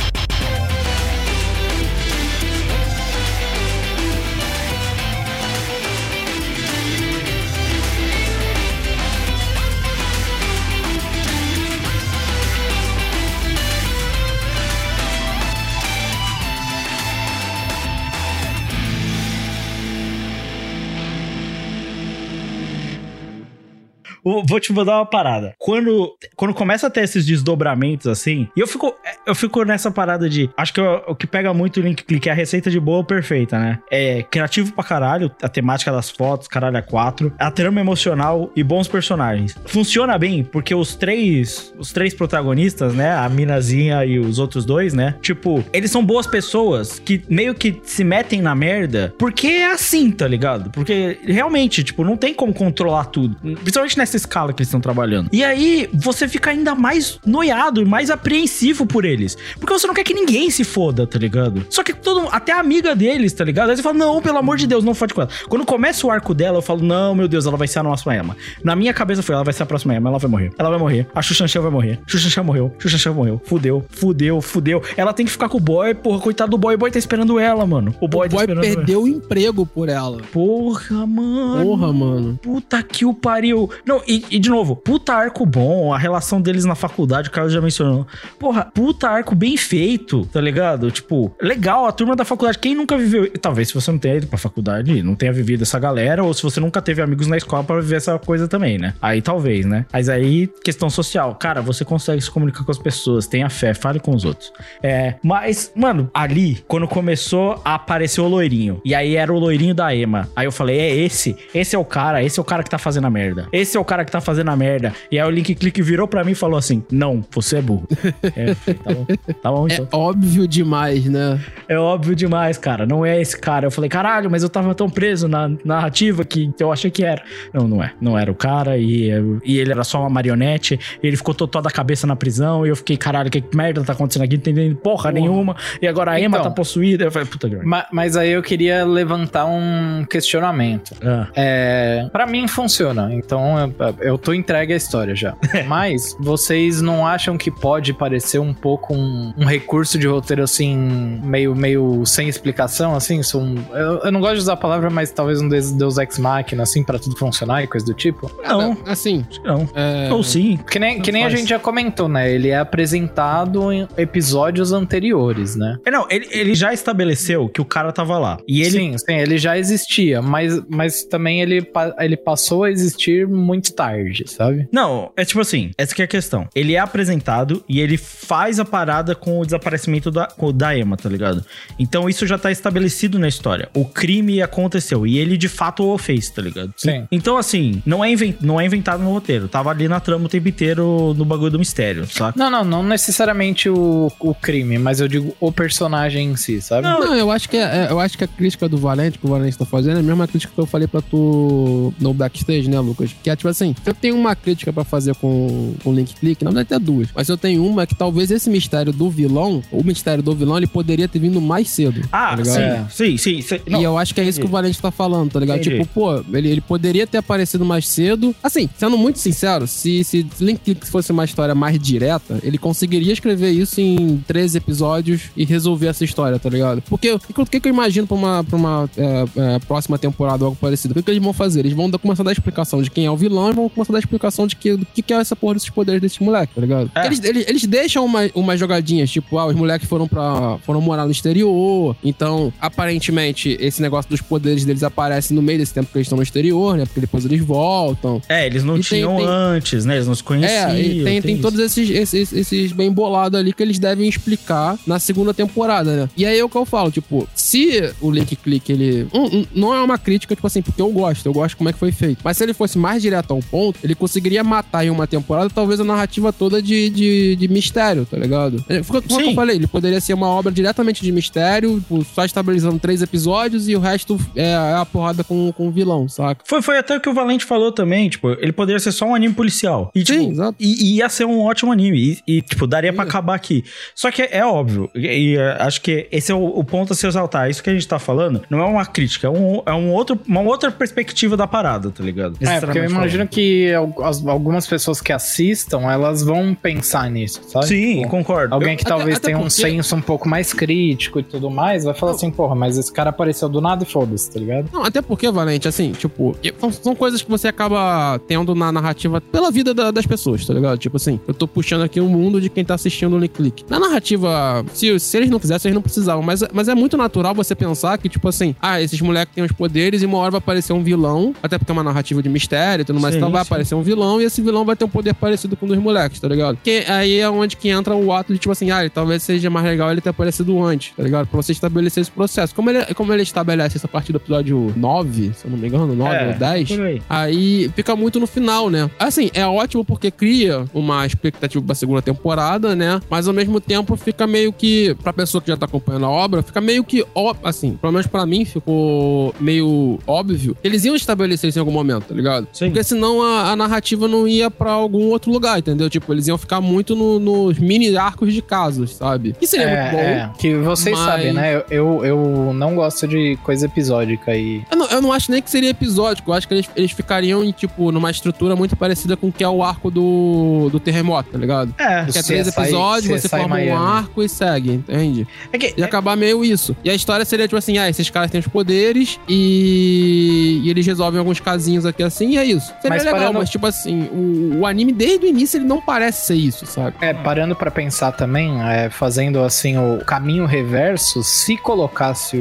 [24.26, 25.54] Vou te mandar uma parada.
[25.58, 30.28] Quando, quando começa a ter esses desdobramentos assim, e eu fico, eu fico nessa parada
[30.28, 30.50] de.
[30.56, 33.04] Acho que o, o que pega muito o link click é a receita de boa
[33.04, 33.78] perfeita, né?
[33.90, 37.32] É criativo pra caralho, a temática das fotos, caralho, é quatro.
[37.38, 39.56] A trama emocional e bons personagens.
[39.66, 41.72] Funciona bem, porque os três.
[41.78, 43.14] Os três protagonistas, né?
[43.14, 45.14] A minazinha e os outros dois, né?
[45.20, 50.10] Tipo, eles são boas pessoas que meio que se metem na merda porque é assim,
[50.10, 50.70] tá ligado?
[50.70, 53.36] Porque realmente, tipo, não tem como controlar tudo.
[53.36, 55.28] Principalmente nessa escala que eles estão trabalhando.
[55.32, 59.36] E aí, você fica ainda mais noiado e mais apreensivo por eles.
[59.58, 61.66] Porque você não quer que ninguém se foda, tá ligado?
[61.70, 63.70] Só que todo até a amiga deles, tá ligado?
[63.70, 65.30] Aí você fala, não, pelo amor de Deus, não fode com ela.
[65.48, 68.14] Quando começa o arco dela, eu falo, não, meu Deus, ela vai ser a nossa
[68.14, 68.36] Emma.
[68.62, 70.52] Na minha cabeça foi, ela vai ser a próxima Emma, ela vai morrer.
[70.58, 71.06] Ela vai morrer.
[71.14, 72.00] A Xuxanxã vai morrer.
[72.06, 72.74] Xuxanxã morreu.
[72.78, 73.40] Xuxanxã morreu.
[73.44, 74.82] Fudeu, fudeu, fudeu.
[74.96, 76.74] Ela tem que ficar com o boy, porra, coitado do boy.
[76.74, 77.94] O boy tá esperando ela, mano.
[78.00, 79.96] O boy, O tá boy esperando perdeu o emprego por ela.
[79.96, 80.22] ela.
[80.32, 81.64] Porra, mano.
[81.64, 82.38] Porra, mano.
[82.42, 83.70] Puta que o pariu.
[83.84, 87.52] Não, e, e de novo, puta arco bom, a relação deles na faculdade, o Carlos
[87.52, 88.06] já mencionou.
[88.38, 90.90] Porra, puta arco bem feito, tá ligado?
[90.90, 92.58] Tipo, legal, a turma da faculdade.
[92.58, 93.30] Quem nunca viveu.
[93.40, 96.42] Talvez se você não tenha ido pra faculdade, não tenha vivido essa galera, ou se
[96.42, 98.94] você nunca teve amigos na escola pra viver essa coisa também, né?
[99.00, 99.86] Aí talvez, né?
[99.92, 101.34] Mas aí, questão social.
[101.34, 104.52] Cara, você consegue se comunicar com as pessoas, tenha fé, fale com os outros.
[104.82, 109.74] É, mas, mano, ali, quando começou a aparecer o loirinho, e aí era o loirinho
[109.74, 110.28] da Ema.
[110.34, 112.78] Aí eu falei, é esse, esse é o cara, esse é o cara que tá
[112.78, 113.48] fazendo a merda.
[113.52, 114.92] Esse é o cara que tá fazendo a merda.
[115.10, 117.86] E aí o Link Click virou pra mim e falou assim: Não, você é burro.
[118.36, 119.06] é, tá bom,
[119.42, 120.00] tá bom É então.
[120.00, 121.40] óbvio demais, né?
[121.68, 122.86] É óbvio demais, cara.
[122.86, 123.66] Não é esse cara.
[123.66, 127.22] Eu falei, caralho, mas eu tava tão preso na narrativa que eu achei que era.
[127.52, 127.92] Não, não é.
[128.00, 129.10] Não era o cara e,
[129.44, 130.78] e ele era só uma marionete.
[131.02, 132.66] E ele ficou totó da cabeça na prisão.
[132.66, 134.34] E eu fiquei, caralho, que merda tá acontecendo aqui?
[134.36, 135.56] Não entendendo porra nenhuma.
[135.80, 136.50] E agora a Emma Então.
[136.50, 137.04] tá possuída.
[137.04, 137.68] Eu falei, puta que merda.
[137.68, 140.94] Ma- Mas aí eu queria levantar um questionamento.
[141.02, 141.28] Ah.
[141.34, 145.34] É, para mim funciona, então eu, tô entregue à história já.
[145.66, 150.76] Mas vocês não acham que pode parecer um pouco um, um recurso de roteiro assim,
[151.22, 153.20] meio, meio sem explicação, assim?
[153.20, 155.98] Isso um- eu, eu não gosto de usar a palavra, mas talvez um Deus, Deus
[155.98, 158.30] Ex Machina, assim, pra tudo funcionar e coisa do tipo?
[158.46, 159.68] Não, Assim, não.
[159.74, 160.12] é...
[160.12, 160.58] Ou sim.
[160.70, 162.30] Que nem, que nem a gente já comentou, né?
[162.32, 165.78] Ele é apresentado em episódios anteriores, né?
[165.84, 168.38] É, não, ele, ele já estabeleceu que o cara tava lá.
[168.48, 168.70] E ele.
[168.70, 171.66] Sim, sim, ele já existia, mas, mas também ele,
[171.98, 174.68] ele passou a existir muito muito tarde, sabe?
[174.72, 176.48] Não, é tipo assim, essa que é a questão.
[176.54, 180.76] Ele é apresentado e ele faz a parada com o desaparecimento da, com o da
[180.76, 181.44] Emma, tá ligado?
[181.78, 183.68] Então isso já tá estabelecido na história.
[183.74, 186.72] O crime aconteceu e ele de fato o fez, tá ligado?
[186.76, 187.06] Sim.
[187.10, 189.48] Então assim, não é, inven- não é inventado no roteiro.
[189.48, 192.38] Tava ali na trama o tempo inteiro no bagulho do mistério, saca?
[192.38, 196.82] Não, não, não necessariamente o, o crime, mas eu digo o personagem em si, sabe?
[196.82, 199.30] Não, eu acho que é, é- eu acho que a crítica do Valente, que o
[199.30, 202.78] Valente tá fazendo, é a mesma crítica que eu falei pra tu no backstage, né,
[202.80, 203.10] Lucas?
[203.22, 206.50] Que é tipo assim, eu tenho uma crítica pra fazer com o Link Click, na
[206.50, 207.08] verdade até duas.
[207.14, 210.66] Mas eu tenho uma que talvez esse mistério do vilão, o mistério do vilão, ele
[210.66, 212.00] poderia ter vindo mais cedo.
[212.12, 213.60] Ah, tá sim, sim, sim, sim.
[213.68, 215.60] Não, e eu acho que é isso que o Valente tá falando, tá ligado?
[215.60, 215.78] Entendi.
[215.78, 218.34] Tipo, pô, ele, ele poderia ter aparecido mais cedo.
[218.42, 223.12] Assim, sendo muito sincero, se, se Link Click fosse uma história mais direta, ele conseguiria
[223.12, 226.82] escrever isso em 13 episódios e resolver essa história, tá ligado?
[226.82, 230.48] Porque o que, que eu imagino pra uma, pra uma é, é, próxima temporada ou
[230.48, 230.92] algo parecido?
[230.92, 231.60] O que, que eles vão fazer?
[231.60, 233.92] Eles vão dar- começar a dar explicação de quem é o vilão e vão começar
[233.92, 236.54] a dar explicação de que, do que, que é essa porra desses poderes desses moleques,
[236.54, 236.90] tá ligado?
[236.90, 240.58] Porque Eles, eles, eles deixam uma, umas jogadinhas, tipo, ah, os moleques foram pra.
[240.64, 241.96] foram morar no exterior.
[242.04, 246.16] Então, aparentemente, esse negócio dos poderes deles aparece no meio desse tempo que eles estão
[246.16, 246.84] no exterior, né?
[246.86, 248.20] Porque depois eles voltam.
[248.28, 249.96] É, eles não E tem- tinham tem- antes, né?
[249.96, 250.70] Eles não se conheciam.
[250.70, 251.42] É, e tem, tem isso.
[251.42, 256.08] todos esses, esses, esses bem bolados ali que eles devem explicar na segunda temporada, né?
[256.16, 259.06] E aí é o que eu falo, tipo, se o Link Click, ele.
[259.12, 261.72] um- um- não é uma crítica, tipo assim, porque eu gosto, eu gosto como é
[261.72, 262.18] que foi feito.
[262.22, 265.80] Mas se ele fosse mais direto ao ponto, ele conseguiria matar em uma temporada, talvez
[265.80, 268.64] a narrativa toda de, de, de mistério, tá ligado?
[268.68, 269.30] É, Foi como Sim.
[269.30, 273.68] eu falei, ele poderia ser uma obra diretamente de mistério, tipo, só estabilizando três episódios
[273.68, 276.42] e o resto é a porrada com, com o vilão, saca?
[276.46, 279.14] Foi, foi até o que o Valente falou também, tipo, ele poderia ser só um
[279.14, 279.90] anime policial.
[279.94, 280.56] E, tipo, Sim, exato.
[280.58, 281.96] e, e ia ser um ótimo anime.
[282.26, 283.64] E, e, tipo, daria pra acabar aqui.
[283.94, 286.96] Só que é, óbvio, e, e, é, acho que esse é o, o ponto a
[286.96, 287.50] se exaltar.
[287.50, 290.18] Isso que a gente tá falando não é uma crítica, é, um, é um outro,
[290.26, 292.36] uma outra perspectiva da parada, tá ligado?
[292.40, 297.10] É, porque eu Sinceramente imagino que al- as- algumas pessoas que assistam, elas vão pensar
[297.10, 297.66] nisso, sabe?
[297.66, 298.54] Sim, Tipo, concordo.
[298.54, 301.22] Alguém Eu- que até- talvez até tenha um porque- senso um pouco mais crítico e
[301.22, 304.38] tudo mais, vai falar assim, porra, mas esse cara apareceu do nada e foda-se, tá
[304.40, 304.68] ligado?
[304.72, 309.20] Não, até porque, Valente, assim, tipo, são, são coisas que você acaba tendo na narrativa
[309.20, 310.78] pela vida da- das pessoas, tá ligado?
[310.78, 313.64] Tipo assim, eu tô puxando aqui o mundo de quem tá assistindo o Link Click.
[313.68, 317.34] Na narrativa, se, se eles não quisessem, eles não precisavam, mas, mas é muito natural
[317.34, 320.38] você pensar que, tipo assim, ah, esses moleques têm os poderes e uma hora vai
[320.38, 323.42] aparecer um vilão, até porque é uma narrativa de mistério e tudo mais, então vai
[323.42, 323.48] sim.
[323.48, 326.20] aparecer um vilão e esse vilão vai ter um poder parecido com o dos moleques,
[326.20, 326.58] tá ligado?
[326.62, 329.64] Que aí é onde que entra o ato de, tipo assim, ah, talvez seja mais
[329.66, 331.26] legal ele ter aparecido antes, tá ligado?
[331.26, 332.54] Pra você estabelecer esse processo.
[332.54, 335.68] Como ele, como ele estabelece isso a partir do episódio 9, se eu não me
[335.68, 337.02] engano, 9 É, ou 10, por aí.
[337.08, 338.90] aí fica muito no final, né?
[338.98, 343.00] Assim, é ótimo porque cria uma expectativa pra segunda temporada, né?
[343.10, 346.42] Mas ao mesmo tempo fica meio que, pra pessoa que já tá acompanhando a obra,
[346.42, 350.94] fica meio que, ó, assim, pelo menos pra mim ficou meio óbvio que eles iam
[350.96, 352.46] estabelecer isso em algum momento, tá ligado?
[352.52, 352.66] Sim.
[352.66, 355.88] Porque senão a, a narrativa não ia pra algum outro lugar, entendeu?
[355.90, 359.34] Tipo, eles iam ficar muito no- nos mini arcos de casos, sabe?
[359.38, 360.02] Que seria é, muito bom.
[360.02, 361.62] é, que vocês mas- sabem, né?
[361.70, 364.62] Eu, eu, não gosto de coisa episódica e.
[364.70, 366.30] Eu não, eu não acho nem que seria episódico.
[366.30, 369.42] Eu acho que eles, eles ficariam em, tipo, numa estrutura muito parecida com o que
[369.44, 371.74] é o arco do, do terremoto, tá ligado?
[371.78, 372.04] É.
[372.04, 373.70] Que é CSI três episódios, você CSI forma um Miami.
[373.70, 375.26] arco e segue, entende?
[375.52, 376.76] É que, E acabar meio isso.
[376.84, 380.86] E a história seria tipo assim: ah, esses caras têm os poderes e, e eles
[380.86, 382.72] resolvem alguns casinhos aqui assim, e é isso.
[382.82, 385.80] Seria Mas legal, parando- mas tipo assim, o, o anime desde o início ele não
[385.80, 386.96] parece ser isso, sabe?
[387.00, 392.40] É, parando pra pensar também, é, fazendo assim o caminho reverso, se colocasse o,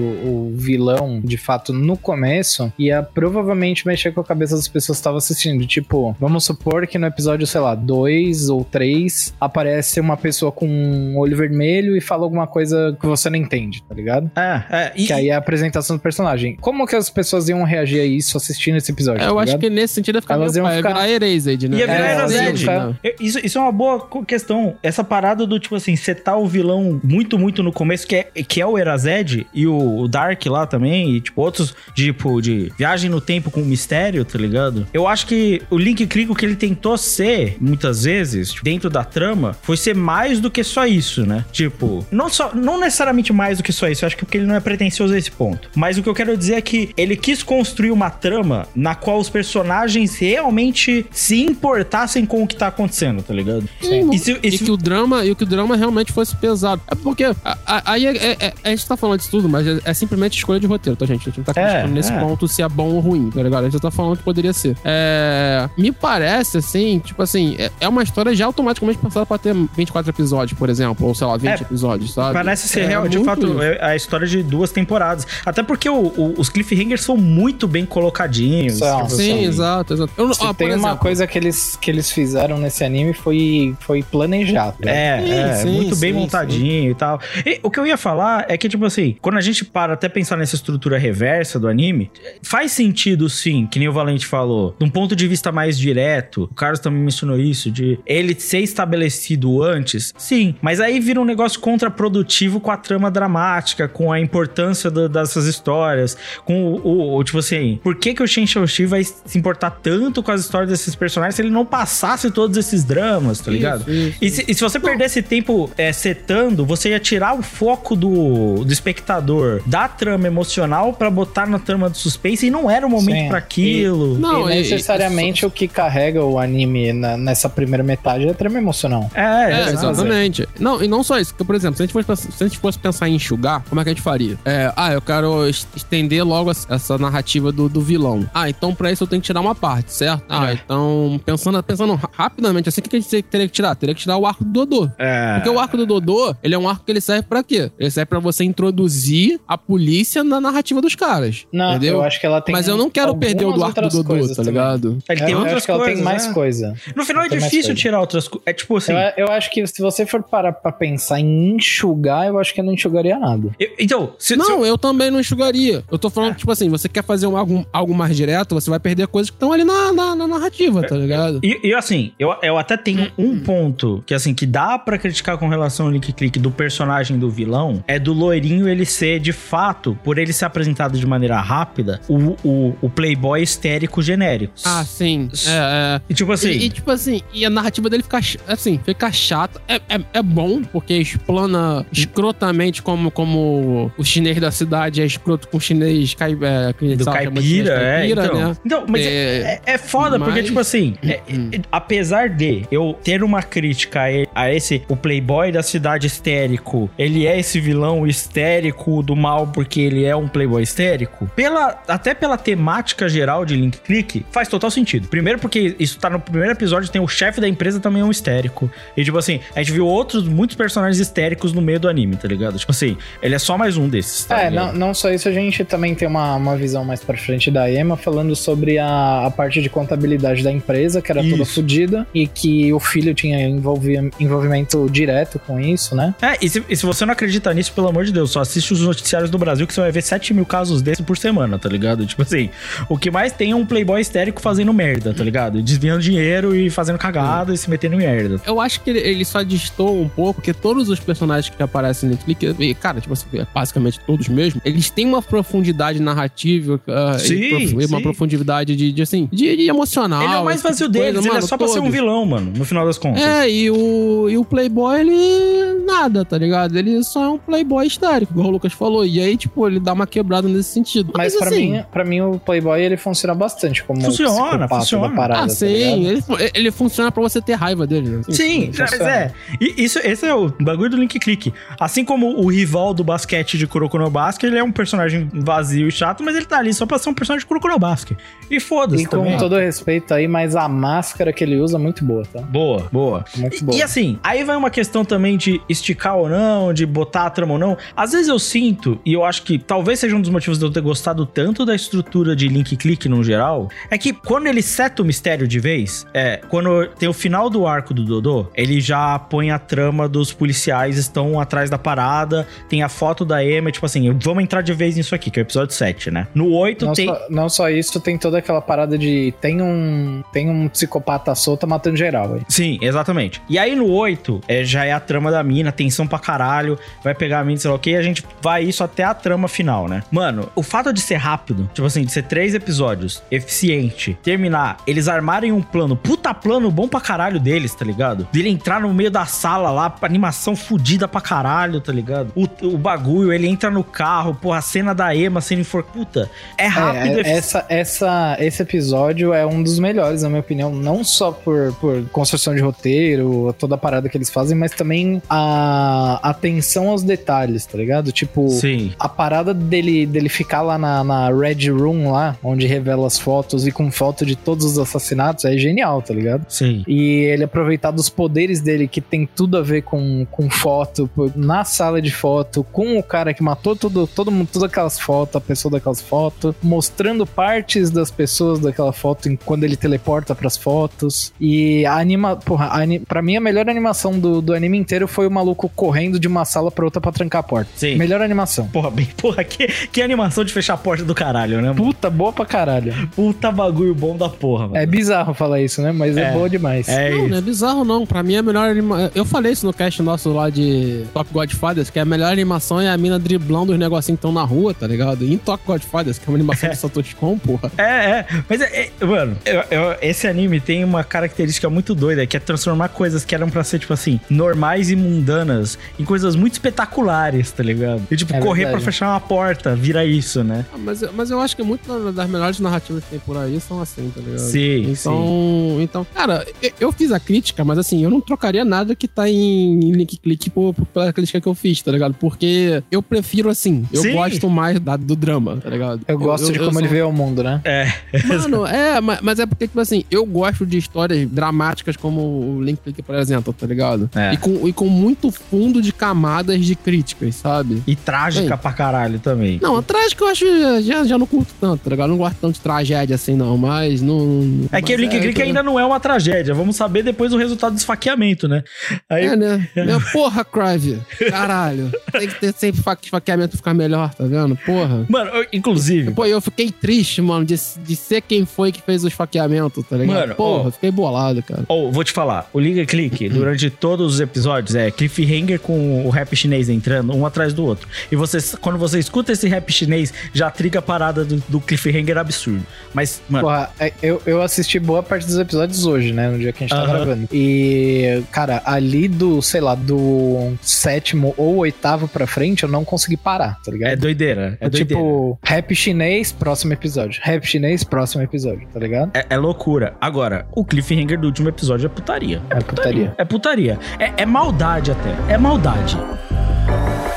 [0.49, 5.01] o vilão de fato no começo, ia provavelmente mexer com a cabeça das pessoas que
[5.01, 5.65] estavam assistindo.
[5.65, 10.67] Tipo, vamos supor que no episódio, sei lá, 2 ou 3, aparece uma pessoa com
[10.67, 14.29] um olho vermelho e fala alguma coisa que você não entende, tá ligado?
[14.35, 14.91] É, é.
[14.95, 16.55] E, Que aí é a apresentação do personagem.
[16.61, 19.21] Como que as pessoas iam reagir a isso assistindo esse episódio?
[19.21, 19.61] É, tá eu acho ligado?
[19.61, 21.77] que nesse sentido ia ficar Elas iam pai, ficar- virar Erased, né?
[21.77, 22.95] Ia virar É, Erased, né?
[23.19, 24.75] Isso, isso é uma boa questão.
[24.83, 28.61] Essa parada do, tipo assim, setar o vilão muito, muito no começo, que é, que
[28.61, 33.09] é o Erazed e o, o Dark lá também, e, tipo, outros, tipo, de viagem
[33.09, 34.87] no tempo com mistério, tá ligado?
[34.93, 38.89] Eu acho que o Link Click, o que ele tentou ser, muitas vezes, tipo, dentro
[38.89, 41.45] da trama, foi ser mais do que só isso, né?
[41.51, 44.47] Tipo, não só, não necessariamente mais do que só isso, eu acho que porque ele
[44.47, 45.69] não é pretencioso a esse ponto.
[45.75, 49.19] Mas o que eu quero dizer é que ele quis construir uma trama na qual
[49.19, 53.67] os personagens realmente se importassem com o que tá acontecendo, tá ligado?
[53.81, 54.09] Sim.
[54.13, 56.81] E se- e E se- que o drama, e que o drama realmente fosse pesado.
[56.89, 59.65] É porque a- a- aí é, é- é- a gente tá falando disso tudo, mas
[59.67, 61.21] é, é simplesmente escolha de roteiro, tá, gente?
[61.21, 62.19] A gente não tá É, criticando nesse é.
[62.19, 63.65] ponto se é bom ou ruim, tá ligado?
[63.65, 64.75] A gente tá falando que poderia ser.
[64.83, 69.53] É, me parece, assim, tipo assim, é, é uma história já automaticamente pensada pra ter
[69.75, 72.33] 24 episódios, por exemplo, ou sei lá, 20 É, episódios, sabe?
[72.33, 73.61] Parece ser É real, de fato, isso.
[73.61, 75.25] é a história de duas temporadas.
[75.45, 78.77] Até porque o- o- os cliffhangers são muito bem colocadinhos.
[78.79, 79.43] São, tipo Sim, assim.
[79.45, 80.13] exato, exato.
[80.17, 82.83] Eu, não- Se ó, por tem uma exemplo, coisa que eles, que eles fizeram nesse
[82.83, 84.77] anime foi, foi planejado.
[84.87, 87.19] É, Sim, é, sim, muito bem sim, montadinho e tal.
[87.45, 90.07] E o que eu ia falar é que, tipo assim, quando a gente para até
[90.07, 92.09] pensar nessa estrutura reversa do anime,
[92.41, 96.43] faz sentido sim, que nem o Valente falou, de um ponto de vista mais direto,
[96.51, 101.25] o Carlos também mencionou isso, de ele ser estabelecido antes, sim, mas aí vira um
[101.25, 107.15] negócio contraprodutivo com a trama dramática, com a importância do- dessas histórias, com o, o-
[107.17, 108.45] o, tipo assim, por que que o Shen
[108.87, 112.83] vai se importar tanto com as histórias desses personagens se ele não passasse todos esses
[112.83, 113.89] dramas, tá ligado?
[113.91, 117.95] isso, E se, e se você perdesse tempo é, setando, você ia tirar o foco
[117.95, 122.85] do, do espectador da trama emocional pra botar na trama do suspense e não era
[122.85, 124.17] o momento pra aquilo.
[124.17, 128.33] Não, e e- necessariamente o que carrega o anime na- nessa primeira metade é a
[128.33, 129.09] trama emocional.
[129.13, 129.73] É, É, exato.
[129.91, 130.47] exatamente.
[130.59, 131.31] Não, e não só isso.
[131.33, 133.63] Porque, por exemplo, se a, gente fosse, pensar- se a gente fosse pensar em enxugar,
[133.69, 134.37] como é que a gente faria?
[134.45, 138.29] É, ah, eu quero es- estender logo essa- essa narrativa do, do vilão.
[138.33, 140.23] Ah, então pra isso eu tenho que tirar uma parte, certo?
[140.29, 140.53] Ah, É.
[140.53, 143.75] então, pensando, pensando ra- rapidamente, assim, o que a gente teria que tirar?
[143.75, 144.89] Teria que tirar o arco do Dodô.
[144.97, 145.35] É.
[145.35, 147.71] Porque o arco do Dodô, ele é um arco que ele serve pra quê?
[147.79, 151.45] Ele serve pra você introduzir a polícia na narrativa dos caras.
[151.51, 151.95] Não, entendeu?
[151.95, 154.27] eu acho que ela tem Mas eu não quero perder o do arco do Dodô,
[154.27, 154.45] tá também.
[154.53, 154.97] ligado?
[155.09, 155.95] Ele Eu tem outras acho que ela coisas.
[155.97, 156.33] tem mais né?
[156.33, 156.73] coisa.
[156.95, 158.43] No final é Ela mais difícil tirar outras coisas.
[158.45, 158.93] É tipo assim.
[158.93, 162.59] Eu, eu acho que se você for parar pra pensar em enxugar, eu acho que
[162.61, 163.51] eu não enxugaria nada.
[163.59, 165.83] eu- então, se, se Não, eu também não enxugaria.
[165.91, 168.79] Eu tô falando, tipo assim, você quer fazer um, algo, algo mais direto, você vai
[168.79, 171.39] perder coisas que estão ali na, na, na narrativa, tá ligado?
[171.43, 175.37] E, e, assim, eu, eu até tenho um ponto que assim que dá pra criticar
[175.37, 179.31] com relação ao link click do personagem do vilão é do loirinho ele ser de
[179.31, 184.53] fato, por ele ser apresentado de maneira rápida, o, o, o playboy histérico genérico.
[184.63, 185.29] Ah, sim.
[185.47, 186.01] É, é.
[186.09, 189.61] E tipo assim, E, e, tipo assim, e a narrativa dele fica, assim, fica chata.
[189.67, 195.47] É, é, é bom, porque explana escrotamente como, como o chinês da cidade é escroto
[195.47, 198.49] com o chinês cai, é, do sabe, chinês caipira, é, caipira, então.
[198.49, 198.57] né?
[198.65, 202.97] Então, mas é, É, é, foda, porque, mas- tipo assim, é- é- apesar de eu
[203.03, 204.01] ter uma crítica
[204.33, 209.79] a, esse, o playboy da cidade histérico, ele é esse vilão histérico do mal porque
[209.81, 214.69] ele é um playboy histérico, pela, até pela temática geral de Link Click, faz total
[214.71, 215.07] sentido.
[215.07, 218.11] Primeiro porque isso tá no primeiro episódio, tem o chefe da empresa também é um
[218.11, 218.69] histérico.
[218.95, 222.27] E, tipo assim, a gente viu outros, muitos personagens histéricos no meio do anime, tá
[222.27, 222.57] ligado?
[222.57, 225.31] Tipo assim, ele é só mais um desses, tá É, não, não só isso, a
[225.31, 229.31] gente também tem uma, uma visão mais pra frente da Emma falando sobre a, a
[229.31, 231.53] parte de contabilidade da empresa, que era toda Isso.
[231.55, 236.13] fodida, e que o filho tinha envolvi- envolvimento direto com isso, né?
[236.21, 238.73] É, e se, e se você não acredita nisso, pelo amor de Deus, só assiste
[238.73, 241.69] os noticiários do Brasil que você vai ver 7 mil casos desses por semana, tá
[241.69, 242.05] ligado?
[242.05, 242.49] Tipo assim,
[242.89, 245.61] o que mais tem é um playboy histérico fazendo merda, tá ligado?
[245.61, 248.41] Desviando dinheiro e fazendo cagada e se metendo em merda.
[248.45, 252.09] Eu acho que ele, ele só distou um pouco, porque todos os personagens que aparecem
[252.09, 257.17] no Click, e, cara, tipo assim, basicamente todos mesmo, eles têm uma profundidade narrativa, ah,
[257.19, 258.03] Sim, e prof- e uma sim.
[258.03, 260.21] profundidade de, de, assim, de, de emocional.
[260.23, 261.79] ele é o mais tipo vazio de coisa, deles, ele é mano, só pra ser
[261.79, 263.21] um vilão, mano, no final das contas.
[263.21, 265.83] É, e o, e o Playboy, ele.
[265.85, 266.77] nada, tá ligado?
[266.77, 269.05] Ele só é um Playboy histérico, igual o Lucas falou.
[269.05, 271.11] E aí, tipo, ele dá uma quebrada nesse sentido.
[271.15, 274.75] Mas, Mas, pra, assim, mim, pra mim, o Playboy ele funciona bastante como Funciona, psicopata
[274.79, 275.09] funciona.
[275.09, 275.39] da parada.
[275.41, 276.39] Ah, tá sim, ligado?
[276.39, 278.09] ele, ele funciona pra você ter raiva dele.
[278.09, 278.21] né?
[278.29, 279.31] Sim, mas é.
[279.59, 281.53] E isso, esse é o bagulho do Link Click.
[281.79, 285.87] Assim como o rival do basquete de Kuroko no Basket, ele é um personagem vazio
[285.87, 288.17] e chato, mas ele tá ali só pra ser um personagem de Kuroko no Basket.
[288.49, 289.05] E foda-se E
[289.35, 292.41] com todo respeito aí, mas a máscara que ele usa é muito boa, tá?
[292.41, 293.25] Boa, boa.
[293.37, 293.77] Muito E- boa.
[293.77, 297.53] E, assim, aí vai uma questão também de esticar ou não, de botar a trama
[297.53, 297.77] ou não.
[297.95, 300.71] Às vezes eu sinto, e eu acho que talvez seja um dos motivos de eu
[300.71, 305.01] ter gostado tanto da estrutura de link click no geral, é que quando ele seta
[305.01, 309.17] o mistério de vez, é, quando tem o final do arco do Dodô, ele já
[309.19, 313.85] põe a trama dos policiais estão atrás da parada, tem a foto da Emma, tipo
[313.85, 316.27] assim, vamos entrar de vez nisso aqui, que é o episódio 7, né?
[316.33, 317.07] No 8 Não, tem.
[317.07, 321.67] só, não só isso, tem toda aquela parada de tem um tem um psicopata solto
[321.67, 322.41] matando geral aí.
[322.47, 323.41] Sim, exatamente.
[323.49, 327.13] E aí no 8, é, já é a trama da mina, tensão pra caralho, vai
[327.13, 329.47] pegar a mina, sei lá o que, e a gente vai isso até a trama
[329.47, 330.03] final, né?
[330.11, 335.07] Mano, o fato de ser rápido, tipo assim, de ser três episódios, eficiente, terminar, eles
[335.07, 338.27] armarem um plano, puta plano bom pra caralho deles, tá ligado?
[338.31, 342.31] Dele entrar no meio da sala lá, animação fodida pra caralho, tá ligado?
[342.35, 345.83] O, o bagulho, ele entra no carro, porra, a cena da Emma sendo enfor...
[345.83, 350.73] Puta, é rápido, É, essa, essa, esse episódio é um dos melhores, na minha opinião,
[350.73, 355.21] não só por, por construção de roteiro, toda a parada que eles fazem, mas também
[355.29, 358.11] a, atenção aos detalhes, tá ligado?
[358.11, 358.93] Tipo, Sim.
[358.99, 363.65] a parada dele, dele ficar lá na, na Red Room, lá, onde revela as fotos
[363.67, 366.45] e com foto de todos os assassinatos, é genial, tá ligado?
[366.49, 366.83] Sim.
[366.87, 371.63] E ele aproveitar dos poderes dele, que tem tudo a ver com, com foto, na
[371.63, 375.41] sala de foto, com o cara que matou tudo, todo mundo, todas aquelas fotos, a
[375.41, 381.33] pessoa daquelas fotos, mostrando partes das pessoas daquela foto em- quando ele teleporta pras fotos.
[381.39, 382.35] E a anima.
[382.35, 386.19] Porra, a pra mim a melhor animação do, do anime inteiro foi o maluco correndo
[386.19, 387.69] de uma sala pra outra pra trancar a porta.
[387.75, 387.95] Sim.
[387.95, 388.67] Melhor animação.
[388.67, 391.73] Porra, bem, porra, que, que animação de fechar a porta do caralho, né?
[391.75, 392.93] Puta, boa pra caralho.
[393.15, 394.77] Puta bagulho bom da porra, mano.
[394.77, 395.91] É bizarro falar isso, né?
[395.91, 396.31] Mas é, É.
[396.31, 396.87] boa demais.
[396.87, 397.27] É Não, isso.
[397.29, 398.05] não é bizarro, não.
[398.05, 399.11] Pra mim é a melhor animação.
[399.13, 402.89] Eu falei isso no cast nosso lá de Top Godfathers, que a melhor animação é
[402.89, 405.23] a mina driblando os negocinhos que estão na rua, tá ligado?
[405.25, 407.71] E em Top Godfathers, que é uma animação do Satoshi Kon, porra.
[407.77, 408.25] É, é.
[408.49, 412.39] Mas, é, é, mano, eu- eu- esse anime tem uma característica muito doida, que é
[412.39, 417.51] transformar coisas que eram pra ser, tipo assim, normais e mundanas em coisas muito espetaculares,
[417.51, 418.01] tá ligado?
[418.11, 418.83] E, tipo, É correr verdade.
[418.83, 420.65] pra fechar uma porta, vira isso, né?
[420.73, 423.59] Ah, Mas, mas eu acho que muito da- das melhores narrativas que tem por aí
[423.59, 424.39] são assim, tá ligado?
[424.39, 428.95] Sim, então, Então, cara, eu, eu fiz a crítica, mas assim, eu não trocaria nada
[428.95, 432.13] que tá em, link click por, por- pela crítica que eu fiz, tá ligado?
[432.15, 434.13] Porque eu prefiro assim, eu Sim.
[434.13, 436.01] gosto mais da- do drama, tá ligado?
[436.07, 437.61] Eu gosto de como sou- ele vê o mundo, né?
[437.63, 437.91] É.
[438.27, 442.61] Mano, é, ma- mas é porque, tipo assim, eu gosto de histórias dramáticas como o
[442.63, 444.09] Link Click, por exemplo, tá ligado?
[444.15, 444.33] É.
[444.33, 447.81] E, com, e com muito fundo de camadas de críticas, sabe?
[447.87, 448.57] E trágica Bem.
[448.57, 449.59] pra caralho também.
[449.61, 450.45] Não, a trágica eu acho
[450.83, 452.07] já, já não curto tanto, tá ligado?
[452.07, 454.67] Eu não gosto tanto de tragédia assim, não, mas não.
[454.71, 456.53] É que o mas Link Click tá- ainda não é uma tragédia.
[456.53, 458.63] Vamos saber depois o resultado do esfaqueamento, né?
[459.09, 459.67] Aí, É, né?
[459.75, 460.99] Meu, porra, Crive.
[461.29, 461.91] Caralho.
[462.11, 464.55] Tem que ter sempre fa- esfaqueamento ficar melhor, tá vendo?
[464.65, 465.05] Porra.
[465.09, 469.03] Mano, eu- inclusive, Pô, eu fiquei triste, mano, de, de ser quem foi que fez
[469.03, 470.15] o esfaqueamento, tá ligado?
[470.15, 470.71] Mano, Porra, ó.
[470.71, 471.63] fiquei bolado, cara.
[471.67, 476.09] Ou, vou te falar, o Liga Click, durante todos os episódios, é cliffhanger com o
[476.09, 477.87] rap chinês entrando, um atrás do outro.
[478.11, 482.17] E você, quando você escuta esse rap chinês, já triga a parada do, do cliffhanger
[482.17, 482.65] absurdo.
[482.93, 486.29] Mas, mano, Porra, é, eu, eu assisti boa parte dos episódios hoje, né?
[486.29, 486.93] No dia que a gente tá Aham.
[486.93, 487.29] gravando.
[487.31, 493.17] E, cara, ali do, sei lá, do sétimo ou oitavo pra frente, eu não consegui
[493.17, 493.91] parar, tá ligado?
[493.91, 494.57] é doideira.
[494.59, 494.85] É doideira.
[495.01, 497.19] tipo, rap chinês, próximo episódio.
[497.23, 499.10] Rap chinês, próximo episódio, tá ligado?
[499.14, 499.94] É, é loucura.
[500.00, 502.42] Agora, o cliffhanger do último episódio é putaria.
[502.50, 503.14] É putaria.
[503.18, 503.78] É putaria.
[503.98, 505.34] É, é maldade até.
[505.34, 505.96] É maldade.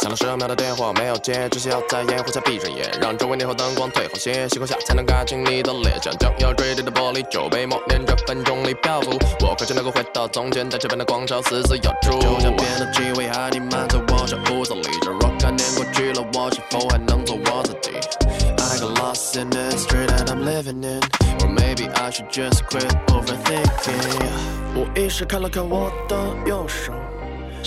[0.00, 9.18] 响了十秒的电话没有接，只需要在烟火下闭着眼，让周围霓虹灯光退后些，细光下才能看清你的脸，像将要坠地的玻璃就被默念着分钟里漂浮。
[9.44, 12.12] 我可只能够回到从前，在这边的广场死死咬住。
[12.20, 17.21] 就像变得机会还弥漫在我小屋子里，这若干年过去了，我是否还能做我自己？
[17.21, 17.21] I
[19.32, 21.00] got lost in the street that I'm living in,
[21.40, 24.76] or maybe I should just quit overthinking。
[24.76, 26.16] 无意识看了看我的
[26.46, 27.01] 右手。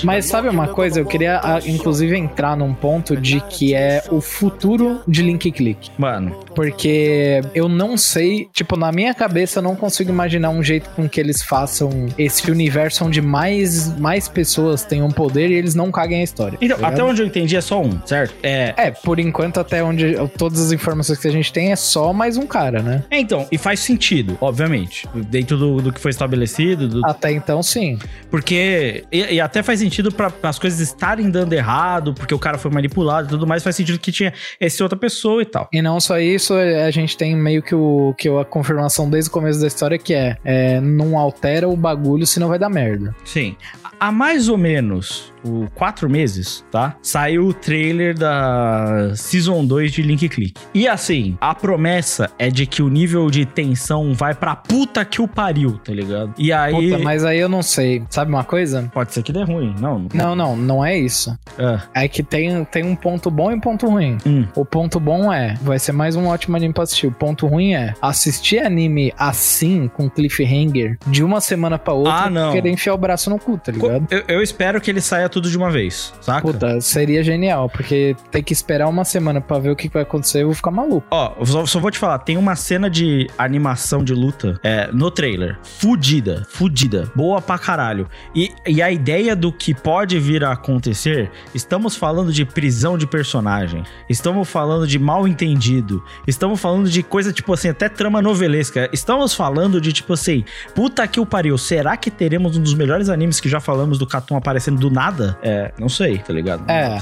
[0.04, 1.00] Mas sabe uma coisa?
[1.00, 5.90] Eu queria, ah, inclusive, entrar num ponto de que é o futuro de Link Click.
[5.96, 10.88] Mano, Porque eu não sei, tipo, na minha cabeça eu não consigo imaginar um jeito
[10.90, 15.90] com que eles façam esse universo onde mais, mais pessoas tenham poder e eles não
[15.90, 16.58] caguem a história.
[16.60, 18.34] então, tá até onde eu entendi é só um, certo?
[18.42, 18.74] É.
[18.76, 22.36] É, por enquanto, até onde todas as informações que a gente tem é só mais
[22.36, 23.04] um cara, né?
[23.10, 25.06] É, então, e faz sentido, obviamente.
[25.14, 27.98] Dentro do, do que foi estabelecido, do- Até então, sim.
[28.30, 29.04] porque.
[29.12, 32.70] E, e até faz sentido para as coisas estarem dando errado, porque o cara foi
[32.70, 33.62] manipulado e tudo mais.
[33.62, 35.68] Faz sentido que tinha essa outra pessoa e tal.
[35.72, 39.32] E não só isso, a gente tem meio que, o, que a confirmação desde o
[39.32, 43.14] começo da história que é, é não altera o bagulho, senão vai dar merda.
[43.24, 43.56] Sim.
[43.98, 46.96] Há mais ou menos o, quatro meses, tá?
[47.02, 50.54] Saiu o trailer da Season 2 de Link Click.
[50.74, 55.20] E assim, a promessa é de que o nível de tensão vai pra puta que
[55.20, 56.32] o pariu, tá ligado?
[56.38, 56.72] E aí.
[56.90, 58.02] Puta, mas aí eu não sei.
[58.10, 58.90] Sabe uma coisa?
[58.92, 60.06] Pode ser que dê ruim, não?
[60.12, 61.36] Não, não, não é isso.
[61.58, 64.18] Ah, É que tem, tem um ponto bom e um ponto ruim.
[64.26, 64.46] hum.
[64.54, 67.06] O ponto bom é, vai ser mais um ótimo anime pra assistir.
[67.06, 72.30] O ponto ruim é, assistir anime assim, com cliffhanger, de uma semana pra outra, Ah,
[72.30, 72.52] não.
[72.52, 74.06] querer enfiar o braço no cu, tá ligado?
[74.10, 76.40] Eu, eu espero que ele saia tudo de uma vez, saca?
[76.40, 80.40] Puta, seria genial, porque tem que esperar uma semana pra ver o que vai acontecer,
[80.40, 81.06] eu vou ficar maluco.
[81.10, 85.10] Ó, só, só vou te falar, tem uma cena de animação de luta é, no
[85.10, 85.58] trailer.
[85.62, 87.12] Fudida, fudida.
[87.14, 88.08] Boa pra caralho.
[88.34, 93.06] E, e a ideia do que pode vir a acontecer, estamos falando de prisão de
[93.06, 93.82] personagem.
[94.08, 96.02] Estamos falando de mal entendido.
[96.26, 98.88] Estamos falando de coisa, tipo assim, até trama novelesca.
[98.90, 101.58] Estamos falando de, tipo assim, puta que o pariu.
[101.58, 105.25] Será que teremos um dos melhores animes que já falamos do Catum aparecendo do nada?
[105.26, 106.62] Foda, é, não sei, tá ligado?
[106.66, 106.98] Não É.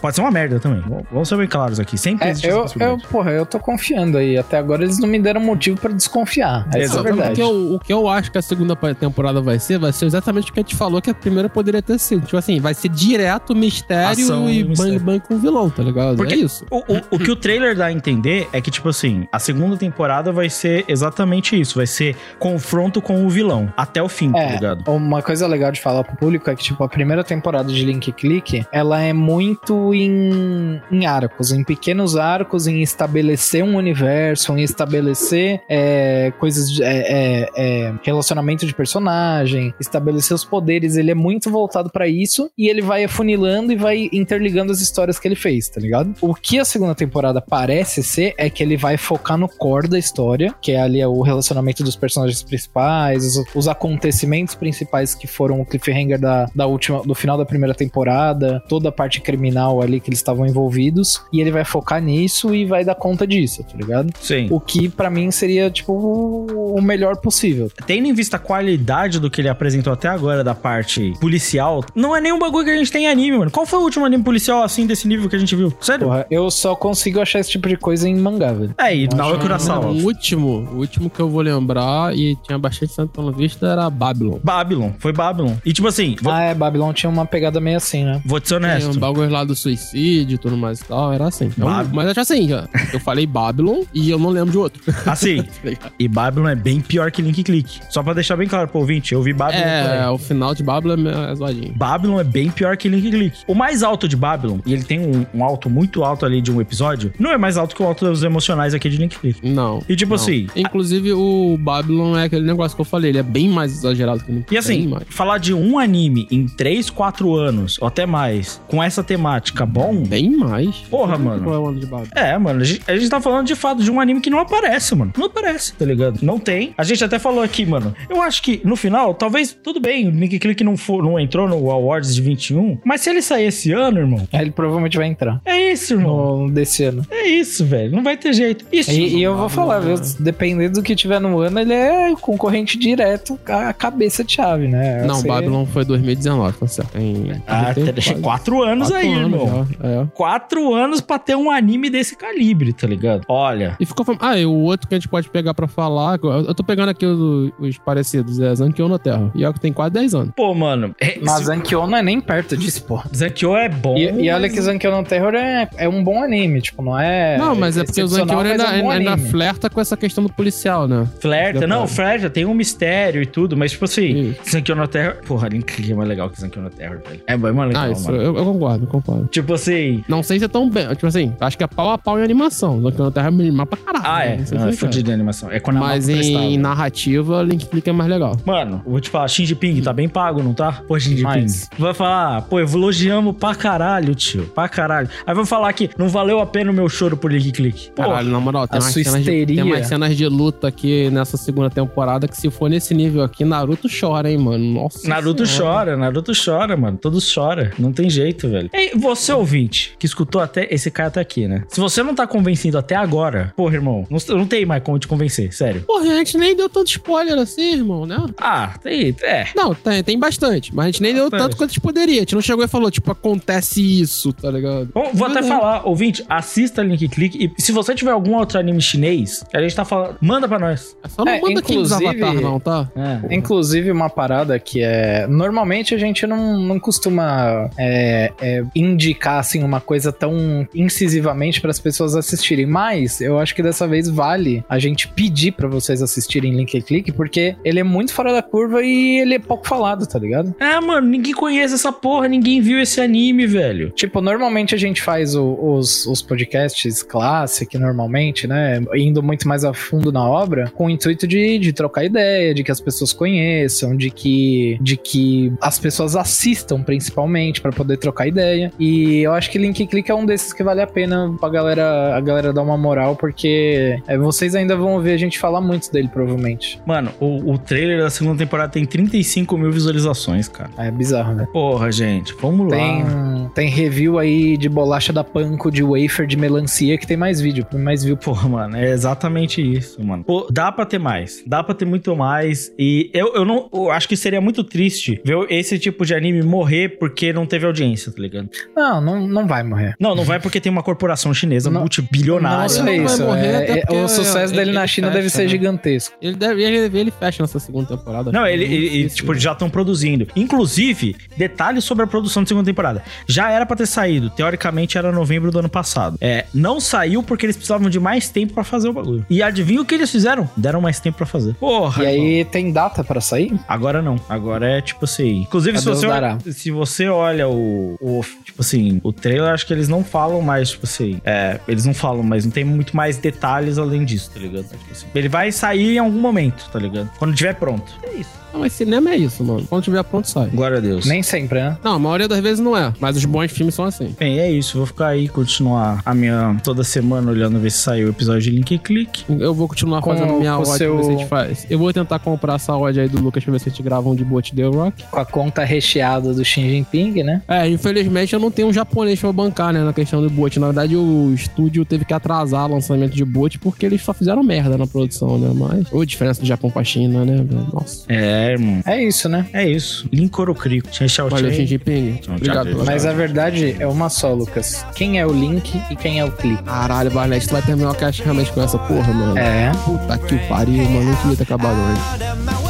[0.00, 0.82] Pode ser uma merda também.
[1.10, 1.96] Vamos- ser bem claros aqui.
[1.96, 4.36] Sempre É, existe eu, eu, porra, eu tô confiando aí.
[4.36, 6.66] Até agora eles não me deram motivo pra desconfiar.
[6.68, 7.14] Essa é Exatamente.
[7.16, 7.32] verdade.
[7.32, 10.04] O que, eu, o que eu acho que a segunda temporada vai ser, vai ser
[10.06, 12.24] exatamente o que a gente falou que a primeira poderia ter sido.
[12.24, 14.94] Tipo assim, vai ser direto mistério Ação e mistério.
[15.00, 16.16] bang bang com o vilão, tá ligado?
[16.16, 16.64] Porque é isso.
[16.70, 19.76] O, o, o que o trailer dá a entender é que, tipo assim, a segunda
[19.76, 21.76] temporada vai ser exatamente isso.
[21.76, 23.72] Vai ser confronto com o vilão.
[23.76, 24.84] Até o fim, tá É, ligado?
[24.90, 28.12] uma coisa legal de falar pro público é que, tipo, a primeira temporada de Link
[28.12, 34.62] Click, ela é muito em, em arcos, em pequenos arcos, em estabelecer um universo, em
[34.62, 40.96] estabelecer é, coisas, de, é, é, é, relacionamento de personagem, estabelecer os poderes.
[40.96, 45.18] Ele é muito voltado pra isso e ele vai afunilando e vai interligando as histórias
[45.18, 46.14] que ele fez, tá ligado?
[46.20, 49.98] O que a segunda temporada parece ser é que ele vai focar no core da
[49.98, 55.60] história, que é ali o relacionamento dos personagens principais, os, os acontecimentos principais que foram
[55.60, 60.00] o cliffhanger da, da última, do final da primeira temporada, toda a parte criminal ali
[60.00, 63.76] que eles estavam envolvidos, e ele vai focar nisso e vai dar conta disso, tá
[63.76, 64.12] ligado?
[64.20, 64.48] Sim.
[64.50, 67.70] O que pra mim seria, tipo, o melhor possível.
[67.86, 72.14] Tendo em vista a qualidade do que ele apresentou até agora da parte policial, não
[72.16, 73.50] é nenhum bagulho que a gente tem em anime, mano.
[73.50, 75.72] Qual foi o último anime policial assim desse nível que a gente viu?
[75.80, 76.06] Sério?
[76.06, 78.74] Porra, eu só consigo achar esse tipo de coisa em mangá, velho.
[78.78, 79.86] É, e Naoya Kurosawa.
[79.86, 84.38] O último, o último que eu vou lembrar e tinha bastante na vista era Babylon.
[84.42, 85.54] Babylon, foi Babylon.
[85.64, 88.22] E tipo assim, vou, Ah, é, Babylon tinha uma pegada meio assim, né?
[88.24, 88.90] vou te ser Tem honesto.
[88.90, 91.46] um bagulho lá do suicídio e tudo mais e tal, era assim.
[91.46, 92.68] Então, Bab- mas é assim, já.
[92.92, 94.80] Eu falei Babylon e eu não lembro de outro.
[95.04, 95.44] Assim,
[95.98, 97.80] e Babylon é bem pior que Link Click.
[97.90, 101.08] Só pra deixar bem claro pro ouvinte, eu vi Babylon é, o final de Babylon
[101.08, 101.72] é zoadinho.
[101.74, 103.38] Babylon é bem pior que Link Click.
[103.48, 106.52] O mais alto de Babylon, e ele tem um, um alto muito alto ali de
[106.52, 109.46] um episódio, não é mais alto que o alto dos emocionais aqui de Link Click.
[109.46, 109.82] Não.
[109.88, 110.16] E tipo não.
[110.16, 114.22] assim, Inclusive, o Babylon é aquele negócio que eu falei, ele é bem mais exagerado
[114.24, 114.50] que o Link.
[114.52, 119.02] E assim, falar de um anime em 3, 4 anos, ou até mais, com essa
[119.04, 120.02] temática bom.
[120.02, 120.76] Bem mais.
[120.90, 121.52] Porra, mano.
[121.54, 122.10] é o ano de Babylon?
[122.14, 124.38] É, mano, a gente, a gente tá falando de fato de um anime que não
[124.38, 125.12] aparece, mano.
[125.16, 126.18] Não aparece, tá ligado?
[126.22, 126.74] Não tem.
[126.76, 127.94] A gente até falou aqui, mano.
[128.10, 131.48] Eu acho que no final, talvez, tudo bem, o Nick Click não, for, não entrou
[131.48, 135.06] no Awards de 21, mas se ele sair esse ano, irmão, Aí ele provavelmente vai
[135.06, 135.40] entrar.
[135.44, 136.46] é isso, irmão.
[136.46, 137.06] No, desse ano.
[137.10, 137.92] É isso, velho.
[137.92, 138.64] Não vai ter jeito.
[138.72, 138.90] Isso.
[138.90, 139.94] E, e eu vou falar, viu?
[140.18, 145.04] Dependendo do que tiver no ano, ele é concorrente direto a cabeça de chave, né?
[145.04, 146.96] Não, Você- Babylon foi 2019, tá certo.
[147.14, 149.66] Tem, Ah, tem quatro anos quatro aí, anos irmão.
[149.80, 150.06] já, é.
[150.14, 153.22] Quatro anos pra ter um anime desse calibre, tá ligado?
[153.28, 153.76] Olha.
[153.78, 154.16] E ficou fam...
[154.20, 157.04] Ah, e o outro que a gente pode pegar pra falar, eu tô pegando aqui
[157.06, 159.30] os, os parecidos, é Zankyo no Terra.
[159.34, 160.32] E é o que tem quase 10 anos.
[160.36, 160.94] Pô, mano.
[161.00, 163.08] É, Mas Zankyo não é nem perto disso, porra.
[163.14, 163.96] Zankyo é bom.
[163.96, 166.98] E, e olha mas- que Zankyo no Terror é, é um bom anime, tipo, não
[166.98, 167.36] é.
[167.38, 170.24] não, mas é porque o Zankyo ainda, mas é um ainda flerta com essa questão
[170.24, 171.06] do policial, né?
[171.20, 175.16] Flerta, não, flerta, tem um mistério e tudo, mas tipo assim, Zankyo no Terror.
[175.26, 177.22] Porra, Link Click é mais legal que Zankyo no Terror, velho.
[177.26, 178.22] É bem mais legal, ah, isso mano.
[178.22, 179.26] eu, eu concordo, eu concordo.
[179.28, 180.04] Tipo assim.
[180.08, 180.88] Não sei se é tão bem.
[180.88, 182.80] Tipo assim, acho que é pau a pau em animação.
[182.82, 184.04] Zankyo no Terra é mimar pra caralho.
[184.06, 184.36] Ah, é.
[184.38, 185.50] Não sei Não, é se fudido de animação.
[185.50, 188.36] É quando a Mas em narrativa, Link Click é mais legal.
[188.44, 190.82] Mano, eu vou te falar, Shinji Ping tá bem pago, não tá?
[190.86, 191.24] Pô, Shinji.
[191.24, 191.46] Ping.
[191.78, 194.44] Vai falar, pô, elogiamos pra caralho, tio.
[194.54, 195.08] Pra caralho.
[195.26, 197.90] Aí vai falar que não valeu a pena o meu choro por Link Click.
[197.94, 200.68] Pô, Caralho, na moral, tem a umas, sua cenas de, tem umas cenas de luta
[200.68, 204.64] aqui nessa segunda temporada que se for nesse nível aqui, Naruto chora, hein, mano.
[204.64, 205.74] Nossa Naruto Senhora.
[205.74, 206.93] chora, Naruto chora, mano.
[206.96, 207.70] Todos choram.
[207.78, 208.70] Não tem jeito, velho.
[208.72, 211.64] Ei, você ouvinte, que escutou até esse cara tá aqui, né?
[211.68, 215.08] Se você não tá convencido até agora, porra, irmão, não, não tem mais como te
[215.08, 215.82] convencer, sério.
[215.82, 218.16] Porra, a gente nem deu tanto spoiler assim, irmão, né?
[218.38, 219.46] Ah, tem, é.
[219.54, 222.16] Não, tem, tem bastante, mas a gente nem deu tanto quanto a gente poderia.
[222.16, 224.88] A gente não chegou e falou, tipo, acontece isso, tá ligado?
[224.94, 225.42] Bom, vou até é.
[225.42, 229.74] falar, ouvinte, assista Link Click e se você tiver algum outro anime chinês, a gente
[229.74, 230.96] tá falando, manda pra nós.
[231.02, 232.90] É só não É, manda King dos inclusive- Avatar, não, tá?
[232.96, 233.34] É.
[233.34, 235.26] Inclusive, uma parada que é.
[235.26, 241.70] Normalmente a gente não, não costuma é, é, indicar assim, uma coisa tão incisivamente para
[241.70, 246.02] as pessoas assistirem, mas eu acho que dessa vez vale a gente pedir para vocês
[246.02, 250.06] assistirem Link Click, porque ele é muito fora da curva e ele é pouco falado,
[250.06, 250.54] tá ligado?
[250.60, 253.90] É, mano, ninguém conhece essa porra, ninguém viu esse anime, velho.
[253.90, 258.82] Tipo, normalmente a gente faz o- os, os podcasts classic, normalmente, né?
[258.94, 262.62] Indo muito mais a fundo na obra, com o intuito de, de trocar ideia, de
[262.62, 268.26] que as pessoas conheçam, de que, de que as pessoas assistam, principalmente, pra poder trocar
[268.26, 268.72] ideia.
[268.78, 272.16] E eu acho que Link Click é um desses que vale a pena pra galera,
[272.16, 275.90] a galera dar uma moral, porque é, vocês ainda vão ouvir a gente falar muito
[275.92, 276.80] dele, provavelmente.
[276.86, 280.70] Mano, o, o trailer da segunda temporada tem 35 mil visualizações, cara.
[280.78, 281.46] É bizarro, né?
[281.52, 283.50] Porra, gente, vamos Tem, lá.
[283.54, 287.64] tem review aí de bolacha da Panko, de wafer, de melancia, que tem mais vídeo,
[287.64, 288.16] tem mais view.
[288.16, 290.24] Porra, mano, é exatamente isso, mano.
[290.24, 291.42] Pô, dá pra ter mais.
[291.46, 292.72] Dá pra ter muito mais.
[292.78, 293.68] E eu, eu não.
[293.72, 297.66] Eu acho que seria muito triste ver esse tipo de anime morrer porque não teve
[297.66, 298.48] audiência, tá ligado?
[298.76, 299.94] Não, não, não vai morrer.
[299.98, 302.68] Não, não vai porque tem uma corporação chinesa Não- multibilionária.
[302.78, 303.22] Não não vai isso.
[303.24, 305.42] morrer, é- até é- porque o sucesso dele ele- na ele China fecha, deve ser
[305.44, 305.48] né?
[305.48, 306.16] gigantesco.
[306.22, 308.30] Ele, deve, ele, ele fecha nessa segunda temporada.
[308.30, 309.16] Não, ele, ele- ele, difícil.
[309.16, 310.26] tipo, já estão produzindo.
[310.36, 313.02] Inclusive, detalhes sobre a produção da segunda temporada.
[313.28, 314.30] Já era pra ter saído.
[314.30, 316.16] Teoricamente era novembro do ano passado.
[316.20, 319.26] É, não saiu porque eles precisavam de mais tempo pra fazer o bagulho.
[319.28, 320.48] E adivinha o que eles fizeram?
[320.56, 321.54] Deram mais tempo pra fazer.
[321.54, 322.04] Porra.
[322.04, 322.26] E irmão.
[322.26, 323.52] aí tem data pra sair?
[323.68, 324.16] Agora não.
[324.28, 325.40] Agora é tipo assim.
[325.40, 326.38] Inclusive, se você, dará.
[326.52, 330.70] Se você olha o, o- Tipo assim, o trailer, acho que eles não falam mais,
[330.70, 331.20] tipo assim.
[331.24, 334.64] É, eles não falam, mas não tem muito mais detalhes além disso, tá ligado?
[334.68, 337.10] Tipo assim, ele vai sair em algum momento, tá ligado?
[337.18, 337.92] Quando tiver pronto.
[338.04, 338.43] É isso.
[338.54, 339.66] Não, mas cinema é isso, mano.
[339.68, 340.46] Quando tiver pronto, sai.
[340.46, 341.04] Glória a Deus.
[341.06, 341.76] Nem sempre, né?
[341.82, 342.92] Não, a maioria das vezes não é.
[343.00, 344.14] Mas os bons filmes são assim.
[344.18, 344.76] Bem, é isso.
[344.78, 346.56] Vou ficar aí, continuar a minha.
[346.62, 349.24] toda semana olhando ver se saiu o episódio de Link e Clique.
[349.28, 351.66] Eu vou continuar Com- fazendo minha odd seu- pra ver se a gente faz.
[351.68, 354.08] Eu vou tentar comprar essa odd aí do Lucas pra ver se a gente grava
[354.08, 355.02] um de Boat The Rock.
[355.10, 357.42] Com a conta recheada do Xi Jinping, né?
[357.48, 360.60] É, infelizmente eu não tenho um japonês pra bancar, né, na questão do Boat.
[360.60, 364.42] Na verdade, o estúdio teve que atrasar o lançamento de Boat porque eles só fizeram
[364.44, 365.50] merda na produção, né?
[365.54, 365.86] Mas.
[365.92, 367.44] Ou diferença do Japão pra China, né?
[367.72, 368.04] Nossa.
[368.08, 368.80] É, irmão.
[368.86, 369.46] É isso, né?
[369.52, 370.08] É isso.
[370.12, 370.88] Link Orocrico.
[370.90, 371.60] Tchau, tchau, Valeu, tchau.
[371.60, 372.18] Xi Jinping.
[372.22, 372.84] Tchau, Obrigado tchau.
[372.84, 374.84] Mas a verdade é uma só, Lucas.
[374.94, 376.62] Quem é o Link e quem é o Clique?
[376.62, 379.38] Caralho, Barnett, tu vai terminar o cast realmente com essa porra, mano.
[379.38, 379.72] É.
[379.84, 381.10] Puta que pariu, mano.
[381.10, 382.63] Não queria ter acabado antes.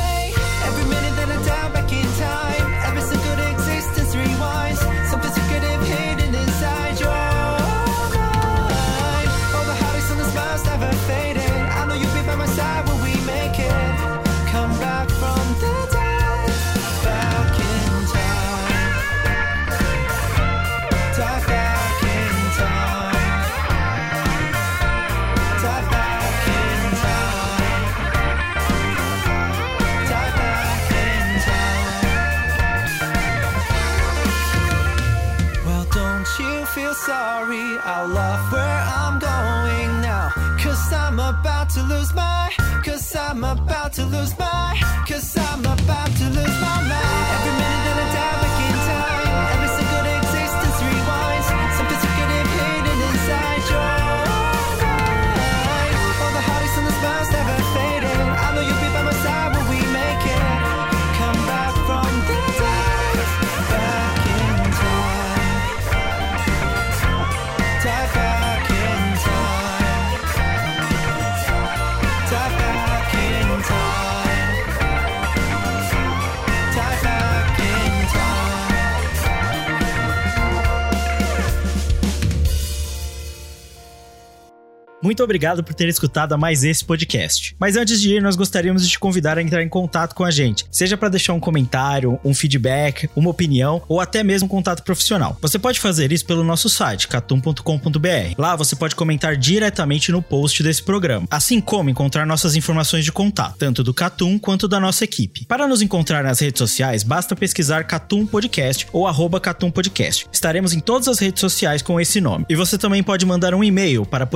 [85.25, 87.57] Obrigado por ter escutado mais esse podcast.
[87.59, 90.31] Mas antes de ir, nós gostaríamos de te convidar a entrar em contato com a
[90.31, 94.83] gente, seja para deixar um comentário, um feedback, uma opinião ou até mesmo um contato
[94.83, 95.37] profissional.
[95.41, 98.35] Você pode fazer isso pelo nosso site catum.com.br.
[98.39, 103.13] Lá você pode comentar diretamente no post desse programa, assim como encontrar nossas informações de
[103.13, 105.47] contato, tanto do Catum quanto da nossa equipe.
[105.47, 110.27] Para nos encontrar nas redes sociais, basta pesquisar Catum Podcast ou arroba Catum Podcast.
[110.33, 112.45] Estaremos em todas as redes sociais com esse nome.
[112.49, 114.27] E você também pode mandar um e-mail para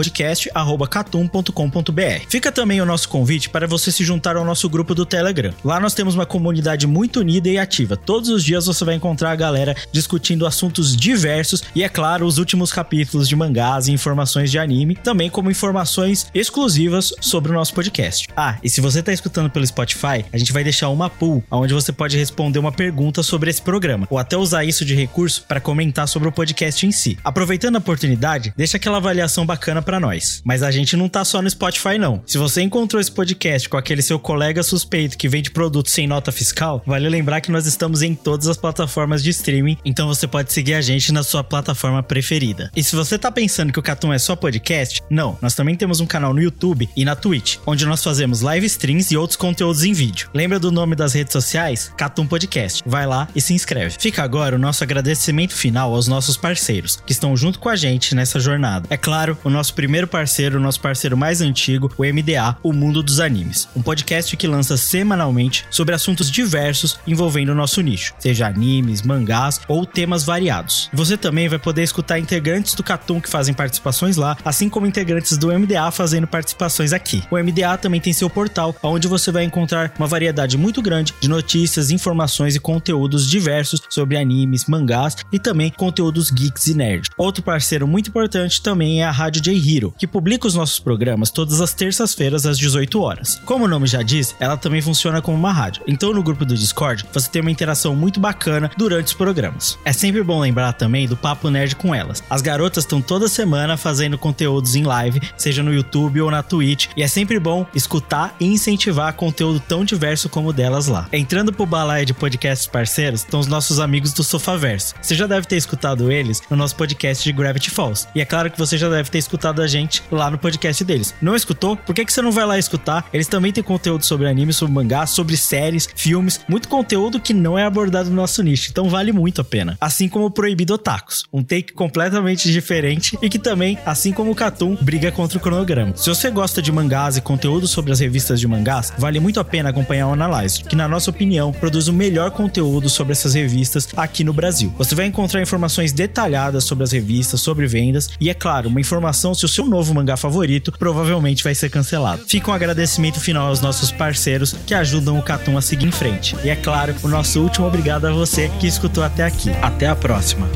[0.79, 2.27] podcast.catum.com.br.
[2.29, 5.53] Fica também o nosso convite para você se juntar ao nosso grupo do Telegram.
[5.65, 7.97] Lá nós temos uma comunidade muito unida e ativa.
[7.97, 12.39] Todos os dias você vai encontrar a galera discutindo assuntos diversos e, é claro, os
[12.39, 17.75] últimos capítulos de mangás e informações de anime, também como informações exclusivas sobre o nosso
[17.75, 18.29] podcast.
[18.37, 21.75] Ah, e se você está escutando pelo Spotify, a gente vai deixar uma pool onde
[21.75, 25.61] você pode responder uma pergunta sobre esse programa, ou até usar isso de recurso para
[25.61, 27.19] comentar sobre o podcast em si.
[27.25, 30.43] Aproveitando a oportunidade, deixa aquela avaliação bacana para nós.
[30.45, 32.23] Mas a gente não tá só no Spotify não.
[32.27, 36.33] Se você encontrou esse podcast com aquele seu colega suspeito que vende produtos sem nota
[36.33, 40.53] fiscal, vale lembrar que nós estamos em todas as plataformas de streaming, então você pode
[40.53, 42.71] seguir a gente na sua plataforma preferida.
[42.75, 46.01] E se você tá pensando que o Catum é só podcast, não, nós também temos
[46.01, 49.85] um canal no YouTube e na Twitch, onde nós fazemos live streams e outros conteúdos
[49.85, 50.31] em vídeo.
[50.33, 51.93] Lembra do nome das redes sociais?
[51.97, 52.83] Catum Podcast.
[52.87, 53.97] Vai lá e se inscreve.
[53.99, 58.15] Fica agora o nosso agradecimento final aos nossos parceiros, que estão junto com a gente
[58.15, 58.87] nessa jornada.
[58.91, 63.03] É claro, o nosso primeiro parceiro, o nosso parceiro mais antigo, o MDA, o Mundo
[63.03, 63.69] dos Animes.
[63.77, 69.61] Um podcast que lança semanalmente sobre assuntos diversos envolvendo o nosso nicho, seja animes, mangás
[69.69, 70.89] ou temas variados.
[70.93, 75.37] Você também vai poder escutar integrantes do Catum que fazem participações lá, assim como integrantes
[75.37, 77.23] do MDA fazendo participações aqui.
[77.31, 81.29] O MDA também tem seu portal, onde você vai encontrar uma variedade muito grande de
[81.29, 87.11] notícias, informações e conteúdos diversos sobre animes, mangás e também conteúdos geeks e nerd.
[87.17, 90.79] Outro parceiro muito importante também é a Rádio J Hero, que publica publica os nossos
[90.79, 93.41] programas todas as terças-feiras às 18 horas.
[93.45, 95.83] Como o nome já diz, ela também funciona como uma rádio.
[95.87, 99.77] Então no grupo do Discord você tem uma interação muito bacana durante os programas.
[99.85, 102.23] É sempre bom lembrar também do Papo Nerd com elas.
[102.31, 106.87] As garotas estão toda semana fazendo conteúdos em live, seja no YouTube ou na Twitch,
[106.97, 111.09] e é sempre bom escutar e incentivar conteúdo tão diverso como o delas lá.
[111.13, 114.95] Entrando pro balaio de podcasts parceiros estão os nossos amigos do Sofaverso.
[115.03, 118.07] Você já deve ter escutado eles no nosso podcast de Gravity Falls.
[118.15, 121.15] E é claro que você já deve ter escutado a gente lá no podcast deles.
[121.21, 121.77] Não escutou?
[121.77, 123.09] Por que, que você não vai lá escutar?
[123.13, 127.59] Eles também têm conteúdo sobre anime, sobre mangá, sobre séries, filmes, muito conteúdo que não
[127.59, 129.77] é abordado no nosso nicho, então vale muito a pena.
[129.81, 134.35] Assim como o Proibido Otakus, um take completamente diferente e que também, assim como o
[134.35, 135.97] Catum, briga contra o cronograma.
[135.97, 139.45] Se você gosta de mangás e conteúdo sobre as revistas de mangás, vale muito a
[139.45, 143.89] pena acompanhar o Analyze, que na nossa opinião produz o melhor conteúdo sobre essas revistas
[143.97, 144.73] aqui no Brasil.
[144.77, 149.35] Você vai encontrar informações detalhadas sobre as revistas, sobre vendas e, é claro, uma informação
[149.35, 152.25] se o seu novo mangá favorito provavelmente vai ser cancelado.
[152.27, 156.37] Fica um agradecimento final aos nossos parceiros que ajudam o Catum a seguir em frente.
[156.45, 159.51] E é claro, o nosso último obrigado a você que escutou até aqui.
[159.63, 160.49] Até a próxima.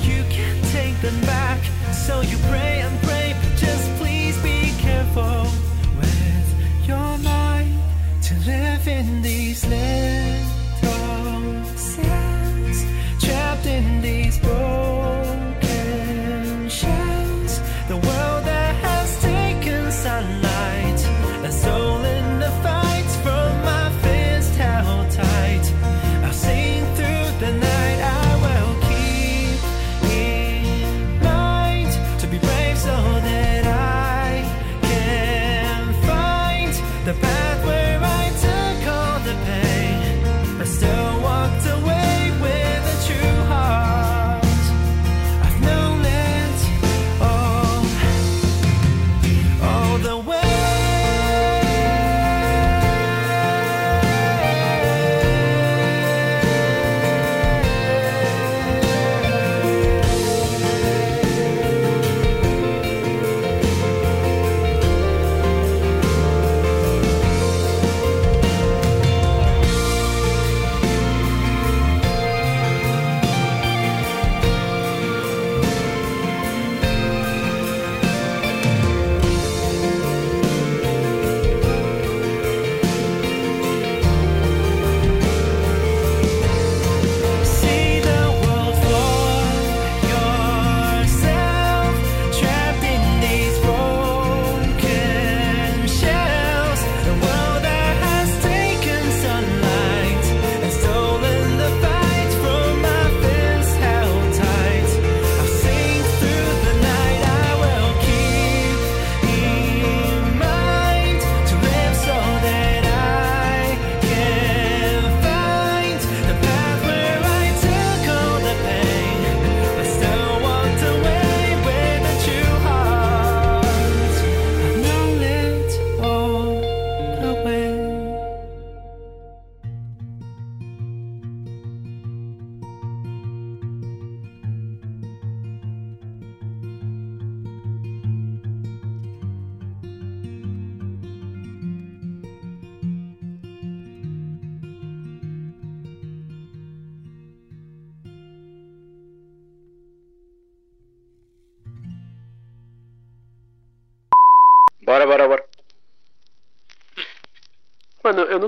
[0.00, 1.28] Can't take them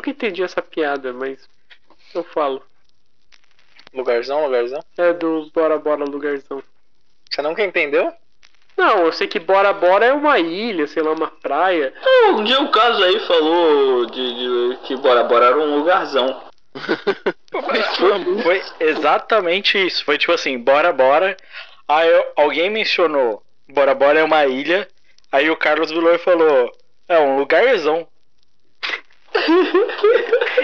[0.01, 1.47] nunca entendi essa piada, mas
[2.15, 2.63] eu falo.
[3.93, 4.83] Lugarzão, lugarzão?
[4.97, 6.63] É do Bora Bora Lugarzão.
[7.31, 8.13] Você nunca entendeu?
[8.77, 11.93] Não, eu sei que Bora Bora é uma ilha, sei lá, uma praia.
[12.03, 16.49] Não, um dia o caso aí falou de, de que Bora Bora era um lugarzão.
[17.51, 17.83] Foi,
[18.43, 20.05] foi exatamente isso.
[20.05, 21.37] Foi tipo assim, bora, bora.
[21.89, 24.89] Aí eu- alguém mencionou, bora, bora é uma ilha.
[25.33, 26.71] Aí o Carlos virou e falou,
[27.09, 28.07] é um lugarzão.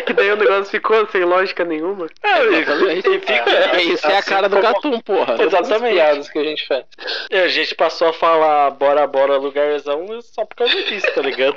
[0.09, 2.07] E daí o negócio ficou sem lógica nenhuma.
[2.23, 5.37] É, e- e fica- Isso é a cara do como- Catum, porra.
[5.43, 6.31] Exatamente.
[6.33, 6.85] que a gente faz.
[7.31, 11.57] E a gente passou a falar bora, bora, lugarzão só por causa disso, tá ligado?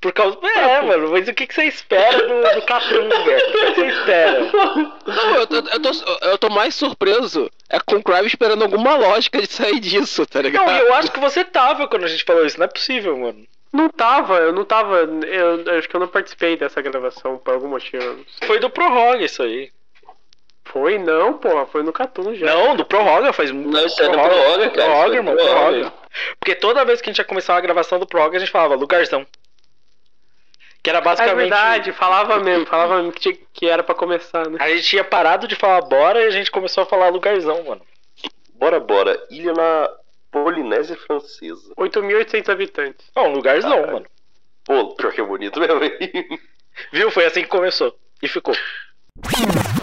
[0.00, 0.38] Por causa.
[0.56, 3.48] É, mano, mas o que, que você espera do, do Catum, velho?
[3.48, 4.40] O que você espera?
[5.06, 7.50] Não, eu, tô- eu, tô, eu tô mais surpreso.
[7.68, 10.66] É com o Crave esperando alguma lógica de sair disso, tá ligado?
[10.66, 13.44] Não, eu acho que você tava quando a gente falou isso, não é possível, mano.
[13.72, 14.96] Não tava, eu não tava.
[15.00, 18.02] Eu, eu acho que eu não participei dessa gravação por algum motivo.
[18.02, 18.46] eu não sei.
[18.48, 19.70] Foi do Prorroga isso aí.
[20.64, 22.46] Foi não, porra, foi no Catum já.
[22.46, 23.70] Não, do Prorroga faz muito.
[23.70, 25.60] Não, isso é do Prorroga, cara, é do irmão, Prorroga.
[25.70, 25.92] Prorroga.
[26.40, 28.74] Porque toda vez que a gente ia começar uma gravação do prog, a gente falava
[28.74, 29.26] lugarzão.
[30.82, 31.36] Que era É basicamente.
[31.36, 34.58] verdade, falava mesmo, falava mesmo que, tinha- que era pra começar, né?
[34.60, 37.82] A gente tinha parado de falar bora e a gente começou a falar lugarzão, mano.
[38.54, 39.20] Bora, bora.
[39.30, 39.90] Ilha na
[40.30, 41.72] Polinésia Francesa.
[41.76, 43.10] 8.800 habitantes.
[43.14, 44.06] É um lugarzão, mano.
[44.64, 45.82] Pô, pior que é bonito mesmo.
[45.82, 46.38] hein?
[46.92, 47.10] Viu?
[47.10, 47.98] Foi assim que começou.
[48.22, 48.54] E ficou.